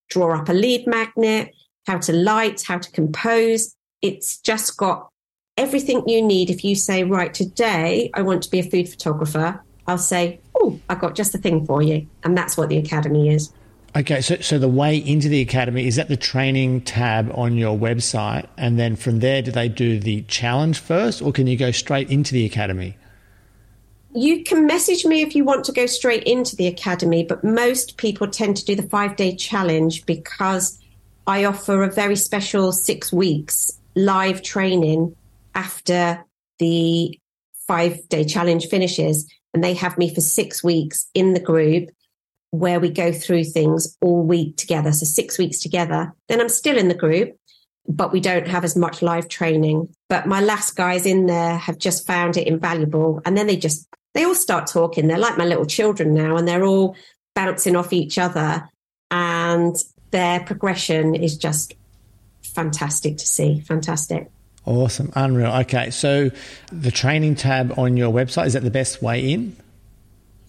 draw 0.09 0.37
up 0.37 0.49
a 0.49 0.53
lead 0.53 0.87
magnet, 0.87 1.53
how 1.87 1.97
to 1.97 2.13
light, 2.13 2.61
how 2.67 2.77
to 2.77 2.91
compose. 2.91 3.73
It's 4.01 4.37
just 4.37 4.77
got 4.77 5.09
everything 5.55 6.03
you 6.05 6.21
need. 6.21 6.49
If 6.49 6.63
you 6.63 6.75
say, 6.75 7.03
right, 7.03 7.33
today 7.33 8.11
I 8.13 8.21
want 8.21 8.43
to 8.43 8.51
be 8.51 8.59
a 8.59 8.63
food 8.63 8.89
photographer, 8.89 9.63
I'll 9.87 9.97
say, 9.97 10.41
oh, 10.55 10.79
I've 10.89 10.99
got 10.99 11.15
just 11.15 11.31
the 11.31 11.37
thing 11.37 11.65
for 11.65 11.81
you. 11.81 12.05
And 12.23 12.37
that's 12.37 12.57
what 12.57 12.69
the 12.69 12.77
academy 12.77 13.29
is. 13.29 13.51
Okay, 13.95 14.21
so, 14.21 14.35
so 14.35 14.59
the 14.59 14.67
way 14.67 14.97
into 14.97 15.29
the 15.29 15.41
academy 15.41 15.87
is 15.87 15.97
at 15.97 16.09
the 16.09 16.17
training 16.17 16.81
tab 16.81 17.31
on 17.33 17.55
your 17.55 17.75
website. 17.75 18.45
And 18.57 18.77
then 18.77 18.95
from 18.97 19.21
there, 19.21 19.41
do 19.41 19.49
they 19.49 19.69
do 19.69 19.97
the 19.97 20.23
challenge 20.23 20.79
first 20.79 21.21
or 21.21 21.31
can 21.31 21.47
you 21.47 21.55
go 21.55 21.71
straight 21.71 22.11
into 22.11 22.33
the 22.33 22.45
academy? 22.45 22.97
You 24.13 24.43
can 24.43 24.65
message 24.65 25.05
me 25.05 25.21
if 25.21 25.35
you 25.35 25.45
want 25.45 25.63
to 25.65 25.71
go 25.71 25.85
straight 25.85 26.23
into 26.23 26.55
the 26.55 26.67
academy, 26.67 27.23
but 27.23 27.43
most 27.43 27.97
people 27.97 28.27
tend 28.27 28.57
to 28.57 28.65
do 28.65 28.75
the 28.75 28.83
five 28.83 29.15
day 29.15 29.35
challenge 29.35 30.05
because 30.05 30.79
I 31.27 31.43
offer 31.43 31.83
a 31.83 31.91
very 31.91 32.15
special 32.15 32.71
six 32.71 33.11
weeks 33.11 33.77
live 33.95 34.41
training 34.41 35.13
after 35.53 36.23
the 36.57 37.19
five 37.67 38.07
day 38.07 38.23
challenge 38.23 38.67
finishes 38.67 39.29
and 39.53 39.61
they 39.61 39.73
have 39.73 39.97
me 39.97 40.13
for 40.13 40.21
six 40.21 40.63
weeks 40.63 41.09
in 41.13 41.33
the 41.33 41.41
group 41.41 41.89
where 42.51 42.79
we 42.79 42.89
go 42.89 43.11
through 43.11 43.43
things 43.43 43.97
all 43.99 44.23
week 44.23 44.55
together. 44.55 44.93
So 44.93 45.05
six 45.05 45.37
weeks 45.37 45.59
together. 45.59 46.13
Then 46.29 46.39
I'm 46.39 46.47
still 46.47 46.77
in 46.77 46.87
the 46.87 46.95
group, 46.95 47.35
but 47.89 48.13
we 48.13 48.21
don't 48.21 48.47
have 48.47 48.63
as 48.63 48.77
much 48.77 49.01
live 49.01 49.27
training. 49.27 49.93
But 50.07 50.27
my 50.27 50.39
last 50.39 50.77
guys 50.77 51.05
in 51.05 51.25
there 51.25 51.57
have 51.57 51.77
just 51.77 52.07
found 52.07 52.37
it 52.37 52.47
invaluable. 52.47 53.21
And 53.25 53.37
then 53.37 53.47
they 53.47 53.57
just, 53.57 53.85
they 54.13 54.23
all 54.23 54.33
start 54.33 54.67
talking. 54.67 55.07
They're 55.07 55.17
like 55.17 55.37
my 55.37 55.45
little 55.45 55.65
children 55.65 56.13
now 56.13 56.37
and 56.37 56.47
they're 56.47 56.63
all 56.63 56.95
bouncing 57.35 57.75
off 57.75 57.91
each 57.91 58.17
other. 58.17 58.69
And 59.11 59.75
their 60.11 60.39
progression 60.39 61.15
is 61.15 61.37
just 61.37 61.73
fantastic 62.43 63.17
to 63.17 63.25
see. 63.25 63.59
Fantastic. 63.61 64.29
Awesome. 64.65 65.11
Unreal. 65.15 65.51
Okay. 65.61 65.91
So 65.91 66.31
the 66.71 66.91
training 66.91 67.35
tab 67.35 67.77
on 67.77 67.97
your 67.97 68.11
website, 68.11 68.47
is 68.47 68.53
that 68.53 68.63
the 68.63 68.71
best 68.71 69.01
way 69.01 69.31
in? 69.31 69.55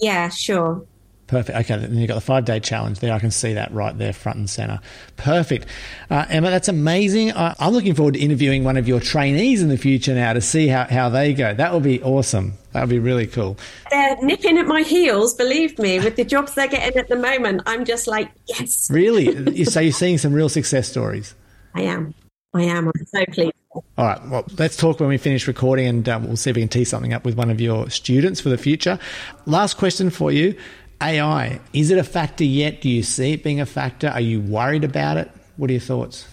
Yeah, 0.00 0.28
sure. 0.28 0.84
Perfect. 1.29 1.59
Okay, 1.59 1.76
then 1.76 1.95
you've 1.95 2.09
got 2.09 2.14
the 2.14 2.22
five 2.22 2.47
day 2.47 2.59
challenge 2.59 3.01
there. 3.01 3.12
I 3.12 3.18
can 3.18 3.31
see 3.31 3.53
that 3.53 3.70
right 3.70 3.97
there, 3.97 4.14
front 4.14 4.39
and 4.39 4.49
center. 4.49 4.81
Perfect. 5.18 5.66
Uh, 6.09 6.24
Emma, 6.31 6.49
that's 6.49 6.68
amazing. 6.68 7.33
I, 7.33 7.55
am 7.61 7.74
looking 7.74 7.95
forward 7.95 8.14
to 8.14 8.20
interviewing 8.20 8.64
one 8.64 8.79
of 8.79 8.89
your 8.89 8.99
trainees 8.99 9.62
in 9.62 9.68
the 9.68 9.76
future 9.76 10.14
now 10.14 10.33
to 10.33 10.41
see 10.41 10.68
how, 10.68 10.85
how 10.85 11.11
they 11.11 11.35
go. 11.35 11.53
That 11.53 11.70
will 11.70 11.81
be 11.81 12.03
awesome. 12.03 12.55
That 12.72 12.81
would 12.81 12.89
be 12.89 12.99
really 12.99 13.26
cool. 13.26 13.59
They're 13.91 14.16
nipping 14.22 14.57
at 14.57 14.66
my 14.66 14.81
heels, 14.81 15.35
believe 15.35 15.79
me, 15.79 16.01
with 16.01 16.16
the 16.16 16.24
jobs 16.24 16.55
they're 16.55 16.66
getting 16.66 16.99
at 16.99 17.09
the 17.09 17.16
moment. 17.16 17.61
I'm 17.66 17.85
just 17.85 18.07
like, 18.07 18.31
yes. 18.47 18.89
Really? 18.91 19.64
so 19.66 19.81
you're 19.81 19.93
seeing 19.93 20.16
some 20.16 20.33
real 20.33 20.49
success 20.49 20.89
stories? 20.89 21.35
I 21.74 21.83
am. 21.83 22.14
I 22.55 22.62
am. 22.62 22.89
I'm 22.89 23.07
so 23.07 23.24
pleased. 23.26 23.53
All 23.70 23.85
right. 23.99 24.29
Well, 24.29 24.47
let's 24.57 24.79
talk 24.79 24.99
when 24.99 25.11
we 25.11 25.18
finish 25.18 25.47
recording 25.47 25.87
and 25.87 26.09
uh, 26.09 26.18
we'll 26.22 26.39
see 26.39 26.49
if 26.49 26.57
we 26.57 26.62
can 26.62 26.70
tee 26.70 26.85
something 26.85 27.12
up 27.12 27.26
with 27.26 27.37
one 27.37 27.51
of 27.51 27.61
your 27.61 27.91
students 27.91 28.41
for 28.41 28.49
the 28.49 28.57
future. 28.57 28.99
Last 29.45 29.76
question 29.76 30.09
for 30.09 30.33
you 30.33 30.59
AI, 31.01 31.61
is 31.72 31.90
it 31.90 31.99
a 31.99 32.05
factor 32.05 32.44
yet? 32.44 32.80
Do 32.80 32.88
you 32.88 33.03
see 33.03 33.32
it 33.32 33.42
being 33.42 33.61
a 33.61 33.66
factor? 33.66 34.09
Are 34.09 34.20
you 34.20 34.40
worried 34.40 34.84
about 34.84 35.16
it? 35.16 35.30
What 35.57 35.70
are 35.70 35.72
your 35.72 35.80
thoughts? 35.80 36.26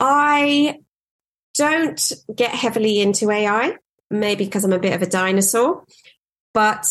I 0.00 0.78
don't 1.54 2.12
get 2.34 2.50
heavily 2.50 3.00
into 3.00 3.30
AI, 3.30 3.76
maybe 4.10 4.44
because 4.44 4.64
I'm 4.64 4.72
a 4.72 4.78
bit 4.78 4.94
of 4.94 5.02
a 5.02 5.06
dinosaur. 5.06 5.84
But 6.54 6.86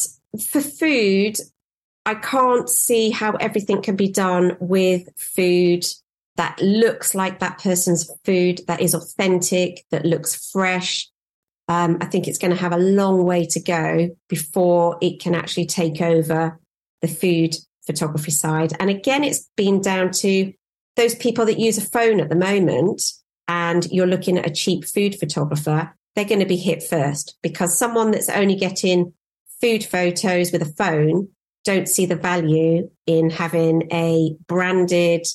for 0.51 0.61
food, 0.61 1.37
I 2.05 2.15
can't 2.15 2.69
see 2.69 3.09
how 3.09 3.33
everything 3.33 3.81
can 3.81 3.95
be 3.95 4.09
done 4.09 4.57
with 4.59 5.09
food 5.17 5.85
that 6.37 6.59
looks 6.61 7.15
like 7.15 7.39
that 7.39 7.57
person's 7.57 8.09
food, 8.23 8.61
that 8.67 8.81
is 8.81 8.93
authentic, 8.93 9.85
that 9.91 10.05
looks 10.05 10.51
fresh. 10.51 11.09
Um, 11.67 11.97
I 11.99 12.05
think 12.05 12.27
it's 12.27 12.37
going 12.37 12.55
to 12.55 12.61
have 12.61 12.71
a 12.71 12.77
long 12.77 13.25
way 13.25 13.45
to 13.47 13.59
go 13.59 14.09
before 14.29 14.97
it 15.01 15.19
can 15.19 15.35
actually 15.35 15.65
take 15.65 16.01
over 16.01 16.59
the 17.01 17.07
food 17.07 17.55
photography 17.85 18.31
side. 18.31 18.73
And 18.79 18.89
again, 18.89 19.23
it's 19.23 19.49
been 19.55 19.81
down 19.81 20.11
to 20.11 20.53
those 20.95 21.15
people 21.15 21.45
that 21.45 21.59
use 21.59 21.77
a 21.77 21.81
phone 21.81 22.19
at 22.19 22.29
the 22.29 22.35
moment 22.35 23.01
and 23.47 23.85
you're 23.91 24.07
looking 24.07 24.37
at 24.37 24.47
a 24.47 24.53
cheap 24.53 24.85
food 24.85 25.17
photographer, 25.19 25.93
they're 26.15 26.25
going 26.25 26.39
to 26.39 26.45
be 26.45 26.57
hit 26.57 26.83
first 26.83 27.37
because 27.41 27.77
someone 27.77 28.11
that's 28.11 28.29
only 28.29 28.55
getting 28.55 29.13
food 29.61 29.83
photos 29.83 30.51
with 30.51 30.61
a 30.61 30.73
phone 30.77 31.29
don't 31.63 31.87
see 31.87 32.05
the 32.05 32.15
value 32.15 32.89
in 33.05 33.29
having 33.29 33.87
a 33.91 34.35
branded 34.47 35.25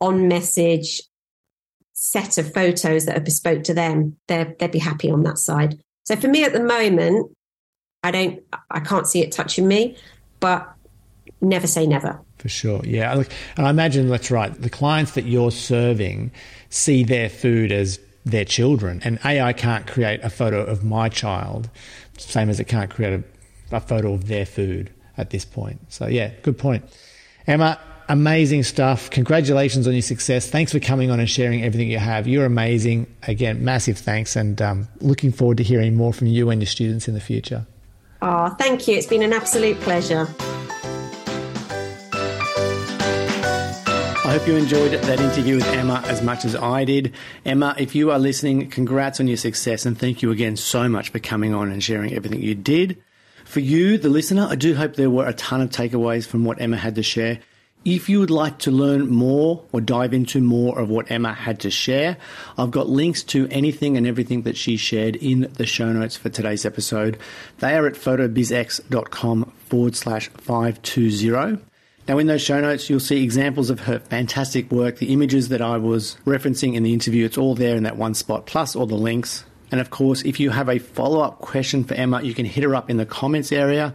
on 0.00 0.28
message 0.28 1.02
set 1.98 2.36
of 2.36 2.52
photos 2.52 3.06
that 3.06 3.16
are 3.16 3.20
bespoke 3.20 3.64
to 3.64 3.72
them, 3.72 4.16
they'd 4.28 4.70
be 4.70 4.78
happy 4.78 5.10
on 5.10 5.22
that 5.22 5.38
side. 5.38 5.80
So 6.04 6.14
for 6.14 6.28
me 6.28 6.44
at 6.44 6.52
the 6.52 6.62
moment, 6.62 7.34
I 8.04 8.10
don't, 8.10 8.42
I 8.70 8.80
can't 8.80 9.06
see 9.06 9.22
it 9.22 9.32
touching 9.32 9.66
me, 9.66 9.96
but 10.38 10.70
never 11.40 11.66
say 11.66 11.86
never. 11.86 12.20
For 12.36 12.50
sure. 12.50 12.82
Yeah. 12.84 13.24
And 13.56 13.66
I 13.66 13.70
imagine 13.70 14.08
that's 14.10 14.30
right. 14.30 14.52
The 14.60 14.68
clients 14.68 15.12
that 15.12 15.24
you're 15.24 15.50
serving 15.50 16.32
see 16.68 17.02
their 17.02 17.30
food 17.30 17.72
as 17.72 17.98
their 18.26 18.44
children, 18.44 19.00
and 19.02 19.18
AI 19.24 19.52
can't 19.54 19.86
create 19.86 20.20
a 20.22 20.28
photo 20.28 20.62
of 20.64 20.84
my 20.84 21.08
child, 21.08 21.70
same 22.18 22.50
as 22.50 22.60
it 22.60 22.64
can't 22.64 22.90
create 22.90 23.24
a, 23.70 23.76
a 23.76 23.80
photo 23.80 24.12
of 24.12 24.26
their 24.26 24.44
food 24.44 24.92
at 25.16 25.30
this 25.30 25.46
point. 25.46 25.80
So, 25.88 26.08
yeah, 26.08 26.32
good 26.42 26.58
point. 26.58 26.84
Emma, 27.46 27.80
amazing 28.08 28.62
stuff. 28.62 29.10
Congratulations 29.10 29.86
on 29.86 29.92
your 29.92 30.02
success. 30.02 30.48
Thanks 30.48 30.72
for 30.72 30.80
coming 30.80 31.10
on 31.10 31.20
and 31.20 31.28
sharing 31.28 31.62
everything 31.62 31.90
you 31.90 31.98
have. 31.98 32.26
You're 32.26 32.44
amazing. 32.44 33.06
Again, 33.24 33.64
massive 33.64 33.98
thanks, 33.98 34.36
and 34.36 34.60
um, 34.62 34.88
looking 35.00 35.32
forward 35.32 35.58
to 35.58 35.62
hearing 35.62 35.96
more 35.96 36.12
from 36.12 36.28
you 36.28 36.50
and 36.50 36.60
your 36.60 36.66
students 36.66 37.08
in 37.08 37.14
the 37.14 37.20
future. 37.20 37.66
Oh, 38.22 38.50
thank 38.58 38.88
you. 38.88 38.96
It's 38.96 39.06
been 39.06 39.22
an 39.22 39.32
absolute 39.32 39.78
pleasure. 39.80 40.26
I 44.24 44.38
hope 44.38 44.48
you 44.48 44.56
enjoyed 44.56 44.92
that 44.92 45.20
interview 45.20 45.56
with 45.56 45.66
Emma 45.68 46.02
as 46.06 46.20
much 46.20 46.44
as 46.44 46.56
I 46.56 46.84
did. 46.84 47.14
Emma, 47.44 47.76
if 47.78 47.94
you 47.94 48.10
are 48.10 48.18
listening, 48.18 48.68
congrats 48.70 49.20
on 49.20 49.28
your 49.28 49.36
success 49.36 49.86
and 49.86 49.96
thank 49.96 50.20
you 50.20 50.30
again 50.30 50.56
so 50.56 50.88
much 50.88 51.10
for 51.10 51.20
coming 51.20 51.54
on 51.54 51.70
and 51.70 51.82
sharing 51.82 52.12
everything 52.12 52.42
you 52.42 52.54
did. 52.54 53.00
For 53.44 53.60
you, 53.60 53.96
the 53.98 54.08
listener, 54.08 54.48
I 54.50 54.56
do 54.56 54.74
hope 54.74 54.96
there 54.96 55.10
were 55.10 55.26
a 55.26 55.32
ton 55.32 55.60
of 55.60 55.70
takeaways 55.70 56.26
from 56.26 56.44
what 56.44 56.60
Emma 56.60 56.76
had 56.76 56.96
to 56.96 57.02
share. 57.04 57.38
If 57.84 58.08
you 58.08 58.18
would 58.18 58.30
like 58.30 58.58
to 58.60 58.72
learn 58.72 59.08
more 59.08 59.62
or 59.70 59.80
dive 59.80 60.12
into 60.12 60.40
more 60.40 60.76
of 60.78 60.88
what 60.90 61.08
Emma 61.08 61.32
had 61.32 61.60
to 61.60 61.70
share, 61.70 62.16
I've 62.58 62.72
got 62.72 62.88
links 62.88 63.22
to 63.24 63.46
anything 63.48 63.96
and 63.96 64.06
everything 64.06 64.42
that 64.42 64.56
she 64.56 64.76
shared 64.76 65.14
in 65.14 65.52
the 65.54 65.66
show 65.66 65.92
notes 65.92 66.16
for 66.16 66.28
today's 66.28 66.66
episode. 66.66 67.16
They 67.58 67.76
are 67.76 67.86
at 67.86 67.94
photobizx.com 67.94 69.52
forward 69.66 69.94
slash 69.94 70.28
520. 70.30 71.62
Now, 72.08 72.18
in 72.18 72.26
those 72.28 72.42
show 72.42 72.60
notes, 72.60 72.88
you'll 72.88 73.00
see 73.00 73.22
examples 73.22 73.70
of 73.70 73.80
her 73.80 73.98
fantastic 73.98 74.70
work, 74.70 74.98
the 74.98 75.12
images 75.12 75.48
that 75.48 75.60
I 75.60 75.76
was 75.76 76.16
referencing 76.24 76.74
in 76.74 76.82
the 76.82 76.92
interview. 76.92 77.24
It's 77.24 77.38
all 77.38 77.54
there 77.56 77.76
in 77.76 77.82
that 77.82 77.96
one 77.96 78.14
spot, 78.14 78.46
plus 78.46 78.76
all 78.76 78.86
the 78.86 78.94
links. 78.94 79.44
And 79.72 79.80
of 79.80 79.90
course, 79.90 80.22
if 80.22 80.38
you 80.38 80.50
have 80.50 80.68
a 80.68 80.78
follow 80.78 81.20
up 81.20 81.40
question 81.40 81.82
for 81.82 81.94
Emma, 81.94 82.22
you 82.22 82.34
can 82.34 82.46
hit 82.46 82.62
her 82.62 82.74
up 82.76 82.90
in 82.90 82.96
the 82.96 83.06
comments 83.06 83.50
area. 83.50 83.92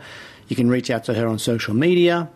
You 0.49 0.57
can 0.57 0.69
reach 0.69 0.89
out 0.89 1.05
to 1.05 1.13
her 1.13 1.27
on 1.27 1.39
social 1.39 1.73
media, 1.73 2.29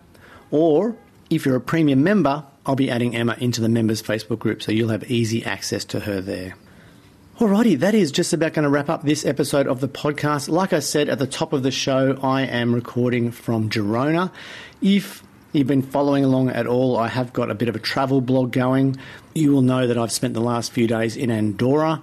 or 0.50 0.96
if 1.30 1.46
you're 1.46 1.56
a 1.56 1.62
premium 1.62 2.04
member, 2.04 2.46
I'll 2.66 2.76
be 2.76 2.90
adding 2.90 3.16
Emma 3.16 3.36
into 3.40 3.62
the 3.62 3.70
members 3.70 4.02
Facebook 4.02 4.40
group 4.40 4.62
so 4.62 4.72
you'll 4.72 4.90
have 4.90 5.10
easy 5.10 5.44
access 5.46 5.86
to 5.86 6.02
her 6.02 6.22
there. 6.22 6.56
Alrighty, 7.38 7.78
that 7.80 7.94
is 7.94 8.12
just 8.14 8.32
about 8.32 8.54
going 8.54 8.64
to 8.64 8.70
wrap 8.70 8.90
up 8.90 9.04
this 9.04 9.26
episode 9.26 9.68
of 9.68 9.82
the 9.82 9.90
podcast. 9.90 10.48
Like 10.48 10.72
I 10.72 10.80
said 10.80 11.10
at 11.10 11.20
the 11.20 11.28
top 11.28 11.52
of 11.52 11.64
the 11.64 11.72
show, 11.72 12.18
I 12.24 12.44
am 12.44 12.74
recording 12.74 13.32
from 13.32 13.70
Girona. 13.70 14.32
If 14.82 15.22
you've 15.52 15.68
been 15.68 15.82
following 15.82 16.24
along 16.24 16.52
at 16.52 16.66
all, 16.66 16.98
I 16.98 17.10
have 17.10 17.34
got 17.34 17.52
a 17.52 17.56
bit 17.56 17.68
of 17.68 17.76
a 17.76 17.80
travel 17.80 18.22
blog 18.22 18.54
going. 18.54 18.98
You 19.34 19.52
will 19.52 19.64
know 19.64 19.86
that 19.86 19.98
I've 19.98 20.14
spent 20.14 20.34
the 20.34 20.40
last 20.40 20.72
few 20.72 20.88
days 20.88 21.18
in 21.18 21.30
Andorra. 21.30 22.02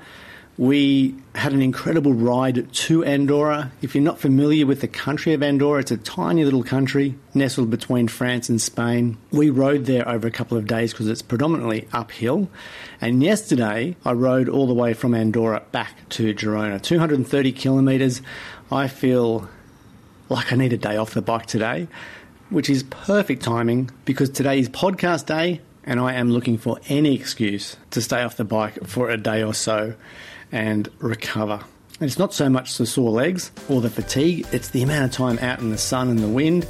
We 0.63 1.17
had 1.35 1.53
an 1.55 1.61
incredible 1.61 2.13
ride 2.13 2.73
to 2.73 3.05
Andorra. 3.05 3.73
If 3.83 3.97
you're 3.97 4.05
not 4.05 4.21
familiar 4.21 4.65
with 4.65 4.81
the 4.81 4.87
country 4.87 5.33
of 5.33 5.43
Andorra, 5.43 5.81
it's 5.81 5.91
a 5.91 5.97
tiny 5.97 6.45
little 6.45 6.63
country 6.63 7.17
nestled 7.35 7.69
between 7.69 8.07
France 8.07 8.49
and 8.49 8.63
Spain. 8.63 9.17
We 9.33 9.51
rode 9.51 9.87
there 9.87 10.09
over 10.09 10.29
a 10.29 10.31
couple 10.31 10.57
of 10.57 10.69
days 10.69 10.93
because 10.93 11.09
it's 11.09 11.21
predominantly 11.21 11.89
uphill. 11.93 12.49
And 13.01 13.25
yesterday, 13.25 13.97
I 14.05 14.13
rode 14.13 14.49
all 14.49 14.69
the 14.69 14.73
way 14.73 14.95
from 14.95 15.15
Andorra 15.15 15.65
back 15.73 16.09
to 16.11 16.33
Girona, 16.33 16.81
230 16.81 17.51
kilometres. 17.51 18.23
I 18.71 18.87
feel 18.87 19.49
like 20.29 20.53
I 20.53 20.55
need 20.55 20.73
a 20.73 20.79
day 20.79 20.97
off 20.97 21.13
the 21.13 21.23
bike 21.23 21.47
today, 21.47 21.89
which 22.51 22.71
is 22.71 22.85
perfect 22.85 23.43
timing 23.43 23.91
because 24.05 24.31
today 24.31 24.61
is 24.61 24.69
podcast 24.69 25.27
day 25.27 25.61
and 25.83 25.99
I 25.99 26.13
am 26.15 26.31
looking 26.31 26.57
for 26.57 26.79
any 26.89 27.17
excuse 27.17 27.77
to 27.91 28.01
stay 28.01 28.23
off 28.23 28.37
the 28.37 28.45
bike 28.45 28.87
for 28.87 29.11
a 29.11 29.17
day 29.17 29.43
or 29.43 29.55
so 29.55 29.95
and 30.53 30.89
recover. 30.99 31.61
And 32.01 32.09
it's 32.09 32.19
not 32.19 32.35
so 32.35 32.49
much 32.49 32.79
the 32.79 32.87
sore 32.87 33.11
legs 33.11 33.51
or 33.69 33.81
the 33.81 33.91
fatigue, 33.91 34.47
it's 34.53 34.69
the 34.69 34.83
amount 34.83 35.05
of 35.07 35.13
time 35.13 35.39
out 35.39 35.61
in 35.61 35.71
the 35.71 35.79
sun 35.79 36.09
and 36.09 36.19
the 36.19 36.29
wind. 36.29 36.67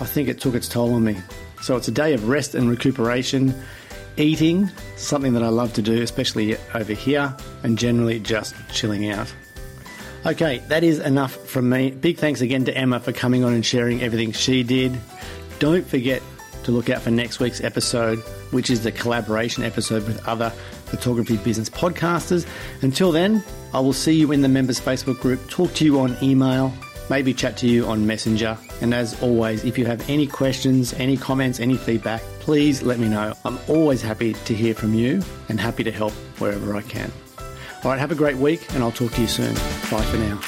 I 0.00 0.04
think 0.04 0.28
it 0.28 0.40
took 0.40 0.54
its 0.54 0.68
toll 0.68 0.94
on 0.94 1.04
me. 1.04 1.18
So 1.62 1.76
it's 1.76 1.88
a 1.88 1.92
day 1.92 2.14
of 2.14 2.28
rest 2.28 2.54
and 2.54 2.68
recuperation, 2.68 3.54
eating, 4.16 4.70
something 4.96 5.32
that 5.34 5.42
I 5.42 5.48
love 5.48 5.72
to 5.74 5.82
do, 5.82 6.02
especially 6.02 6.56
over 6.74 6.92
here, 6.92 7.34
and 7.62 7.78
generally 7.78 8.18
just 8.18 8.54
chilling 8.72 9.10
out. 9.10 9.32
Okay, 10.26 10.58
that 10.68 10.84
is 10.84 11.00
enough 11.00 11.34
from 11.34 11.68
me. 11.68 11.90
Big 11.90 12.18
thanks 12.18 12.40
again 12.40 12.64
to 12.64 12.76
Emma 12.76 12.98
for 12.98 13.12
coming 13.12 13.44
on 13.44 13.52
and 13.52 13.64
sharing 13.64 14.02
everything 14.02 14.32
she 14.32 14.62
did. 14.62 14.98
Don't 15.58 15.86
forget 15.86 16.22
to 16.64 16.70
look 16.70 16.88
out 16.90 17.02
for 17.02 17.10
next 17.10 17.40
week's 17.40 17.62
episode, 17.62 18.18
which 18.50 18.70
is 18.70 18.82
the 18.82 18.92
collaboration 18.92 19.64
episode 19.64 20.06
with 20.06 20.26
other 20.26 20.52
photography 20.84 21.36
business 21.38 21.68
podcasters. 21.68 22.46
Until 22.82 23.12
then, 23.12 23.42
I 23.72 23.80
will 23.80 23.92
see 23.92 24.12
you 24.12 24.32
in 24.32 24.42
the 24.42 24.48
members 24.48 24.80
Facebook 24.80 25.20
group, 25.20 25.48
talk 25.48 25.72
to 25.74 25.84
you 25.84 26.00
on 26.00 26.16
email, 26.22 26.72
maybe 27.10 27.34
chat 27.34 27.56
to 27.58 27.66
you 27.66 27.86
on 27.86 28.06
Messenger. 28.06 28.56
And 28.80 28.94
as 28.94 29.20
always, 29.22 29.64
if 29.64 29.78
you 29.78 29.86
have 29.86 30.08
any 30.08 30.26
questions, 30.26 30.92
any 30.94 31.16
comments, 31.16 31.60
any 31.60 31.76
feedback, 31.76 32.22
please 32.40 32.82
let 32.82 32.98
me 32.98 33.08
know. 33.08 33.34
I'm 33.44 33.58
always 33.68 34.02
happy 34.02 34.34
to 34.34 34.54
hear 34.54 34.74
from 34.74 34.94
you 34.94 35.22
and 35.48 35.58
happy 35.58 35.84
to 35.84 35.92
help 35.92 36.12
wherever 36.38 36.76
I 36.76 36.82
can. 36.82 37.10
All 37.84 37.90
right, 37.90 37.98
have 37.98 38.12
a 38.12 38.16
great 38.16 38.36
week, 38.36 38.72
and 38.74 38.82
I'll 38.82 38.92
talk 38.92 39.12
to 39.12 39.20
you 39.20 39.28
soon. 39.28 39.54
Bye 39.90 40.02
for 40.10 40.16
now. 40.16 40.40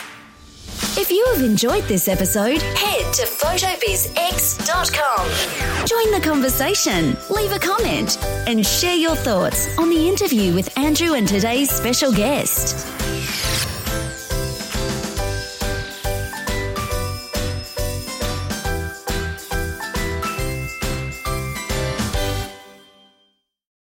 If 0.99 1.11
you 1.11 1.25
have 1.35 1.43
enjoyed 1.43 1.85
this 1.85 2.09
episode, 2.09 2.61
head 2.63 3.13
to 3.15 3.23
photobizx.com. 3.23 5.87
Join 5.87 6.11
the 6.13 6.21
conversation, 6.27 7.17
leave 7.31 7.53
a 7.53 7.59
comment, 7.59 8.19
and 8.47 8.65
share 8.67 8.97
your 8.97 9.17
thoughts 9.17 9.69
on 9.79 9.89
the 9.91 10.09
interview 10.09 10.55
with 10.55 10.77
Andrew 10.79 11.15
and 11.15 11.27
today's 11.27 11.71
special 11.71 12.13
guest. 12.13 12.87